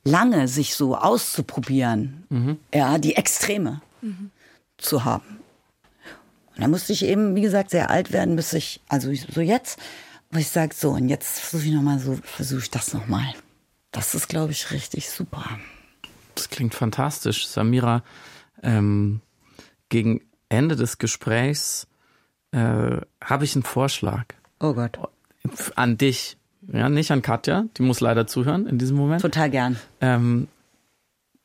lange, 0.03 0.47
sich 0.47 0.75
so 0.75 0.95
auszuprobieren. 0.95 2.25
Mhm. 2.29 2.57
Ja, 2.73 2.97
die 2.99 3.15
Extreme. 3.15 3.81
Mhm 4.01 4.31
zu 4.79 5.05
haben. 5.05 5.39
Und 6.55 6.63
da 6.63 6.67
musste 6.67 6.91
ich 6.91 7.05
eben, 7.05 7.35
wie 7.35 7.41
gesagt, 7.41 7.69
sehr 7.69 7.89
alt 7.89 8.11
werden, 8.11 8.35
bis 8.35 8.53
ich, 8.53 8.81
also 8.89 9.13
so 9.13 9.41
jetzt, 9.41 9.79
wo 10.31 10.39
ich 10.39 10.49
sage, 10.49 10.75
so, 10.75 10.91
und 10.91 11.07
jetzt 11.07 11.39
versuche 11.39 11.69
ich 11.69 11.73
nochmal 11.73 11.99
so, 11.99 12.17
versuche 12.23 12.61
ich 12.61 12.71
das 12.71 12.93
nochmal. 12.93 13.33
Das 13.91 14.13
ist, 14.13 14.27
glaube 14.27 14.51
ich, 14.51 14.71
richtig 14.71 15.09
super. 15.09 15.45
Das 16.35 16.49
klingt 16.49 16.75
fantastisch. 16.75 17.47
Samira, 17.47 18.03
ähm, 18.61 19.21
gegen 19.89 20.21
Ende 20.49 20.75
des 20.75 20.97
Gesprächs 20.97 21.87
äh, 22.51 22.97
habe 23.23 23.45
ich 23.45 23.55
einen 23.55 23.63
Vorschlag. 23.63 24.25
Oh 24.59 24.73
Gott. 24.73 24.99
An 25.75 25.97
dich. 25.97 26.37
Ja, 26.71 26.89
nicht 26.89 27.11
an 27.11 27.21
Katja, 27.21 27.65
die 27.77 27.81
muss 27.81 27.99
leider 27.99 28.27
zuhören 28.27 28.67
in 28.67 28.77
diesem 28.77 28.97
Moment. 28.97 29.21
Total 29.21 29.49
gern. 29.49 29.79
Ähm, 30.01 30.47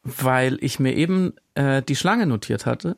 weil 0.03 0.59
ich 0.61 0.81
mir 0.81 0.95
eben 0.95 1.35
äh, 1.55 1.83
die 1.83 1.97
Schlange 1.97 2.27
notiert 2.27 2.67
hatte 2.67 2.97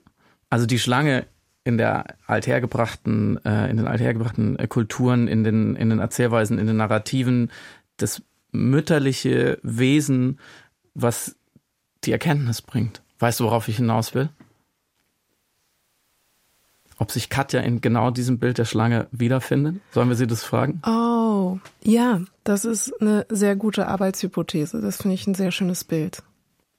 also 0.57 0.65
die 0.65 0.79
Schlange 0.79 1.27
in 1.65 1.77
der 1.77 2.17
althergebrachten, 2.27 3.45
äh, 3.45 3.69
in 3.69 3.77
den 3.77 3.87
althergebrachten 3.87 4.59
äh, 4.59 4.67
Kulturen, 4.67 5.29
in 5.29 5.45
den, 5.45 5.77
in 5.77 5.91
den 5.91 5.99
Erzählweisen, 5.99 6.59
in 6.59 6.67
den 6.67 6.79
Narrativen, 6.79 7.51
das 7.99 8.23
mütterliche 8.53 9.59
Wesen, 9.63 10.39
was 10.95 11.37
die 12.05 12.13
Erkenntnis 12.13 12.63
bringt. 12.63 13.03
Weißt 13.19 13.39
du, 13.39 13.45
worauf 13.45 13.69
ich 13.69 13.77
hinaus 13.77 14.15
will? 14.15 14.31
Ob 16.97 17.11
sich 17.11 17.29
Katja 17.29 17.61
in 17.61 17.83
genau 17.83 18.11
diesem 18.11 18.39
Bild 18.39 18.57
der 18.57 18.65
Schlange 18.65 19.09
wiederfindet? 19.11 19.83
Sollen 19.91 20.09
wir 20.09 20.17
sie 20.17 20.27
das 20.27 20.43
fragen? 20.43 20.81
Oh, 20.87 21.59
ja, 21.83 22.23
das 22.45 22.65
ist 22.65 22.99
eine 22.99 23.27
sehr 23.29 23.57
gute 23.57 23.89
Arbeitshypothese. 23.89 24.81
Das 24.81 25.03
finde 25.03 25.17
ich 25.17 25.27
ein 25.27 25.35
sehr 25.35 25.53
schönes 25.53 25.85
Bild. 25.85 26.23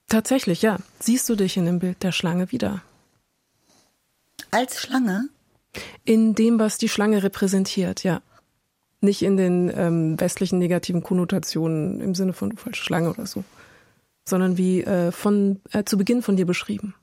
Tatsächlich, 0.08 0.62
ja. 0.62 0.78
Siehst 0.98 1.28
du 1.28 1.36
dich 1.36 1.56
in 1.56 1.66
dem 1.66 1.78
Bild 1.78 2.02
der 2.02 2.10
Schlange 2.10 2.50
wieder? 2.50 2.82
Als 4.50 4.80
Schlange? 4.80 5.28
In 6.04 6.34
dem, 6.34 6.58
was 6.58 6.78
die 6.78 6.88
Schlange 6.88 7.22
repräsentiert, 7.22 8.02
ja. 8.02 8.22
Nicht 9.00 9.22
in 9.22 9.36
den 9.36 9.70
ähm, 9.74 10.18
westlichen 10.18 10.58
negativen 10.58 11.02
Konnotationen 11.02 12.00
im 12.00 12.14
Sinne 12.14 12.32
von 12.32 12.56
falsche 12.56 12.82
Schlange 12.82 13.10
oder 13.10 13.26
so, 13.26 13.44
sondern 14.24 14.58
wie 14.58 14.82
äh, 14.82 15.12
von 15.12 15.60
äh, 15.70 15.84
zu 15.84 15.96
Beginn 15.96 16.22
von 16.22 16.36
dir 16.36 16.46
beschrieben. 16.46 16.94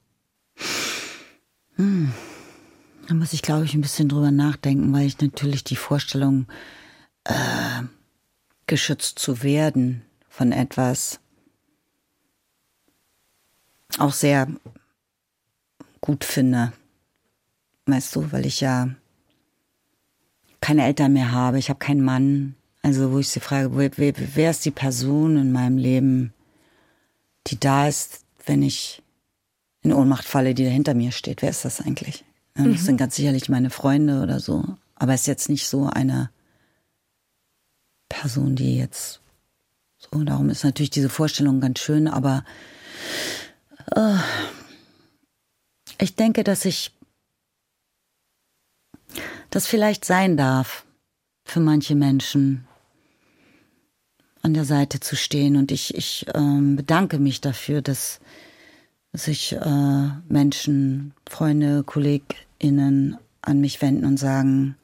Hm. 1.76 2.12
Da 3.08 3.14
muss 3.14 3.34
ich, 3.34 3.44
glaube 3.44 3.66
ich, 3.66 3.76
ein 3.76 3.82
bisschen 3.82 4.10
drüber 4.10 4.32
nachdenken, 4.32 4.92
weil 4.92 5.06
ich 5.06 5.22
natürlich 5.22 5.64
die 5.64 5.76
Vorstellung, 5.76 6.48
äh, 7.24 7.84
geschützt 8.68 9.20
zu 9.20 9.44
werden 9.44 10.02
von 10.28 10.52
etwas, 10.52 11.20
auch 14.00 14.12
sehr 14.12 14.48
gut 16.02 16.24
finde 16.24 16.74
weißt 17.86 18.16
du, 18.16 18.32
weil 18.32 18.46
ich 18.46 18.62
ja 18.62 18.90
keine 20.62 20.86
Eltern 20.86 21.14
mehr 21.14 21.32
habe, 21.32 21.60
ich 21.60 21.70
habe 21.70 21.80
keinen 21.80 22.04
Mann. 22.04 22.56
Also 22.82 23.12
wo 23.12 23.20
ich 23.20 23.30
sie 23.30 23.40
frage, 23.40 23.76
wer, 23.76 24.14
wer, 24.36 24.52
ist 24.52 24.66
die 24.66 24.72
Person 24.72 25.38
in 25.38 25.52
meinem 25.52 25.78
Leben, 25.78 26.34
die 27.48 27.60
da 27.60 27.88
ist, 27.88 28.22
wenn 28.46 28.62
ich 28.62 29.02
in 29.82 29.94
Ohnmacht 29.94 30.26
falle, 30.26 30.54
die 30.54 30.64
da 30.64 30.70
hinter 30.70 30.94
mir 30.94 31.12
steht? 31.12 31.42
Wer 31.42 31.50
ist 31.50 31.66
das 31.66 31.82
eigentlich? 31.82 32.24
Das 32.54 32.66
mhm. 32.66 32.78
sind 32.78 32.98
ganz 32.98 33.16
sicherlich 33.16 33.50
meine 33.50 33.70
Freunde 33.70 34.22
oder 34.22 34.40
so. 34.40 34.64
Aber 34.96 35.14
es 35.14 35.22
ist 35.22 35.28
jetzt 35.28 35.50
nicht 35.50 35.68
so 35.68 35.88
eine 35.88 36.30
Person, 38.08 38.56
die 38.56 38.78
jetzt 38.78 39.20
so, 39.98 40.24
darum 40.24 40.50
ist 40.50 40.64
natürlich 40.64 40.90
diese 40.90 41.10
Vorstellung 41.10 41.60
ganz 41.60 41.80
schön, 41.80 42.08
aber 42.08 42.44
äh, 43.96 44.16
ich 46.00 46.16
denke, 46.16 46.44
dass 46.44 46.66
ich 46.66 46.92
das 49.50 49.68
vielleicht 49.68 50.06
sein 50.06 50.38
darf 50.38 50.86
für 51.44 51.60
manche 51.60 51.96
Menschen 51.96 52.68
an 54.42 54.54
der 54.54 54.66
Seite 54.66 55.00
zu 55.00 55.16
stehen. 55.16 55.56
Und 55.56 55.72
ich, 55.72 55.96
ich 55.96 56.26
ähm, 56.34 56.76
bedanke 56.76 57.20
mich 57.20 57.42
dafür, 57.42 57.82
dass 57.82 58.20
sich 59.14 59.54
äh, 59.54 60.10
Menschen, 60.28 61.14
Freunde, 61.30 61.84
KollegInnen 61.84 63.18
an 63.42 63.62
mich 63.62 63.82
wenden 63.82 64.06
und 64.06 64.18
sagen, 64.18 64.76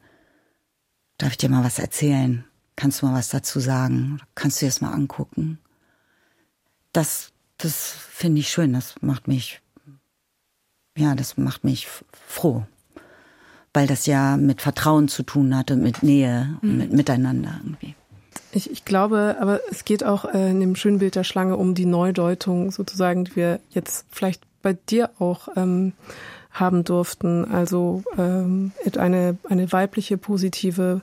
darf 1.18 1.32
ich 1.32 1.38
dir 1.38 1.48
mal 1.48 1.64
was 1.64 1.78
erzählen? 1.78 2.44
kannst 2.76 3.02
du 3.02 3.06
mal 3.06 3.14
was 3.14 3.28
dazu 3.28 3.60
sagen? 3.60 4.20
Kannst 4.34 4.60
du 4.60 4.66
dir 4.66 4.70
das 4.70 4.80
mal 4.80 4.92
angucken? 4.92 5.58
Das, 6.92 7.32
das 7.58 7.90
finde 7.90 8.40
ich 8.40 8.50
schön. 8.50 8.72
Das 8.72 8.94
macht 9.00 9.28
mich, 9.28 9.60
ja, 10.96 11.14
das 11.14 11.36
macht 11.36 11.64
mich 11.64 11.86
froh. 12.26 12.66
Weil 13.74 13.86
das 13.86 14.06
ja 14.06 14.36
mit 14.36 14.60
Vertrauen 14.60 15.08
zu 15.08 15.22
tun 15.22 15.56
hatte, 15.56 15.76
mit 15.76 16.02
Nähe, 16.02 16.58
mhm. 16.60 16.78
mit 16.78 16.92
Miteinander 16.92 17.60
irgendwie. 17.62 17.94
Ich, 18.52 18.70
ich 18.70 18.84
glaube, 18.84 19.36
aber 19.40 19.60
es 19.70 19.84
geht 19.84 20.04
auch 20.04 20.26
äh, 20.26 20.50
in 20.50 20.60
dem 20.60 20.76
schönen 20.76 20.98
Bild 20.98 21.14
der 21.14 21.24
Schlange 21.24 21.56
um 21.56 21.74
die 21.74 21.86
Neudeutung 21.86 22.70
sozusagen, 22.70 23.24
die 23.24 23.36
wir 23.36 23.60
jetzt 23.70 24.04
vielleicht 24.10 24.42
bei 24.60 24.74
dir 24.74 25.10
auch 25.18 25.48
ähm, 25.56 25.94
haben 26.50 26.84
durften. 26.84 27.46
Also 27.50 28.02
ähm, 28.18 28.72
eine, 28.98 29.38
eine 29.48 29.72
weibliche, 29.72 30.18
positive, 30.18 31.00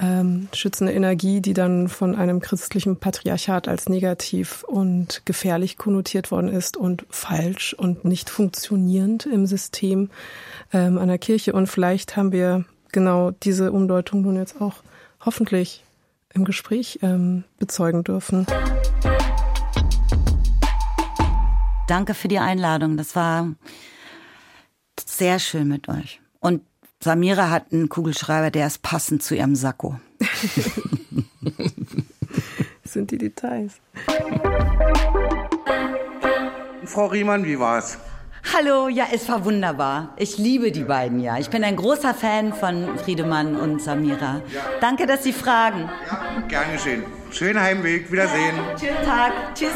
ähm, 0.00 0.48
schützende 0.52 0.92
Energie, 0.92 1.40
die 1.40 1.52
dann 1.52 1.88
von 1.88 2.14
einem 2.14 2.40
christlichen 2.40 2.96
Patriarchat 2.96 3.68
als 3.68 3.88
negativ 3.88 4.64
und 4.64 5.22
gefährlich 5.24 5.76
konnotiert 5.76 6.30
worden 6.30 6.48
ist 6.48 6.76
und 6.76 7.04
falsch 7.10 7.74
und 7.74 8.04
nicht 8.04 8.30
funktionierend 8.30 9.26
im 9.26 9.46
System 9.46 10.10
ähm, 10.72 10.98
einer 10.98 11.18
Kirche. 11.18 11.52
Und 11.52 11.66
vielleicht 11.66 12.16
haben 12.16 12.32
wir 12.32 12.64
genau 12.90 13.30
diese 13.30 13.72
Umdeutung 13.72 14.22
nun 14.22 14.36
jetzt 14.36 14.60
auch 14.60 14.76
hoffentlich 15.20 15.84
im 16.34 16.44
Gespräch 16.44 16.98
ähm, 17.02 17.44
bezeugen 17.58 18.04
dürfen. 18.04 18.46
Danke 21.86 22.14
für 22.14 22.28
die 22.28 22.38
Einladung. 22.38 22.96
Das 22.96 23.14
war 23.14 23.52
sehr 25.04 25.38
schön 25.38 25.68
mit 25.68 25.88
euch. 25.88 26.20
Und 26.40 26.62
Samira 27.02 27.50
hat 27.50 27.72
einen 27.72 27.88
Kugelschreiber, 27.88 28.52
der 28.52 28.68
ist 28.68 28.80
passend 28.82 29.24
zu 29.24 29.34
ihrem 29.34 29.56
Sakko. 29.56 29.98
das 30.20 30.30
sind 32.92 33.10
die 33.10 33.18
Details. 33.18 33.72
Frau 36.84 37.06
Riemann, 37.06 37.44
wie 37.44 37.58
war's? 37.58 37.98
Hallo, 38.54 38.88
ja, 38.88 39.06
es 39.12 39.28
war 39.28 39.44
wunderbar. 39.44 40.14
Ich 40.16 40.38
liebe 40.38 40.70
die 40.70 40.84
beiden 40.84 41.18
ja. 41.18 41.38
Ich 41.38 41.50
bin 41.50 41.64
ein 41.64 41.74
großer 41.74 42.14
Fan 42.14 42.52
von 42.52 42.96
Friedemann 42.98 43.56
und 43.56 43.82
Samira. 43.82 44.40
Ja. 44.52 44.60
Danke, 44.80 45.06
dass 45.06 45.24
Sie 45.24 45.32
fragen. 45.32 45.88
Ja, 46.08 46.42
gern 46.46 46.72
geschehen. 46.72 47.02
Schönen 47.30 47.60
Heimweg. 47.60 48.12
Wiedersehen. 48.12 48.56
Ja, 48.56 48.78
schönen 48.78 49.04
Tag. 49.04 49.32
Tschüss. 49.54 49.72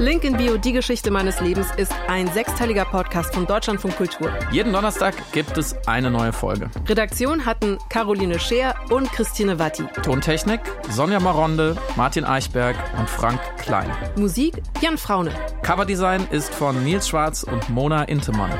Link 0.00 0.22
in 0.22 0.36
Bio, 0.36 0.56
die 0.56 0.70
Geschichte 0.70 1.10
meines 1.10 1.40
Lebens, 1.40 1.66
ist 1.76 1.92
ein 2.06 2.28
sechsteiliger 2.28 2.84
Podcast 2.84 3.34
von 3.34 3.46
Deutschlandfunk 3.46 3.96
Kultur. 3.96 4.30
Jeden 4.52 4.72
Donnerstag 4.72 5.14
gibt 5.32 5.58
es 5.58 5.74
eine 5.88 6.08
neue 6.08 6.32
Folge. 6.32 6.70
Redaktion 6.86 7.44
hatten 7.44 7.78
Caroline 7.88 8.38
Scheer 8.38 8.76
und 8.90 9.10
Christine 9.10 9.58
Watti. 9.58 9.82
Tontechnik 10.04 10.60
Sonja 10.88 11.18
Maronde, 11.18 11.76
Martin 11.96 12.24
Eichberg 12.24 12.76
und 12.96 13.10
Frank 13.10 13.40
Klein. 13.58 13.90
Musik 14.14 14.62
Jan 14.80 14.98
Fraune. 14.98 15.32
Coverdesign 15.62 16.28
ist 16.30 16.54
von 16.54 16.84
Nils 16.84 17.08
Schwarz 17.08 17.42
und 17.42 17.68
Mona 17.68 18.04
Intemann. 18.04 18.52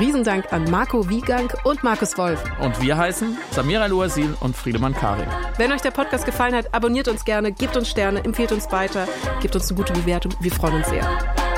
Riesendank 0.00 0.52
an 0.52 0.70
Marco 0.70 1.10
Wiegang 1.10 1.52
und 1.64 1.82
Markus 1.82 2.16
Wolf. 2.16 2.42
Und 2.60 2.80
wir 2.80 2.96
heißen 2.96 3.36
Samira 3.50 3.86
Luasil 3.86 4.34
und 4.40 4.56
Friedemann 4.56 4.94
Karin. 4.94 5.26
Wenn 5.58 5.70
euch 5.72 5.82
der 5.82 5.90
Podcast 5.90 6.24
gefallen 6.24 6.54
hat, 6.54 6.72
abonniert 6.72 7.08
uns 7.08 7.24
gerne, 7.24 7.52
gebt 7.52 7.76
uns 7.76 7.90
Sterne, 7.90 8.24
empfehlt 8.24 8.52
uns 8.52 8.70
weiter, 8.72 9.06
gebt 9.42 9.54
uns 9.54 9.68
eine 9.68 9.76
gute 9.76 9.92
Bewertung. 9.92 10.32
Wir 10.40 10.52
freuen 10.52 10.74
uns 10.74 10.77
Anuncio. 10.78 11.57